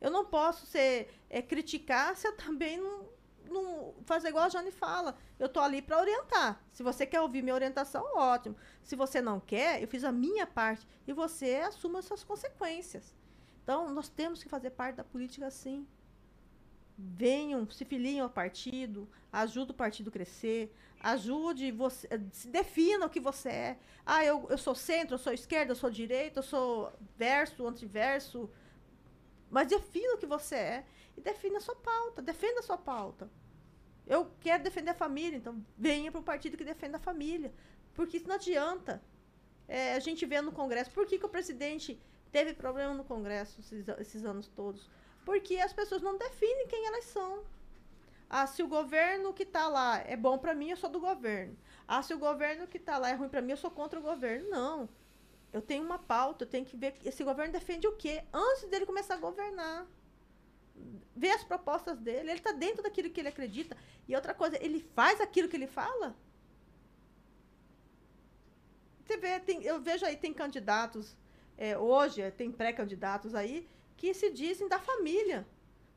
[0.00, 3.04] Eu não posso ser é, criticar se eu também não,
[3.48, 5.16] não fazer igual a Jane fala.
[5.38, 6.62] Eu tô ali para orientar.
[6.72, 8.56] Se você quer ouvir minha orientação, ótimo.
[8.82, 13.14] Se você não quer, eu fiz a minha parte e você assuma as suas consequências.
[13.62, 15.86] Então, nós temos que fazer parte da política sim.
[16.96, 23.10] Venham, se filiem ao partido, ajude o partido a crescer, ajude você, se defina o
[23.10, 23.78] que você é.
[24.04, 28.50] Ah, eu, eu sou centro, eu sou esquerda, eu sou direita, eu sou verso, antiverso.
[29.50, 30.84] Mas defina o que você é
[31.16, 33.30] e defina a sua pauta, defenda a sua pauta.
[34.06, 37.52] Eu quero defender a família, então venha para um partido que defenda a família.
[37.94, 39.02] Porque isso não adianta.
[39.66, 40.90] É, a gente vê no Congresso.
[40.90, 42.00] Por que, que o presidente
[42.32, 44.88] teve problema no Congresso esses, esses anos todos?
[45.24, 47.44] Porque as pessoas não definem quem elas são.
[48.30, 51.56] Ah, se o governo que está lá é bom para mim, eu sou do governo.
[51.86, 54.02] Ah, se o governo que está lá é ruim para mim, eu sou contra o
[54.02, 54.48] governo.
[54.50, 54.88] Não.
[55.52, 58.86] Eu tenho uma pauta, eu tenho que ver esse governo defende o quê antes dele
[58.86, 59.86] começar a governar.
[61.16, 63.76] Ver as propostas dele, ele está dentro daquilo que ele acredita.
[64.06, 66.14] E outra coisa, ele faz aquilo que ele fala?
[69.04, 71.16] Você vê, tem, eu vejo aí, tem candidatos,
[71.56, 73.66] é, hoje, tem pré-candidatos aí,
[73.96, 75.46] que se dizem da família.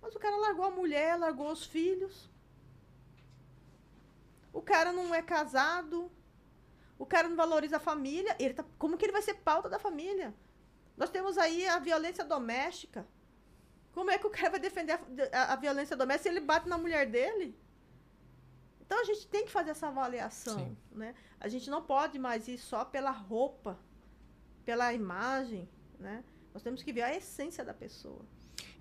[0.02, 2.30] Mas o cara largou a mulher, largou os filhos.
[4.54, 6.12] O cara não é casado.
[7.02, 8.36] O cara não valoriza a família.
[8.38, 10.36] Ele tá, como que ele vai ser pauta da família?
[10.96, 13.08] Nós temos aí a violência doméstica.
[13.92, 15.00] Como é que o cara vai defender a,
[15.40, 17.58] a, a violência doméstica se ele bate na mulher dele?
[18.80, 21.16] Então a gente tem que fazer essa avaliação, né?
[21.40, 23.80] A gente não pode mais ir só pela roupa,
[24.64, 25.68] pela imagem,
[25.98, 26.24] né?
[26.54, 28.22] Nós temos que ver a essência da pessoa.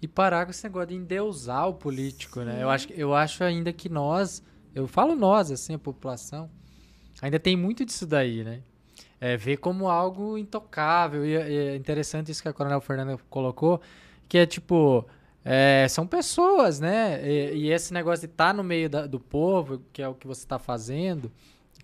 [0.03, 2.45] E parar com esse negócio de endeusar o político, Sim.
[2.45, 2.63] né?
[2.63, 4.43] Eu acho, eu acho ainda que nós,
[4.75, 6.51] eu falo nós, assim, a população,
[7.21, 8.61] ainda tem muito disso daí, né?
[9.21, 11.25] É, ver como algo intocável.
[11.25, 13.81] E, é interessante isso que a Coronel Fernanda colocou,
[14.29, 15.07] que é tipo.
[15.45, 17.21] É, são pessoas, né?
[17.27, 20.15] E, e esse negócio de estar tá no meio da, do povo, que é o
[20.15, 21.33] que você está fazendo,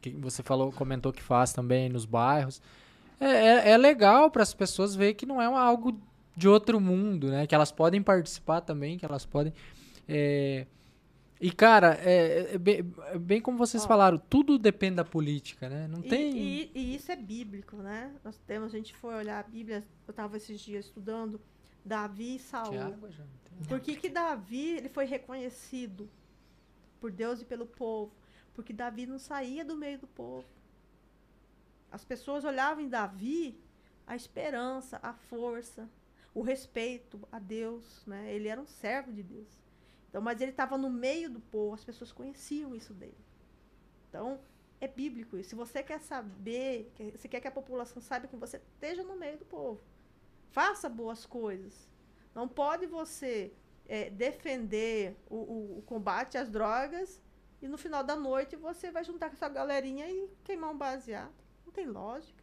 [0.01, 2.61] que você falou, comentou que faz também nos bairros,
[3.21, 5.99] é, é, é legal para as pessoas ver que não é algo
[6.37, 7.47] de outro mundo, né?
[7.47, 9.53] Que elas podem participar também, que elas podem.
[10.07, 10.67] É...
[11.41, 15.69] E, cara, é, é, bem, é bem, como vocês Ó, falaram, tudo depende da política,
[15.69, 15.87] né?
[15.87, 16.37] Não e, tem.
[16.37, 18.15] E, e, isso é bíblico, né?
[18.25, 21.41] Nós temos, a gente foi olhar a Bíblia, eu estava esses dias estudando
[21.85, 22.81] Davi e Saul.
[22.81, 23.11] Água,
[23.69, 26.09] por que, que Davi ele foi reconhecido
[27.01, 28.13] por Deus e pelo povo?
[28.55, 30.47] Porque Davi não saía do meio do povo.
[31.93, 33.61] As pessoas olhavam em Davi
[34.07, 35.89] a esperança, a força,
[36.35, 38.33] o respeito a Deus, né?
[38.33, 39.66] Ele era um servo de Deus.
[40.17, 43.23] Então, mas ele estava no meio do povo, as pessoas conheciam isso dele.
[44.09, 44.41] Então,
[44.81, 45.51] é bíblico isso.
[45.51, 49.37] Se você quer saber, você quer que a população saiba que você esteja no meio
[49.37, 49.79] do povo.
[50.49, 51.87] Faça boas coisas.
[52.35, 53.53] Não pode você
[53.87, 57.21] é, defender o, o, o, combate às drogas
[57.61, 61.35] e no final da noite você vai juntar com essa galerinha e queimar um baseado.
[61.67, 62.43] Não tem lógica.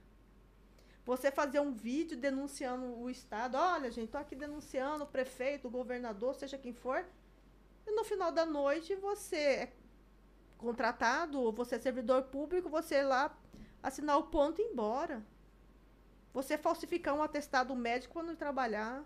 [1.04, 3.58] Você fazer um vídeo denunciando o Estado.
[3.58, 7.04] Olha, gente, estou aqui denunciando o prefeito, o governador, seja quem for.
[7.86, 9.74] E no final da noite você é
[10.58, 13.38] contratado, ou você é servidor público, você é lá
[13.82, 15.24] assinar o ponto e ir embora.
[16.34, 19.04] Você falsificar um atestado médico quando trabalhar.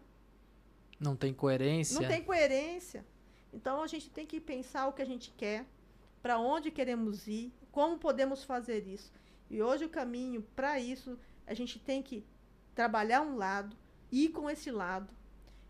[0.99, 1.99] Não tem coerência.
[1.99, 3.05] Não tem coerência.
[3.51, 5.65] Então a gente tem que pensar o que a gente quer,
[6.21, 9.11] para onde queremos ir, como podemos fazer isso.
[9.49, 12.25] E hoje o caminho para isso a gente tem que
[12.75, 13.75] trabalhar um lado,
[14.11, 15.13] ir com esse lado.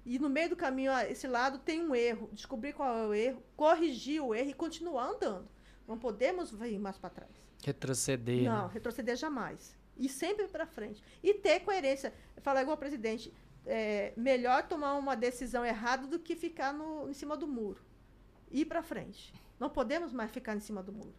[0.08, 3.44] E no meio do caminho, esse lado tem um erro, descobrir qual é o erro,
[3.58, 5.50] corrigir o erro e continuar andando.
[5.86, 7.32] Não podemos ir mais para trás.
[7.62, 8.42] Retroceder.
[8.44, 8.74] Não, né?
[8.74, 9.76] retroceder jamais.
[9.98, 11.04] E sempre para frente.
[11.22, 12.14] E ter coerência.
[12.38, 13.34] Falar igual o presidente,
[13.66, 17.82] é melhor tomar uma decisão errada do que ficar no, em cima do muro.
[18.50, 19.34] Ir para frente.
[19.60, 21.16] Não podemos mais ficar em cima do muro.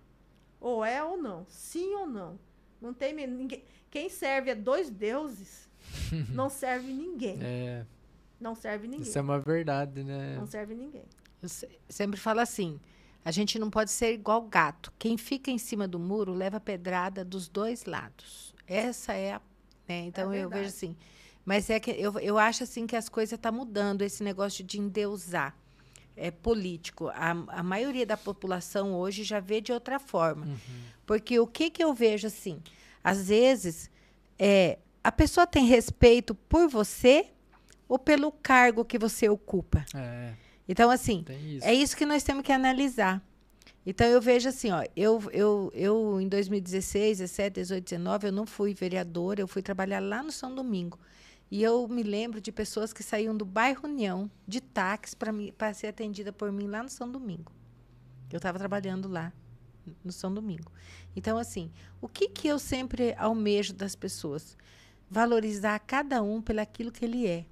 [0.58, 1.44] Ou é ou não.
[1.50, 2.40] Sim ou não.
[2.80, 3.62] Não tem ninguém.
[3.90, 5.68] Quem serve a dois deuses
[6.32, 7.38] não serve ninguém.
[7.42, 7.84] É.
[8.40, 9.02] Não serve ninguém.
[9.02, 10.36] Isso é uma verdade, né?
[10.36, 11.04] Não serve ninguém.
[11.42, 11.48] Eu
[11.88, 12.78] sempre falo assim:
[13.24, 14.92] a gente não pode ser igual gato.
[14.98, 18.54] Quem fica em cima do muro leva pedrada dos dois lados.
[18.66, 19.40] Essa é a.
[19.88, 20.06] Né?
[20.06, 20.96] Então é eu vejo assim.
[21.44, 24.62] Mas é que eu, eu acho assim que as coisas estão tá mudando, esse negócio
[24.64, 25.56] de endeusar.
[26.16, 27.08] É político.
[27.08, 30.46] A, a maioria da população hoje já vê de outra forma.
[30.46, 30.56] Uhum.
[31.06, 32.60] Porque o que, que eu vejo assim?
[33.02, 33.88] Às vezes,
[34.38, 37.30] é, a pessoa tem respeito por você
[37.88, 39.84] ou pelo cargo que você ocupa.
[39.94, 40.34] É.
[40.68, 41.66] Então, assim, isso.
[41.66, 43.24] é isso que nós temos que analisar.
[43.86, 48.46] Então, eu vejo assim, ó, eu, eu, eu em 2016, 17, 18, 19, eu não
[48.46, 50.98] fui vereadora, eu fui trabalhar lá no São Domingo.
[51.50, 55.16] E eu me lembro de pessoas que saíam do bairro União de táxi
[55.56, 57.50] para ser atendida por mim lá no São Domingo.
[58.30, 59.32] Eu estava trabalhando lá
[60.04, 60.70] no São Domingo.
[61.16, 61.70] Então, assim,
[62.00, 64.56] o que, que eu sempre almejo das pessoas?
[65.10, 67.46] Valorizar cada um pelo aquilo que ele é.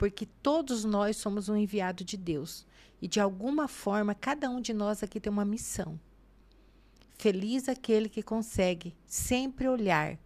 [0.00, 2.66] Porque todos nós somos um enviado de Deus.
[3.02, 6.00] E, de alguma forma, cada um de nós aqui tem uma missão.
[7.18, 10.18] Feliz aquele que consegue sempre olhar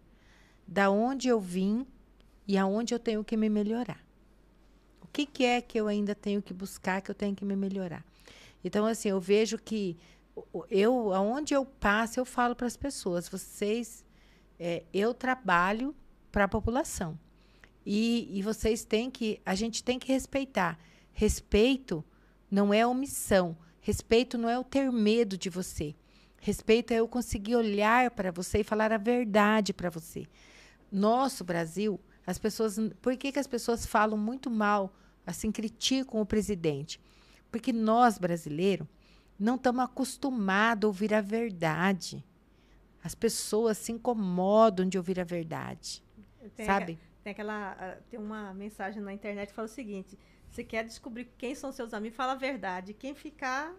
[0.65, 1.85] da onde eu vim
[2.47, 3.99] e aonde eu tenho que me melhorar.
[5.01, 7.57] O que, que é que eu ainda tenho que buscar, que eu tenho que me
[7.57, 8.05] melhorar?
[8.63, 9.97] Então, assim, eu vejo que
[10.69, 14.05] eu, aonde eu passo, eu falo para as pessoas, vocês,
[14.57, 15.93] é, eu trabalho
[16.31, 17.19] para a população.
[17.85, 20.79] E, e vocês têm que, a gente tem que respeitar.
[21.13, 22.03] Respeito
[22.49, 23.55] não é omissão.
[23.79, 25.95] Respeito não é eu ter medo de você.
[26.39, 30.25] Respeito é eu conseguir olhar para você e falar a verdade para você.
[30.91, 34.93] Nosso Brasil, as pessoas, por que, que as pessoas falam muito mal,
[35.25, 36.99] assim criticam o presidente?
[37.51, 38.87] Porque nós brasileiros
[39.39, 42.23] não estamos acostumados a ouvir a verdade.
[43.03, 46.03] As pessoas se incomodam de ouvir a verdade.
[46.65, 46.99] Sabe?
[47.25, 47.97] Tem aquela.
[48.07, 50.15] Tem uma mensagem na internet que fala o seguinte:
[50.47, 52.93] você quer descobrir quem são seus amigos, fala a verdade.
[52.93, 53.73] Quem ficar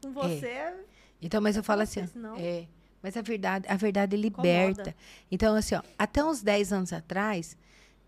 [0.00, 0.12] com é.
[0.12, 0.46] você.
[0.46, 0.84] É.
[1.20, 2.06] Então, mas eu falo assim.
[2.06, 2.36] Senão...
[2.36, 2.68] É,
[3.02, 4.82] mas a verdade, a verdade liberta.
[4.82, 4.96] Incomoda.
[5.32, 7.56] Então, assim, ó, até uns 10 anos atrás,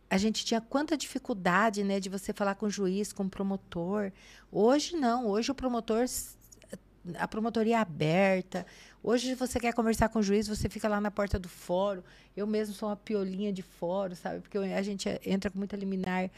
[0.08, 4.12] a gente tinha quanta dificuldade, né, de você falar com o juiz, com o promotor.
[4.52, 6.06] Hoje não, hoje o promotor
[7.18, 8.64] a promotoria é aberta.
[9.06, 12.00] Hoje, você quer conversar com o juiz, você fica lá na porta do fórum.
[12.34, 14.40] Eu mesmo sou uma piolinha de fórum, sabe?
[14.40, 16.30] Porque a gente entra com muita liminar.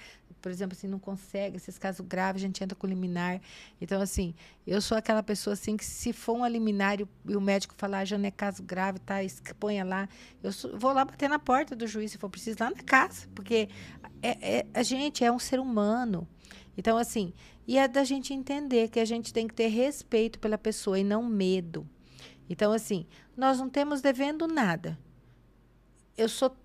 [0.43, 3.41] Por exemplo, assim, não consegue, esses casos graves, a gente entra com liminar.
[3.81, 4.35] Então, assim,
[4.67, 7.73] eu sou aquela pessoa, assim, que se for uma liminar e o, e o médico
[7.79, 10.09] falar, ah, já não é caso grave, tá, exponha lá.
[10.43, 13.29] Eu sou, vou lá bater na porta do juiz, se for preciso, lá na casa.
[13.33, 13.69] Porque
[14.21, 16.27] é, é, a gente é um ser humano.
[16.77, 17.33] Então, assim,
[17.65, 21.05] e é da gente entender que a gente tem que ter respeito pela pessoa e
[21.05, 21.89] não medo.
[22.49, 23.07] Então, assim,
[23.37, 24.99] nós não temos devendo nada.
[26.17, 26.57] Eu sou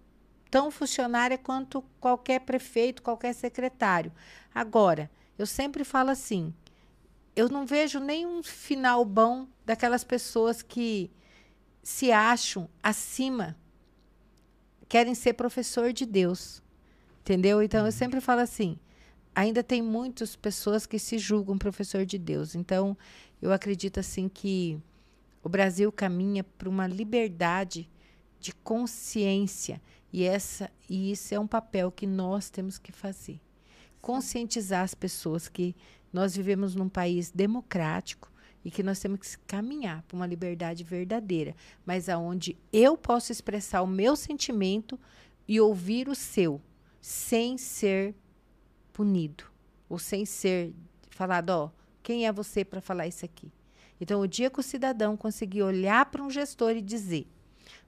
[0.50, 4.12] tão funcionária quanto qualquer prefeito, qualquer secretário.
[4.54, 6.54] Agora, eu sempre falo assim:
[7.36, 11.10] eu não vejo nenhum final bom daquelas pessoas que
[11.82, 13.58] se acham acima,
[14.88, 16.62] querem ser professor de Deus.
[17.22, 17.62] Entendeu?
[17.62, 17.92] Então, eu uhum.
[17.92, 18.78] sempre falo assim:
[19.34, 22.56] ainda tem muitas pessoas que se julgam professor de Deus.
[22.56, 22.98] Então,
[23.42, 24.80] eu acredito assim que
[25.44, 27.90] o Brasil caminha para uma liberdade
[28.40, 29.82] de consciência
[30.12, 33.40] e essa e isso é um papel que nós temos que fazer.
[34.02, 35.76] Conscientizar as pessoas que
[36.12, 38.32] nós vivemos num país democrático
[38.64, 41.56] e que nós temos que caminhar para uma liberdade verdadeira,
[41.86, 45.00] mas aonde eu posso expressar o meu sentimento
[45.48, 46.62] e ouvir o seu,
[47.00, 48.14] sem ser
[48.94, 49.46] punido
[49.90, 50.74] ou sem ser
[51.10, 51.72] falado, ó,
[52.04, 53.52] quem é você para falar isso aqui?
[54.02, 57.28] Então, o dia que o cidadão conseguir olhar para um gestor e dizer,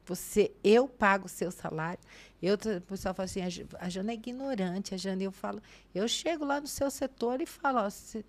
[0.05, 1.99] você, eu pago o seu salário.
[2.39, 3.41] Eu, o pessoal fala assim,
[3.79, 5.59] a, Jana é ignorante, a Jana, eu falo,
[5.95, 8.23] eu chego lá no seu setor e falo, ó, se,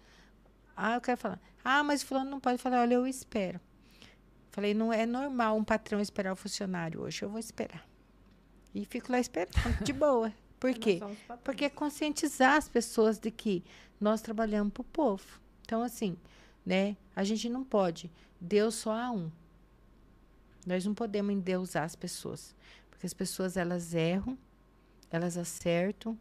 [0.75, 3.61] ah, eu quero falar, ah, mas fulano não pode falar, olha, eu espero.
[4.51, 7.87] Falei, não é normal um patrão esperar o funcionário hoje, eu vou esperar.
[8.75, 10.33] E fico lá esperando, de boa.
[10.59, 11.01] Por quê?
[11.43, 13.63] Porque é conscientizar as pessoas de que
[14.01, 15.25] nós trabalhamos para o povo.
[15.63, 16.17] Então, assim,
[16.65, 16.97] né?
[17.15, 18.11] A gente não pode.
[18.41, 19.31] Deus só há um.
[20.67, 22.55] Nós não podemos endeusar as pessoas.
[22.91, 24.39] Porque as pessoas, elas erram,
[25.11, 26.19] elas acertam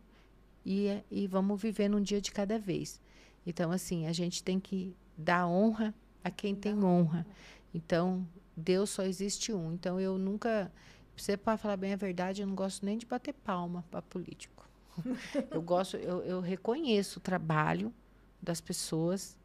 [0.65, 3.01] e, e vamos viver num dia de cada vez.
[3.45, 5.93] Então, assim, a gente tem que dar honra
[6.23, 7.25] a quem tem honra.
[7.73, 9.73] Então, Deus só existe um.
[9.73, 10.71] Então, eu nunca
[11.15, 14.67] você, para falar bem a verdade, eu não gosto nem de bater palma para político.
[15.51, 17.93] eu gosto, eu, eu reconheço o trabalho
[18.41, 19.37] das pessoas.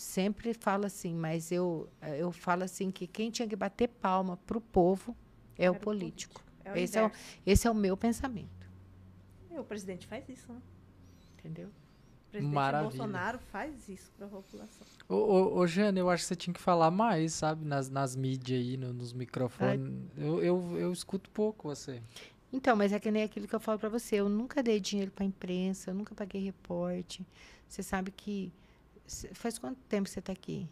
[0.00, 1.86] Sempre falo assim, mas eu,
[2.16, 5.14] eu falo assim que quem tinha que bater palma para o povo
[5.58, 6.42] é o político.
[6.64, 7.10] É o esse, é o,
[7.44, 8.66] esse é o meu pensamento.
[9.50, 10.60] E o presidente faz isso, né?
[11.38, 11.68] Entendeu?
[11.68, 12.88] O presidente Maravilha.
[12.88, 14.86] Bolsonaro faz isso para a população.
[15.06, 17.66] Ô, ô, ô, Jane, eu acho que você tinha que falar mais, sabe?
[17.66, 19.92] Nas, nas mídias aí, no, nos microfones.
[20.16, 22.00] Eu, eu, eu escuto pouco você.
[22.50, 24.16] Então, mas é que nem aquilo que eu falo para você.
[24.16, 27.26] Eu nunca dei dinheiro para imprensa, eu nunca paguei reporte.
[27.68, 28.50] Você sabe que.
[29.32, 30.68] Faz quanto tempo você está aqui?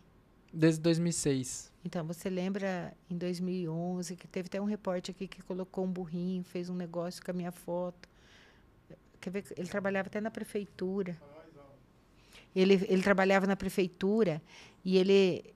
[0.52, 1.72] Desde 2006.
[1.84, 6.42] Então, você lembra em 2011 que teve até um repórter aqui que colocou um burrinho,
[6.44, 8.08] fez um negócio com a minha foto.
[9.20, 9.44] Quer ver?
[9.56, 11.16] Ele trabalhava até na prefeitura.
[12.54, 14.40] Ele, ele trabalhava na prefeitura
[14.84, 15.54] e ele,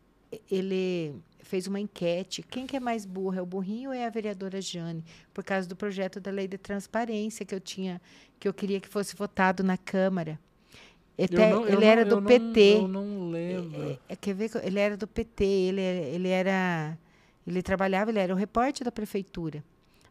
[0.51, 2.43] ele fez uma enquete.
[2.43, 3.39] Quem que é mais burro?
[3.39, 5.05] É o burrinho ou é a vereadora Jane?
[5.33, 8.01] Por causa do projeto da lei de transparência que eu tinha,
[8.39, 10.39] que eu queria que fosse votado na Câmara.
[11.19, 12.61] Até, Eu não- eu ele não- era eu do não- PT.
[12.77, 13.91] Eu não lembro.
[13.91, 14.51] É, é, quer ver?
[14.63, 16.99] Ele era do PT, ele, ele era.
[17.47, 19.63] Ele trabalhava, ele era o repórter da prefeitura.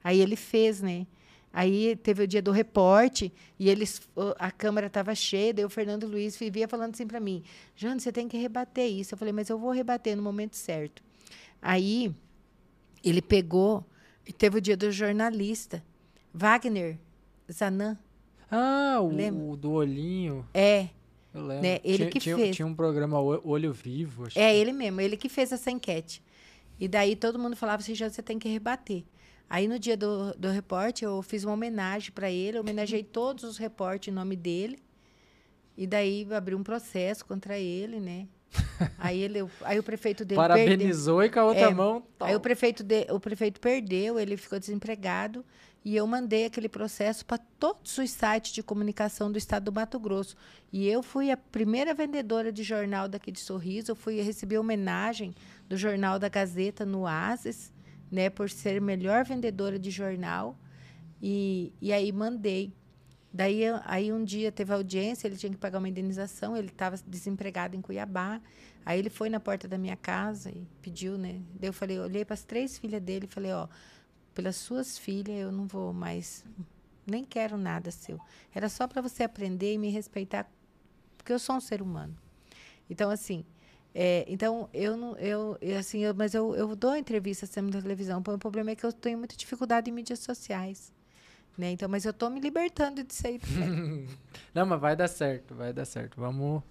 [0.04, 1.08] Aí ele fez, né?
[1.54, 4.02] Aí teve o dia do reporte e eles,
[4.40, 7.44] a câmara estava cheia, daí o Fernando Luiz vivia falando assim para mim:
[7.76, 9.14] Jane, você tem que rebater isso.
[9.14, 11.02] Eu falei, mas eu vou rebater no momento certo.
[11.62, 12.14] Aí
[13.04, 13.86] ele pegou
[14.26, 15.84] e teve o dia do jornalista,
[16.34, 16.98] Wagner
[17.52, 17.98] Zanan.
[18.52, 19.42] Ah, o, Lembra?
[19.44, 20.46] o do olhinho.
[20.54, 20.90] É,
[21.34, 21.64] Eu lembro.
[21.64, 22.56] Né, ele tinha, que tinha, fez.
[22.56, 24.26] Tinha um programa Olho Vivo.
[24.26, 26.22] Acho É que- ele mesmo, ele que fez essa enquete.
[26.80, 29.04] E daí todo mundo falava assim, já você tem que rebater.
[29.50, 33.58] Aí no dia do, do repórter eu fiz uma homenagem para ele, homenageei todos os
[33.58, 34.80] repórteres em nome dele.
[35.78, 38.28] E daí abri um processo contra ele, né?
[39.00, 40.58] aí ele, aí o prefeito dele perdeu.
[40.66, 42.04] Parabenizou e com a outra É, mão.
[42.20, 45.46] Aí o prefeito, de- o prefeito perdeu, ele ficou desempregado.
[45.84, 50.00] E eu mandei aquele processo para todos os sites de comunicação do estado do Mato
[50.00, 50.36] Grosso.
[50.72, 53.92] E eu fui a primeira vendedora de jornal daqui de Sorriso.
[53.92, 55.34] Eu fui receber homenagem
[55.68, 57.74] do jornal da Gazeta no Oasis,
[58.12, 60.56] né, por ser melhor vendedora de jornal.
[61.20, 62.74] E, e aí mandei.
[63.34, 67.76] Daí aí um dia teve audiência, ele tinha que pagar uma indenização, ele estava desempregado
[67.76, 68.40] em Cuiabá.
[68.86, 71.42] Aí ele foi na porta da minha casa e pediu, né?
[71.60, 73.68] Daí eu falei, olhei para as três filhas dele e falei, ó,
[74.34, 76.46] pelas suas filhas eu não vou mais,
[77.06, 78.20] nem quero nada seu.
[78.54, 80.50] Era só para você aprender e me respeitar,
[81.18, 82.16] porque eu sou um ser humano.
[82.90, 83.46] Então assim,
[83.94, 88.20] é, então eu não, eu, assim, eu, mas eu, eu dou entrevista sempre na televisão.
[88.20, 90.94] O problema é que eu tenho muita dificuldade em mídias sociais,
[91.58, 91.72] né?
[91.72, 93.40] Então, mas eu tô me libertando disso aí.
[93.40, 94.08] também.
[94.54, 96.20] Não, mas vai dar certo, vai dar certo.
[96.20, 96.64] Vamos.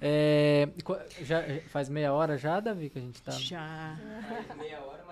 [0.00, 0.68] É,
[1.20, 3.30] já, faz meia hora já, Davi, que a gente tá.
[3.30, 3.96] Já.
[4.58, 5.11] Meia hora, mais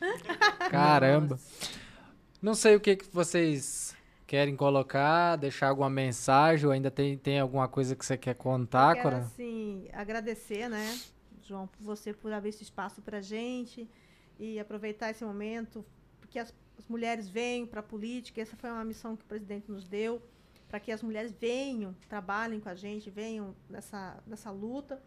[0.70, 1.38] Caramba.
[2.40, 3.94] Não sei o que, que vocês
[4.26, 8.90] querem colocar, deixar alguma mensagem, ou ainda tem, tem alguma coisa que você quer contar,
[8.90, 9.18] Eu quero, Cora?
[9.18, 10.98] assim, agradecer, né,
[11.42, 13.88] João, por você por abrir esse espaço para gente
[14.38, 15.84] e aproveitar esse momento,
[16.20, 19.70] porque as, as mulheres venham para a política, essa foi uma missão que o presidente
[19.70, 20.22] nos deu,
[20.68, 25.02] para que as mulheres venham, trabalhem com a gente, venham nessa, nessa luta.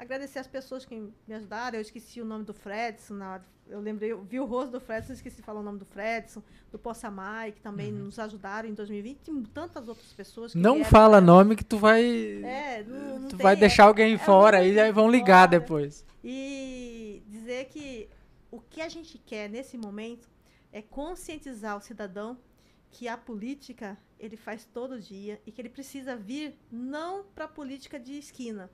[0.00, 0.94] Agradecer as pessoas que
[1.28, 4.72] me ajudaram, eu esqueci o nome do Fredson, na eu lembrei, eu vi o rosto
[4.72, 8.66] do Fredson, esqueci de falar o nome do Fredson, do Possamay, que também nos ajudaram
[8.68, 12.02] em 2020, e tantas outras pessoas Não vieram fala pra- nome que tu vai.
[12.42, 15.60] é, não, não tu tem- vai deixar alguém é fora aí, aí vão ligar fora.
[15.60, 16.04] depois.
[16.24, 18.08] E dizer que
[18.50, 20.28] o que a gente quer nesse momento
[20.72, 22.38] é conscientizar o cidadão
[22.90, 27.48] que a política ele faz todo dia e que ele precisa vir não para a
[27.48, 28.68] política de esquina,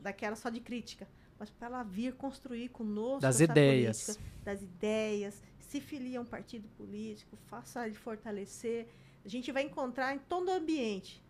[0.00, 1.08] daquela só de crítica,
[1.38, 4.04] mas para ela vir construir conosco Das ideias.
[4.06, 8.88] política, das ideias, se filia a um partido político, faça ele fortalecer.
[9.24, 11.22] A gente vai encontrar em todo ambiente,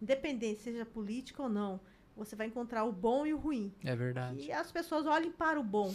[0.00, 1.80] independente seja político ou não,
[2.16, 3.72] você vai encontrar o bom e o ruim.
[3.84, 4.40] É verdade.
[4.40, 5.94] E as pessoas olhem para o bom,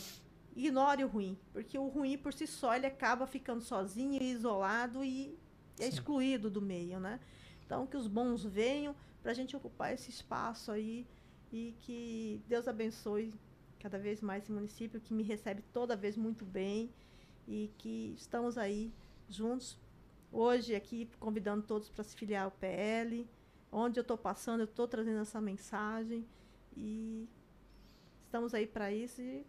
[0.55, 5.37] ignorem o ruim, porque o ruim por si só ele acaba ficando sozinho, isolado e
[5.79, 7.19] é excluído do meio, né?
[7.65, 11.05] Então que os bons venham para a gente ocupar esse espaço aí
[11.55, 13.33] e que Deus abençoe
[13.79, 16.89] cada vez mais esse município que me recebe toda vez muito bem
[17.47, 18.91] e que estamos aí
[19.29, 19.79] juntos
[20.33, 23.25] hoje aqui convidando todos para se filiar ao PL.
[23.71, 26.25] Onde eu estou passando, eu estou trazendo essa mensagem
[26.75, 27.25] e
[28.25, 29.21] estamos aí para isso.
[29.21, 29.45] E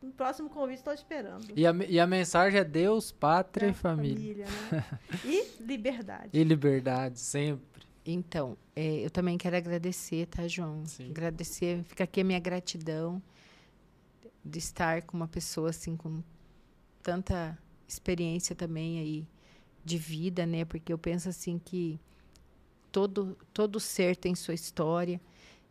[0.00, 1.52] no próximo convite estou esperando.
[1.56, 4.46] E a, e a mensagem é Deus, pátria e Pra família.
[4.46, 4.84] né?
[5.26, 6.30] E liberdade.
[6.32, 7.82] E liberdade, sempre.
[8.04, 10.84] Então, é, eu também quero agradecer, tá, João?
[10.86, 11.10] Sim.
[11.10, 13.22] Agradecer, fica aqui a minha gratidão
[14.44, 16.22] de estar com uma pessoa assim com
[17.02, 17.56] tanta
[17.86, 19.26] experiência também aí
[19.84, 20.64] de vida, né?
[20.64, 22.00] Porque eu penso assim que
[22.90, 25.20] todo todo ser tem sua história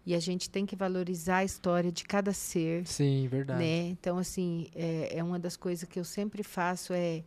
[0.06, 3.60] e a gente tem que valorizar a história de cada ser, Sim, verdade.
[3.60, 3.88] né?
[3.90, 7.24] Então, assim, é, é uma das coisas que eu sempre faço é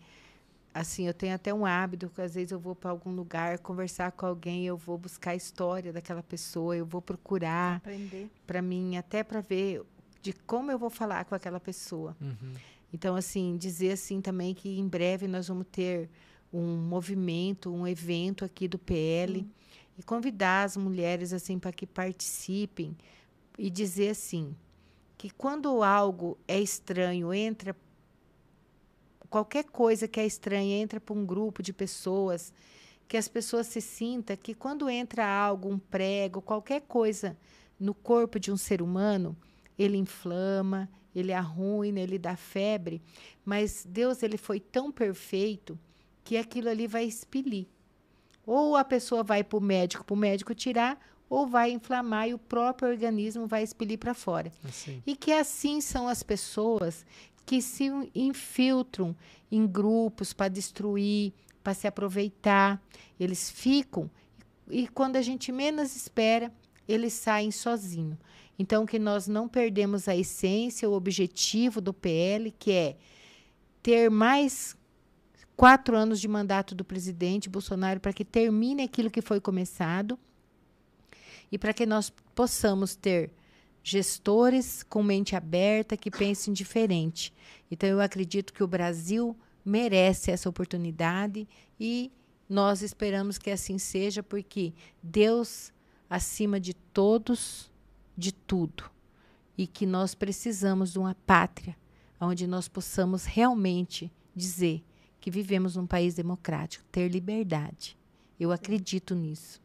[0.74, 4.10] assim, eu tenho até um hábito que às vezes eu vou para algum lugar conversar
[4.10, 8.28] com alguém, eu vou buscar a história daquela pessoa, eu vou procurar Aprender.
[8.44, 9.82] para mim até para ver
[10.20, 12.16] de como eu vou falar com aquela pessoa.
[12.20, 12.54] Uhum.
[12.92, 16.08] Então, assim, dizer assim também que em breve nós vamos ter
[16.52, 19.46] um movimento, um evento aqui do PL
[19.98, 22.96] e convidar as mulheres assim para que participem
[23.58, 24.54] e dizer assim
[25.16, 27.76] que quando algo é estranho entra
[29.34, 32.52] qualquer coisa que é estranha entra para um grupo de pessoas
[33.08, 37.36] que as pessoas se sintam que quando entra algo um prego qualquer coisa
[37.80, 39.36] no corpo de um ser humano
[39.76, 43.02] ele inflama ele arruina ele dá febre
[43.44, 45.76] mas Deus ele foi tão perfeito
[46.22, 47.66] que aquilo ali vai expelir
[48.46, 52.34] ou a pessoa vai para o médico, para o médico tirar, ou vai inflamar e
[52.34, 54.52] o próprio organismo vai expelir para fora.
[54.62, 55.02] Assim.
[55.06, 57.04] E que assim são as pessoas
[57.46, 59.14] que se infiltram
[59.50, 62.82] em grupos para destruir, para se aproveitar.
[63.18, 64.10] Eles ficam
[64.68, 66.52] e quando a gente menos espera,
[66.88, 68.18] eles saem sozinhos.
[68.58, 72.96] Então, que nós não perdemos a essência, o objetivo do PL, que é
[73.82, 74.76] ter mais
[75.56, 80.18] quatro anos de mandato do presidente Bolsonaro para que termine aquilo que foi começado
[81.50, 83.30] e para que nós possamos ter
[83.84, 87.32] gestores com mente aberta que pensem diferente.
[87.70, 91.46] Então, eu acredito que o Brasil merece essa oportunidade
[91.78, 92.10] e
[92.48, 95.70] nós esperamos que assim seja, porque Deus,
[96.08, 97.70] acima de todos,
[98.16, 98.90] de tudo,
[99.56, 101.76] e que nós precisamos de uma pátria
[102.18, 104.82] onde nós possamos realmente dizer
[105.20, 107.98] que vivemos num país democrático, ter liberdade.
[108.40, 109.60] Eu acredito nisso.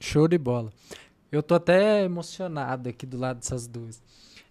[0.00, 0.70] Show de bola.
[1.36, 4.02] Eu tô até emocionado aqui do lado dessas duas.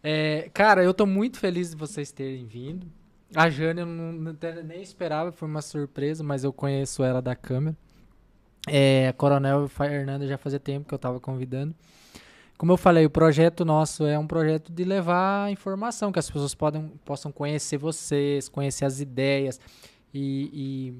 [0.03, 2.87] É, cara, eu tô muito feliz de vocês terem vindo.
[3.35, 4.35] A Jane eu não, não
[4.65, 7.75] nem esperava, foi uma surpresa, mas eu conheço ela da câmera.
[8.67, 11.73] É, a Coronel Fernanda já fazia tempo que eu tava convidando.
[12.57, 16.53] Como eu falei, o projeto nosso é um projeto de levar informação, que as pessoas
[16.53, 19.59] podem, possam conhecer vocês, conhecer as ideias
[20.13, 20.93] e, e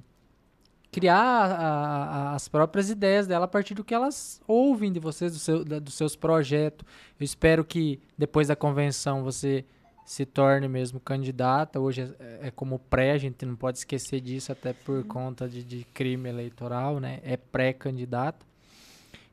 [0.93, 5.33] criar a, a, as próprias ideias dela a partir do que elas ouvem de vocês,
[5.33, 6.87] do seu, da, dos seus projetos.
[7.19, 9.65] Eu espero que depois da convenção você
[10.05, 11.79] se torne mesmo candidata.
[11.79, 15.63] Hoje é, é como pré, a gente não pode esquecer disso, até por conta de,
[15.63, 17.19] de crime eleitoral, né?
[17.23, 18.45] É pré-candidata.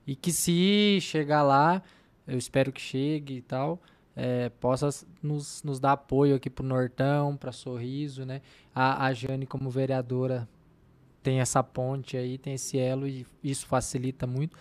[0.07, 1.83] E que se chegar lá,
[2.27, 3.79] eu espero que chegue e tal,
[4.17, 4.89] é, possa
[5.23, 8.41] nos, nos dar apoio aqui pro Nortão, para Sorriso, né?
[8.75, 10.49] A, a Jane, como vereadora,
[11.23, 14.57] tem essa ponte aí, tem esse elo e isso facilita muito.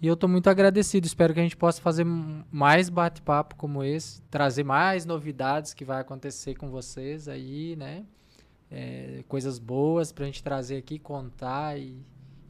[0.00, 1.06] E eu estou muito agradecido.
[1.06, 6.00] Espero que a gente possa fazer mais bate-papo como esse, trazer mais novidades que vai
[6.00, 8.04] acontecer com vocês aí, né?
[8.68, 11.96] É, coisas boas para a gente trazer aqui, contar e,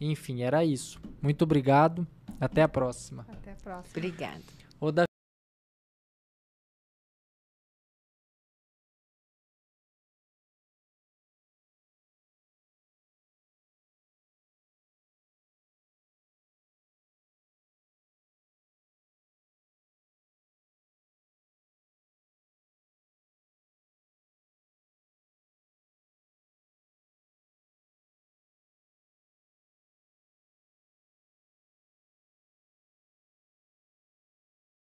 [0.00, 0.98] enfim, era isso.
[1.20, 2.06] Muito obrigado.
[2.40, 3.26] Até a próxima.
[3.28, 3.92] Até a próxima.
[3.96, 4.42] Obrigada.
[4.80, 4.90] Ô,